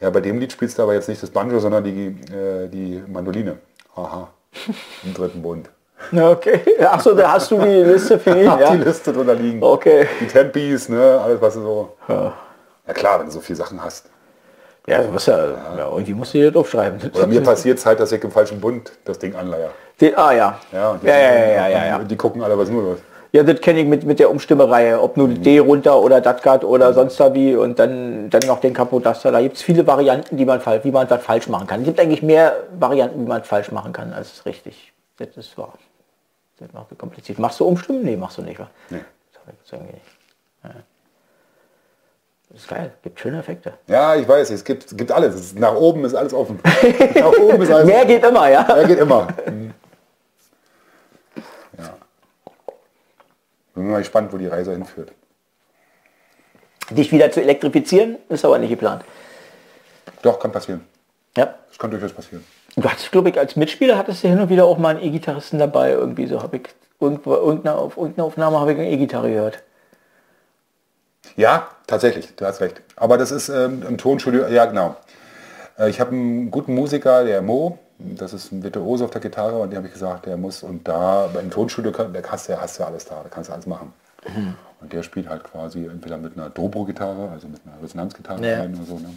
ja, 0.00 0.10
bei 0.10 0.20
dem 0.20 0.38
Lied 0.38 0.52
spielst 0.52 0.78
du 0.78 0.84
aber 0.84 0.94
jetzt 0.94 1.08
nicht 1.08 1.20
das 1.20 1.30
Banjo, 1.30 1.58
sondern 1.58 1.82
die, 1.82 2.16
äh, 2.32 2.68
die 2.68 3.02
Mandoline. 3.08 3.58
Aha. 3.96 4.28
Im 5.04 5.14
dritten 5.14 5.42
Bund. 5.42 5.68
Okay. 6.12 6.60
Achso, 6.80 7.12
da 7.12 7.32
hast 7.32 7.50
du 7.50 7.58
die 7.58 7.82
Liste 7.82 8.20
für 8.20 8.30
ihn, 8.30 8.44
ja. 8.60 8.70
die 8.70 8.84
Liste 8.84 9.12
drunter 9.12 9.34
liegen. 9.34 9.60
Okay. 9.60 10.06
Die 10.20 10.28
Tempis, 10.28 10.88
ne, 10.88 11.20
alles 11.20 11.40
was 11.40 11.54
du 11.54 11.62
so. 11.62 11.96
Ja, 12.06 12.32
Ja 12.86 12.94
klar, 12.94 13.18
wenn 13.18 13.26
du 13.26 13.32
so 13.32 13.40
viele 13.40 13.56
Sachen 13.56 13.82
hast. 13.82 14.08
Ja, 14.88 15.02
du 15.02 15.10
musst 15.10 15.28
ja, 15.28 15.36
ja 15.76 15.90
irgendwie 15.90 16.14
musst 16.14 16.34
du 16.34 16.38
dir 16.38 16.50
das 16.50 16.60
aufschreiben. 16.60 17.10
Oder 17.14 17.26
mir 17.26 17.42
passiert 17.42 17.78
es 17.78 17.86
halt, 17.86 18.00
dass 18.00 18.10
ich 18.12 18.22
im 18.22 18.30
falschen 18.30 18.60
Bund 18.60 18.92
das 19.04 19.18
Ding 19.18 19.34
anleier. 19.34 19.70
Den, 20.00 20.16
ah 20.16 20.32
ja. 20.32 20.58
Ja, 20.72 20.98
Ja, 21.02 21.16
ja, 21.18 21.34
ja, 21.34 21.68
ja, 21.68 21.86
ja. 21.86 21.98
Die 21.98 22.16
gucken 22.16 22.42
alle, 22.42 22.56
was 22.58 22.68
nur 22.68 22.82
los. 22.82 22.98
Ja, 23.30 23.42
das 23.42 23.60
kenne 23.60 23.80
ich 23.80 23.86
mit, 23.86 24.04
mit 24.04 24.18
der 24.18 24.30
Umstimmereihe, 24.30 24.98
ob 25.00 25.18
nur 25.18 25.28
D 25.28 25.58
runter 25.58 26.00
oder 26.00 26.22
Datgat 26.22 26.64
oder 26.64 26.94
sonst 26.94 27.20
da 27.20 27.34
wie 27.34 27.54
und 27.54 27.78
dann, 27.78 28.30
dann 28.30 28.40
noch 28.46 28.60
den 28.60 28.72
Kapodaster. 28.72 29.30
Da 29.30 29.42
gibt 29.42 29.56
es 29.56 29.62
viele 29.62 29.86
Varianten, 29.86 30.38
die 30.38 30.46
man, 30.46 30.62
wie 30.82 30.90
man 30.90 31.10
was 31.10 31.22
falsch 31.22 31.46
machen 31.48 31.66
kann. 31.66 31.80
Es 31.80 31.86
gibt 31.86 32.00
eigentlich 32.00 32.22
mehr 32.22 32.56
Varianten, 32.78 33.20
wie 33.20 33.28
man 33.28 33.44
falsch 33.44 33.70
machen 33.70 33.92
kann, 33.92 34.14
als 34.14 34.46
richtig. 34.46 34.94
Das 35.18 35.36
ist 35.36 35.58
wahr. 35.58 35.74
Das 36.58 36.72
macht 36.72 36.98
kompliziert. 36.98 37.38
Machst 37.38 37.60
du 37.60 37.66
Umstimmen? 37.66 38.02
Nee, 38.02 38.16
machst 38.16 38.38
du 38.38 38.42
nicht, 38.42 38.58
wa? 38.58 38.68
Nee. 38.88 39.00
Das 39.70 39.72
nicht. 39.80 39.92
Ja. 40.64 40.70
Das 42.50 42.62
ist 42.62 42.68
geil, 42.68 42.92
gibt 43.02 43.20
schöne 43.20 43.38
Effekte. 43.40 43.74
Ja, 43.86 44.16
ich 44.16 44.26
weiß, 44.26 44.50
es 44.50 44.64
gibt, 44.64 44.96
gibt 44.96 45.12
alles. 45.12 45.34
Es 45.34 45.40
ist, 45.46 45.58
nach 45.58 45.74
oben 45.74 46.04
ist 46.04 46.14
alles 46.14 46.32
offen. 46.32 46.58
nach 47.14 47.32
oben 47.38 47.62
ist 47.62 47.70
alles 47.72 47.86
Mehr 47.86 48.06
geht 48.06 48.24
immer, 48.24 48.48
ja. 48.48 48.62
Mehr 48.62 48.86
geht 48.86 48.98
immer. 48.98 49.28
Mhm. 49.46 49.74
Ja. 51.78 51.94
Bin 53.74 53.90
mal 53.90 53.98
gespannt, 53.98 54.32
wo 54.32 54.38
die 54.38 54.46
Reise 54.46 54.72
hinführt. 54.72 55.12
Dich 56.90 57.12
wieder 57.12 57.30
zu 57.30 57.42
elektrifizieren, 57.42 58.16
ist 58.30 58.46
aber 58.46 58.58
nicht 58.58 58.70
geplant. 58.70 59.04
Doch, 60.22 60.38
kann 60.38 60.50
passieren. 60.50 60.86
Ja. 61.36 61.54
Das 61.68 61.78
kann 61.78 61.90
durchaus 61.90 62.12
passieren. 62.12 62.44
Du 62.76 62.88
hattest, 62.88 63.12
glaube 63.12 63.28
ich, 63.28 63.38
als 63.38 63.56
Mitspieler 63.56 63.98
hattest 63.98 64.24
du 64.24 64.28
hin 64.28 64.40
und 64.40 64.48
wieder 64.48 64.64
auch 64.64 64.78
mal 64.78 64.96
einen 64.96 65.04
E-Gitarristen 65.04 65.58
dabei. 65.58 65.90
Irgendwie 65.90 66.26
so 66.26 66.42
habe 66.42 66.56
ich 66.56 66.68
irgendwo, 66.98 67.34
irgendeine, 67.34 67.76
auf 67.76 67.98
irgendeiner 67.98 68.26
Aufnahme 68.26 68.58
habe 68.58 68.72
ich 68.72 68.78
eine 68.78 68.90
E-Gitarre 68.90 69.28
gehört. 69.28 69.62
Ja, 71.36 71.68
tatsächlich, 71.88 72.36
du 72.36 72.46
hast 72.46 72.60
recht. 72.60 72.80
Aber 72.94 73.18
das 73.18 73.32
ist 73.32 73.48
ähm, 73.48 73.82
im 73.88 73.98
Tonstudio, 73.98 74.46
ja 74.46 74.64
genau. 74.66 74.94
Äh, 75.76 75.90
ich 75.90 75.98
habe 76.00 76.12
einen 76.12 76.52
guten 76.52 76.74
Musiker, 76.74 77.24
der 77.24 77.42
Mo, 77.42 77.78
das 77.98 78.32
ist 78.32 78.52
ein 78.52 78.62
Virtuose 78.62 79.04
auf 79.04 79.10
der 79.10 79.20
Gitarre 79.20 79.58
und 79.58 79.70
dem 79.70 79.78
habe 79.78 79.88
ich 79.88 79.92
gesagt, 79.92 80.26
der 80.26 80.36
muss 80.36 80.62
und 80.62 80.86
da 80.86 81.28
im 81.40 81.50
Tonstudio 81.50 81.90
kann, 81.90 82.12
da 82.12 82.20
hast 82.28 82.48
du 82.48 82.52
ja, 82.52 82.60
hast 82.60 82.78
du 82.78 82.84
ja 82.84 82.88
alles 82.88 83.04
da, 83.06 83.20
da 83.24 83.28
kannst 83.28 83.50
du 83.50 83.54
alles 83.54 83.66
machen. 83.66 83.92
Und 84.80 84.92
der 84.92 85.02
spielt 85.02 85.28
halt 85.28 85.42
quasi 85.42 85.86
entweder 85.86 86.18
mit 86.18 86.36
einer 86.36 86.50
Dobro-Gitarre, 86.50 87.30
also 87.32 87.48
mit 87.48 87.60
einer 87.66 87.82
Resonanzgitarre 87.82 88.46
Ja. 88.48 88.60
rein 88.60 88.74
oder 88.76 88.84
so. 88.84 88.98
Ne? 88.98 89.14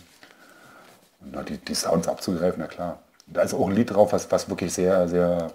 Und 1.21 1.49
die, 1.49 1.57
die 1.57 1.75
Sounds 1.75 2.07
abzugreifen, 2.07 2.59
na 2.59 2.67
klar. 2.67 2.99
Da 3.27 3.41
ist 3.43 3.53
auch 3.53 3.67
ein 3.67 3.75
Lied 3.75 3.93
drauf, 3.93 4.13
was, 4.13 4.31
was 4.31 4.49
wirklich 4.49 4.73
sehr, 4.73 5.07
sehr, 5.07 5.51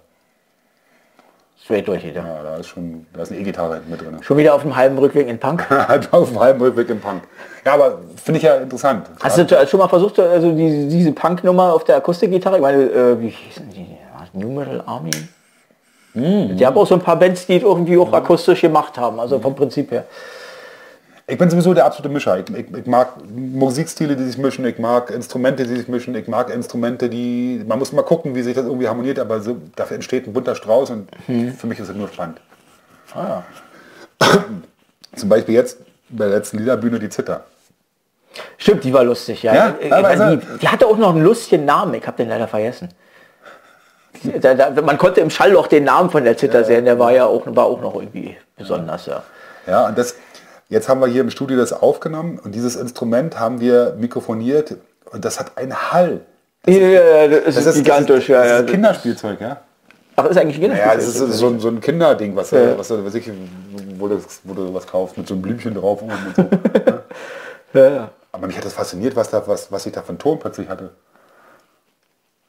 Straight 1.66 1.88
durch 1.88 2.04
wieder. 2.04 2.24
ja, 2.24 2.42
da 2.44 2.56
ist 2.58 2.68
schon, 2.68 3.06
da 3.12 3.22
ist 3.22 3.32
eine 3.32 3.40
E-Gitarre 3.40 3.80
mit 3.88 4.00
drin. 4.00 4.18
Schon 4.22 4.36
wieder 4.36 4.54
auf 4.54 4.62
dem 4.62 4.76
halben 4.76 4.96
Rückweg 4.98 5.26
in 5.26 5.38
Punk. 5.38 5.66
Auf 6.12 6.28
dem 6.28 6.38
halben 6.38 6.60
Rückweg 6.60 6.88
im 6.90 7.00
Punk. 7.00 7.22
Ja, 7.64 7.74
aber 7.74 7.98
finde 8.22 8.38
ich 8.38 8.44
ja 8.44 8.54
interessant. 8.54 9.08
Hast 9.20 9.36
du 9.36 9.66
schon 9.66 9.80
mal 9.80 9.88
versucht, 9.88 10.20
also 10.20 10.52
diese, 10.52 10.86
diese 10.86 11.10
Punk-Nummer 11.10 11.74
auf 11.74 11.82
der 11.82 11.96
Akustikgitarre? 11.96 12.56
Ich 12.56 12.62
meine, 12.62 12.84
äh, 12.84 13.20
wie 13.20 13.30
hießen 13.30 13.68
die? 13.70 13.96
New 14.36 14.50
Metal 14.50 14.82
Army? 14.86 15.10
Die 16.14 16.66
haben 16.66 16.78
auch 16.78 16.86
so 16.86 16.94
ein 16.94 17.00
paar 17.00 17.16
Bands, 17.16 17.46
die 17.46 17.56
irgendwie 17.56 17.98
auch 17.98 18.12
akustisch 18.12 18.62
gemacht 18.62 18.96
haben, 18.96 19.20
also 19.20 19.38
vom 19.38 19.54
Prinzip 19.54 19.90
her. 19.90 20.04
Ich 21.28 21.38
bin 21.38 21.50
sowieso 21.50 21.74
der 21.74 21.84
absolute 21.86 22.08
Mischer. 22.08 22.38
Ich, 22.38 22.48
ich, 22.54 22.72
ich 22.72 22.86
mag 22.86 23.14
Musikstile, 23.34 24.14
die 24.14 24.22
sich 24.24 24.38
mischen, 24.38 24.64
ich 24.64 24.78
mag 24.78 25.10
Instrumente, 25.10 25.64
die 25.66 25.74
sich 25.76 25.88
mischen, 25.88 26.14
ich 26.14 26.28
mag 26.28 26.50
Instrumente, 26.54 27.08
die. 27.08 27.64
Man 27.66 27.80
muss 27.80 27.92
mal 27.92 28.02
gucken, 28.02 28.34
wie 28.36 28.42
sich 28.42 28.54
das 28.54 28.64
irgendwie 28.64 28.86
harmoniert, 28.86 29.18
aber 29.18 29.40
so, 29.40 29.56
dafür 29.74 29.96
entsteht 29.96 30.26
ein 30.28 30.32
bunter 30.32 30.54
Strauß 30.54 30.90
und 30.90 31.08
für 31.26 31.66
mich 31.66 31.80
ist 31.80 31.88
es 31.88 31.96
nur 31.96 32.08
spannend. 32.08 32.40
Ah, 33.14 33.42
Zum 35.16 35.28
Beispiel 35.28 35.54
jetzt 35.56 35.78
bei 36.10 36.26
der 36.26 36.36
letzten 36.36 36.58
Liederbühne 36.58 36.98
die 37.00 37.08
Zither. 37.08 37.44
Stimmt, 38.58 38.84
die 38.84 38.92
war 38.92 39.02
lustig, 39.02 39.42
ja. 39.42 39.54
Ja, 39.54 39.74
Ich- 39.80 39.92
also- 39.92 40.36
die, 40.36 40.58
die 40.60 40.68
hatte 40.68 40.86
auch 40.86 40.96
noch 40.98 41.10
einen 41.14 41.24
lustigen 41.24 41.64
Namen, 41.64 41.94
ich 41.94 42.06
habe 42.06 42.18
den 42.18 42.28
leider 42.28 42.46
vergessen. 42.46 42.90
Da, 44.40 44.54
da, 44.54 44.82
man 44.82 44.96
konnte 44.96 45.20
im 45.20 45.30
Schallloch 45.30 45.66
den 45.66 45.84
Namen 45.84 46.08
von 46.10 46.22
der 46.24 46.36
Zither 46.36 46.64
sehen, 46.64 46.84
der 46.84 46.98
war 46.98 47.12
ja 47.12 47.26
auch, 47.26 47.42
war 47.46 47.64
auch 47.66 47.80
noch 47.80 47.94
irgendwie 47.96 48.36
besonders, 48.56 49.06
ja. 49.06 49.22
Ja, 49.66 49.88
und 49.88 49.98
das, 49.98 50.14
jetzt 50.68 50.88
haben 50.88 51.00
wir 51.00 51.06
hier 51.08 51.20
im 51.22 51.30
Studio 51.30 51.56
das 51.56 51.72
aufgenommen 51.72 52.38
und 52.42 52.54
dieses 52.54 52.76
Instrument 52.76 53.38
haben 53.38 53.60
wir 53.60 53.94
mikrofoniert 53.98 54.76
und 55.12 55.24
das 55.24 55.38
hat 55.38 55.56
einen 55.58 55.74
Hall. 55.92 56.20
Ja, 56.66 57.28
das 57.28 57.56
ist, 57.56 57.74
gigantisch, 57.74 58.06
das 58.06 58.18
ist, 58.24 58.28
ja. 58.28 58.40
Das 58.42 58.50
ja. 58.50 58.58
ist 58.60 58.70
Kinderspielspielzeug, 58.70 59.40
ja. 59.40 59.60
Ach, 60.16 60.24
ist 60.24 60.38
eigentlich 60.38 60.56
ein 60.56 60.62
Ja, 60.62 60.68
Kinderspiel. 60.90 60.96
das 60.96 61.30
ist 61.30 61.38
so, 61.38 61.46
ein- 61.48 61.60
so 61.60 61.68
ein 61.68 61.80
Kinderding, 61.80 62.34
was, 62.34 62.50
Ja. 62.50 62.60
ja. 62.70 62.78
was, 62.78 62.90
was 62.90 63.14
ich, 63.14 63.30
wo, 63.98 64.08
du, 64.08 64.20
wo 64.44 64.54
du 64.54 64.74
was 64.74 64.86
kaufst 64.86 65.16
mit 65.16 65.28
so 65.28 65.34
einem 65.34 65.42
Blümchen 65.42 65.74
drauf 65.74 66.02
oben 66.02 66.12
und 66.12 66.34
so. 66.36 66.48
ja, 67.78 67.88
ja. 67.88 68.10
Aber 68.32 68.46
mich 68.48 68.56
hat 68.56 68.64
das 68.64 68.72
fasziniert, 68.72 69.14
was, 69.14 69.30
da, 69.30 69.46
was, 69.46 69.70
was 69.70 69.86
ich 69.86 69.92
da 69.92 70.02
für 70.02 70.08
einen 70.10 70.18
Ton 70.18 70.38
plötzlich 70.38 70.68
hatte. 70.68 70.90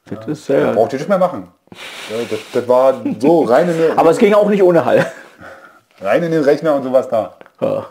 Das 0.10 0.26
ist, 0.28 0.50
Da 0.50 0.58
ja. 0.58 0.72
brauchte 0.72 0.96
ich 0.96 1.02
nicht 1.02 1.10
mehr 1.10 1.18
machen. 1.18 1.50
Ja, 2.10 2.16
das, 2.30 2.40
das 2.54 2.68
war 2.68 3.02
so 3.20 3.44
rein 3.44 3.70
in, 3.70 3.78
den, 3.78 3.92
Aber 3.98 4.12
es 4.12 4.18
ging 4.18 4.34
auch 4.34 4.50
nicht 4.50 4.64
ohne 4.64 4.84
Hall. 4.86 5.06
rein 6.02 6.24
in 6.24 6.32
den 6.32 6.44
Rechner 6.44 6.76
und 6.76 6.84
sowas 6.84 7.08
da. 7.10 7.36
Ja. 7.62 7.88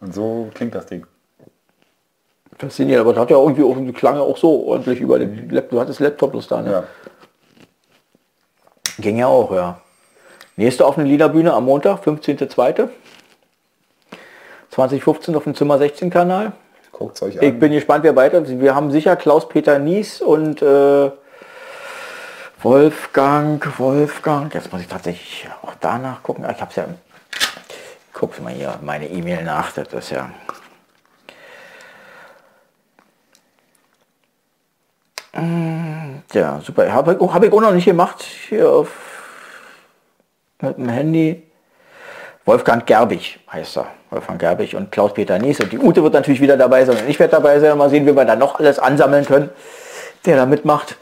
Und 0.00 0.14
so 0.14 0.50
klingt 0.54 0.74
das 0.74 0.86
Ding. 0.86 1.06
Faszinierend, 2.58 3.02
aber 3.02 3.12
das 3.14 3.22
hat 3.22 3.30
ja 3.30 3.36
irgendwie 3.38 3.62
auch, 3.62 3.76
die 3.76 3.92
klang 3.92 4.16
ja 4.16 4.22
auch 4.22 4.36
so 4.36 4.66
ordentlich 4.66 5.00
über 5.00 5.18
den 5.18 5.48
Laptop. 5.50 5.70
Du 5.70 5.80
hattest 5.80 6.00
Laptop 6.00 6.32
bloß 6.32 6.48
da, 6.48 6.62
ne? 6.62 6.72
Ja. 6.72 6.84
Ging 8.98 9.16
ja 9.18 9.28
auch, 9.28 9.52
ja. 9.52 9.80
Nächste 10.56 10.84
offene 10.84 11.06
Liederbühne 11.06 11.52
am 11.52 11.66
Montag, 11.66 12.02
15.02. 12.04 12.88
2015 14.70 15.36
auf 15.36 15.44
dem 15.44 15.54
Zimmer 15.54 15.78
16 15.78 16.10
Kanal. 16.10 16.52
Guckt 16.90 17.22
euch 17.22 17.36
Ich 17.36 17.42
an. 17.42 17.58
bin 17.60 17.70
gespannt, 17.72 18.02
wer 18.02 18.16
weiter. 18.16 18.42
Wir 18.48 18.74
haben 18.74 18.90
sicher 18.90 19.14
Klaus-Peter 19.14 19.78
Nies 19.78 20.20
und 20.20 20.60
äh, 20.62 21.12
Wolfgang, 22.60 23.78
Wolfgang. 23.78 24.52
Jetzt 24.52 24.72
muss 24.72 24.80
ich 24.82 24.88
tatsächlich 24.88 25.48
auch 25.62 25.74
danach 25.80 26.24
gucken. 26.24 26.44
Ah, 26.44 26.50
Ich 26.50 26.60
habe 26.60 26.70
es 26.70 26.76
ja. 26.76 26.86
Guck's 28.18 28.40
mal 28.40 28.52
hier 28.52 28.76
meine 28.82 29.06
E-Mail 29.06 29.44
nach. 29.44 29.70
Das 29.72 29.92
ist 29.92 30.10
ja. 30.10 30.28
Ja, 36.32 36.60
super. 36.60 36.92
Habe 36.92 37.14
ich, 37.14 37.32
hab 37.32 37.44
ich 37.44 37.52
auch 37.52 37.60
noch 37.60 37.72
nicht 37.72 37.84
gemacht 37.84 38.22
hier 38.22 38.68
auf 38.68 38.88
mit 40.60 40.76
dem 40.76 40.88
Handy. 40.88 41.44
Wolfgang 42.44 42.84
Gerbig 42.84 43.38
heißt 43.52 43.76
er. 43.76 43.86
Wolfgang 44.10 44.40
Gerbig 44.40 44.74
und 44.74 44.90
Klaus-Peter 44.90 45.38
Nies. 45.38 45.60
Und 45.60 45.70
die 45.70 45.78
Ute 45.78 46.02
wird 46.02 46.14
natürlich 46.14 46.40
wieder 46.40 46.56
dabei 46.56 46.84
sein 46.84 46.96
und 46.96 47.08
ich 47.08 47.20
werde 47.20 47.32
dabei 47.32 47.60
sein. 47.60 47.78
Mal 47.78 47.88
sehen, 47.88 48.04
wie 48.04 48.16
wir 48.16 48.24
da 48.24 48.34
noch 48.34 48.58
alles 48.58 48.80
ansammeln 48.80 49.26
können, 49.26 49.50
der 50.26 50.36
da 50.38 50.46
mitmacht. 50.46 50.96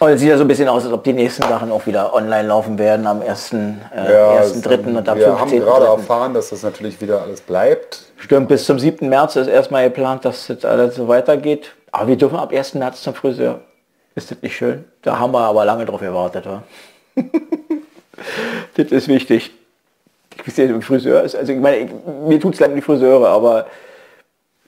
Und 0.00 0.10
es 0.10 0.20
sieht 0.20 0.28
ja 0.28 0.36
so 0.36 0.44
ein 0.44 0.48
bisschen 0.48 0.68
aus, 0.68 0.84
als 0.84 0.92
ob 0.92 1.02
die 1.02 1.12
nächsten 1.12 1.42
Sachen 1.42 1.72
auch 1.72 1.84
wieder 1.86 2.14
online 2.14 2.46
laufen 2.46 2.78
werden 2.78 3.06
am 3.06 3.20
1., 3.20 3.52
äh, 3.52 3.56
Ja, 4.12 4.42
1.3. 4.42 4.96
und 4.96 5.08
am 5.08 5.18
wir 5.18 5.26
haben 5.26 5.50
15. 5.50 5.60
gerade 5.60 5.86
erfahren, 5.86 6.34
dass 6.34 6.50
das 6.50 6.62
natürlich 6.62 7.00
wieder 7.00 7.22
alles 7.22 7.40
bleibt. 7.40 8.04
Stimmt, 8.16 8.48
bis 8.48 8.64
zum 8.64 8.78
7. 8.78 9.08
März 9.08 9.36
ist 9.36 9.48
erstmal 9.48 9.84
geplant, 9.84 10.24
dass 10.24 10.46
jetzt 10.48 10.64
alles 10.64 10.94
so 10.94 11.08
weitergeht. 11.08 11.72
Aber 11.90 12.08
wir 12.08 12.16
dürfen 12.16 12.38
ab 12.38 12.52
1. 12.52 12.74
März 12.74 13.02
zum 13.02 13.14
Friseur. 13.14 13.60
Ist 14.14 14.30
das 14.30 14.40
nicht 14.40 14.56
schön? 14.56 14.84
Da 15.02 15.18
haben 15.18 15.32
wir 15.32 15.40
aber 15.40 15.64
lange 15.64 15.84
drauf 15.84 16.00
gewartet. 16.00 16.46
Wa? 16.46 16.62
das 18.76 18.92
ist 18.92 19.08
wichtig. 19.08 19.50
Ich 20.36 20.46
weiß 20.46 20.58
nicht, 20.58 20.84
Friseur 20.84 21.22
ist, 21.22 21.34
also 21.34 21.52
ich 21.52 21.58
meine, 21.58 21.78
ich, 21.78 21.90
mir 22.26 22.38
tut 22.38 22.54
es 22.54 22.60
leid 22.60 22.70
um 22.70 22.76
die 22.76 22.82
Friseure, 22.82 23.28
aber 23.28 23.66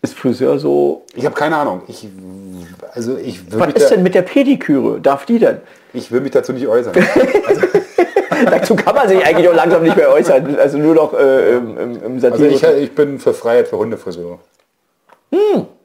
ist 0.02 0.14
Friseur 0.14 0.58
so... 0.58 1.02
Ich 1.14 1.24
habe 1.24 1.34
keine 1.34 1.56
Ahnung. 1.56 1.82
Ich, 1.88 2.08
also 2.92 3.16
ich 3.16 3.40
Was 3.52 3.74
ist 3.74 3.90
denn 3.90 4.02
mit 4.02 4.14
der 4.14 4.22
Pediküre? 4.22 5.00
Darf 5.00 5.26
die 5.26 5.38
denn? 5.38 5.58
ich 5.92 6.10
will 6.12 6.20
mich 6.20 6.30
dazu 6.30 6.52
nicht 6.52 6.66
äußern. 6.66 6.94
Dazu 8.44 8.74
kann 8.74 8.94
man 8.94 9.08
sich 9.08 9.24
eigentlich 9.24 9.48
auch 9.48 9.54
langsam 9.54 9.82
nicht 9.82 9.96
mehr 9.96 10.10
äußern. 10.10 10.56
Also 10.56 10.78
nur 10.78 10.94
noch 10.94 11.12
äh, 11.12 11.56
im, 11.56 11.76
im, 11.76 12.02
im 12.02 12.24
Also 12.24 12.44
ich, 12.44 12.62
ich 12.62 12.94
bin 12.94 13.18
für 13.18 13.34
Freiheit 13.34 13.68
für 13.68 13.76
Hundefriseure. 13.76 14.38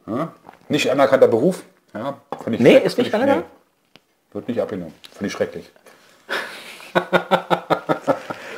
Ja? 0.07 0.31
Nicht 0.69 0.89
anerkannter 0.89 1.27
Beruf. 1.27 1.63
Ja? 1.93 2.17
Ich 2.49 2.59
Nee, 2.59 2.77
ist 2.77 2.97
nicht 2.97 3.13
anerkannt? 3.13 3.45
Wird 4.31 4.47
nicht 4.47 4.61
abgenommen. 4.61 4.93
Finde 5.11 5.27
ich 5.27 5.33
schrecklich. 5.33 5.71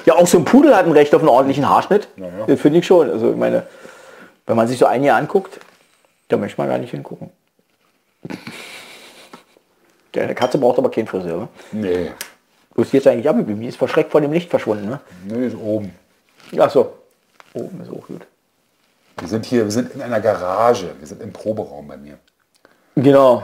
Ja, 0.08 0.16
auch 0.16 0.26
so 0.26 0.38
ein 0.38 0.46
Pudel 0.46 0.74
hat 0.74 0.86
ein 0.86 0.94
Recht 0.94 1.14
auf 1.14 1.22
einen 1.22 1.28
ordentlichen 1.28 1.68
Haarschnitt. 1.68 2.08
Ja, 2.16 2.28
ja. 2.28 2.46
Das 2.48 2.62
finde 2.62 2.80
ich 2.80 2.88
schon. 2.88 3.12
Also 3.12 3.32
ich 3.32 3.36
meine, 3.36 3.64
wenn 4.48 4.56
man 4.56 4.68
sich 4.68 4.80
so 4.80 4.86
ein 4.86 5.04
Jahr 5.04 5.18
anguckt, 5.18 5.60
da 6.30 6.38
möchte 6.38 6.60
man 6.60 6.70
gar 6.70 6.78
nicht 6.78 6.92
hingucken. 6.92 7.30
Der 10.14 10.34
Katze 10.34 10.58
braucht 10.58 10.80
aber 10.80 10.90
keinen 10.90 11.08
Friseur. 11.08 11.42
ne? 11.42 11.48
Nee. 11.72 12.12
Wo 12.74 12.82
ist 12.82 12.92
die 12.92 12.98
jetzt 12.98 13.08
eigentlich 13.08 13.30
abgeblieben? 13.30 13.62
Die 13.62 13.68
ist 13.68 13.78
verschreckt 13.78 14.12
vor 14.12 14.22
dem 14.22 14.32
Licht 14.32 14.50
verschwunden. 14.50 14.90
Ne? 14.90 15.00
Nee, 15.28 15.48
ist 15.48 15.58
oben. 15.58 15.94
Ach 16.58 16.70
so. 16.70 16.94
Oben 17.54 17.82
ist 17.82 17.90
auch 17.90 18.08
gut. 18.08 18.26
Wir 19.20 19.28
sind 19.28 19.46
hier, 19.46 19.64
wir 19.64 19.72
sind 19.72 19.94
in 19.94 20.02
einer 20.02 20.20
Garage. 20.20 20.92
Wir 20.98 21.08
sind 21.08 21.22
im 21.22 21.34
Proberaum 21.34 21.88
bei 21.88 21.98
mir. 21.98 22.18
Genau. 22.96 23.44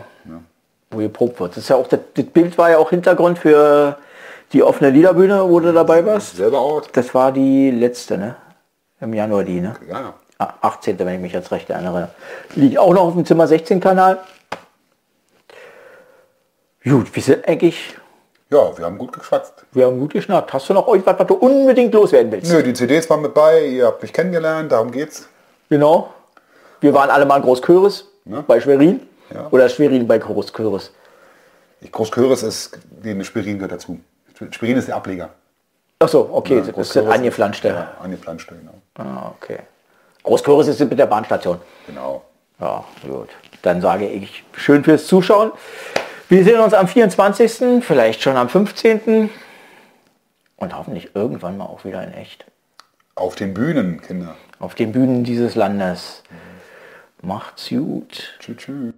Wo 0.91 0.97
geprobt 0.97 1.39
wird. 1.39 1.51
Das, 1.51 1.64
ist 1.64 1.70
ja 1.70 1.76
auch, 1.76 1.88
das, 1.88 1.99
das 2.14 2.26
Bild 2.26 2.58
war 2.58 2.70
ja 2.70 2.78
auch 2.78 2.91
Hintergrund 2.91 3.39
für 3.39 3.97
die 4.54 4.62
offene 4.62 4.91
Liederbühne, 4.91 5.49
wo 5.49 5.60
du 5.60 5.74
dabei 5.74 6.06
warst. 6.06 6.38
Selber 6.38 6.62
Ort? 6.62 6.89
Das 6.93 7.14
war 7.16 7.32
die 7.32 7.72
letzte, 7.72 8.18
ne? 8.18 8.36
Im 9.01 9.14
Januar 9.14 9.43
die, 9.43 9.60
ne? 9.60 9.76
Ja. 9.89 10.14
Ah, 10.40 10.54
18. 10.62 10.98
wenn 11.00 11.16
ich 11.16 11.20
mich 11.22 11.34
jetzt 11.34 11.52
recht 11.52 11.70
erinnere. 11.70 12.10
Liegt 12.56 12.78
auch 12.78 12.94
noch 12.94 13.04
auf 13.04 13.14
dem 13.14 13.26
Zimmer 13.26 13.48
16 13.48 13.80
Kanal. 13.80 14.20
Gut, 16.84 17.16
wir 17.16 17.24
sind 17.24 17.48
eigentlich, 17.48 17.96
Ja, 18.50 18.78
wir 18.78 18.86
haben 18.86 18.98
gut 18.98 19.14
geschwatzt. 19.14 19.66
wir 19.72 19.86
haben 19.86 20.00
gut 20.00 20.12
geschnackt. 20.14 20.52
Hast 20.52 20.68
du 20.70 20.74
noch 20.74 20.88
irgendwas, 20.88 21.18
was 21.18 21.28
du 21.28 21.36
unbedingt 21.36 21.94
loswerden 21.94 22.32
willst? 22.32 22.52
Nö, 22.52 22.62
die 22.62 22.74
CDs 22.74 23.10
waren 23.10 23.22
mit 23.22 23.34
bei, 23.34 23.66
ihr 23.68 23.86
habt 23.88 24.02
mich 24.02 24.12
kennengelernt, 24.12 24.72
darum 24.72 24.92
geht's. 24.92 25.28
Genau. 25.70 26.14
Wir 26.82 26.94
waren 26.94 27.10
alle 27.10 27.26
mal 27.26 27.38
in 27.38 27.44
Großköris 27.44 28.08
Ne? 28.26 28.44
bei 28.48 28.60
Schwerin. 28.60 29.02
Ja. 29.34 29.48
Oder 29.52 29.68
Schwerin 29.70 30.08
bei 30.08 30.18
Großköris. 30.18 30.92
Großköris 31.92 32.44
ist, 32.44 32.78
die 33.04 33.24
Schwerin 33.24 33.58
gehört 33.58 33.74
dazu. 33.74 34.00
Schwerin 34.52 34.78
ist 34.78 34.88
der 34.88 34.96
Ableger. 34.96 35.30
Ach 36.00 36.08
so, 36.10 36.30
okay, 36.32 36.62
das 36.66 36.90
ist 36.90 36.98
angeflanschte. 36.98 37.68
Ja, 37.70 37.94
angeflanschte, 38.02 38.56
genau. 38.56 38.74
Ah, 38.96 39.32
okay. 39.38 39.60
Großköris 40.24 40.67
ist 40.67 40.80
mit 40.80 40.97
der 40.97 41.05
Bahnstation. 41.05 41.59
Genau. 41.86 42.24
Ja, 42.59 42.84
gut. 43.07 43.30
Dann 43.61 43.82
sage 43.82 44.07
ich 44.07 44.43
schön 44.55 44.84
fürs 44.84 45.07
Zuschauen. 45.07 45.51
Wir 46.30 46.43
sehen 46.43 46.59
uns 46.59 46.74
am 46.74 46.88
24., 46.88 47.84
vielleicht 47.84 48.21
schon 48.21 48.38
am 48.38 48.49
15. 48.49 49.30
und 50.57 50.78
hoffentlich 50.78 51.09
irgendwann 51.13 51.57
mal 51.57 51.65
auch 51.65 51.84
wieder 51.86 52.03
in 52.03 52.13
echt. 52.13 52.45
Auf 53.15 53.36
den 53.36 53.53
Bühnen, 53.53 54.01
Kinder. 54.01 54.36
Auf 54.59 54.76
den 54.76 54.91
Bühnen 54.91 55.24
dieses 55.24 55.55
Landes. 55.55 56.24
Macht's 57.21 57.69
gut. 57.69 58.38
Tschüss, 58.39 58.57
tschüss. 58.57 58.93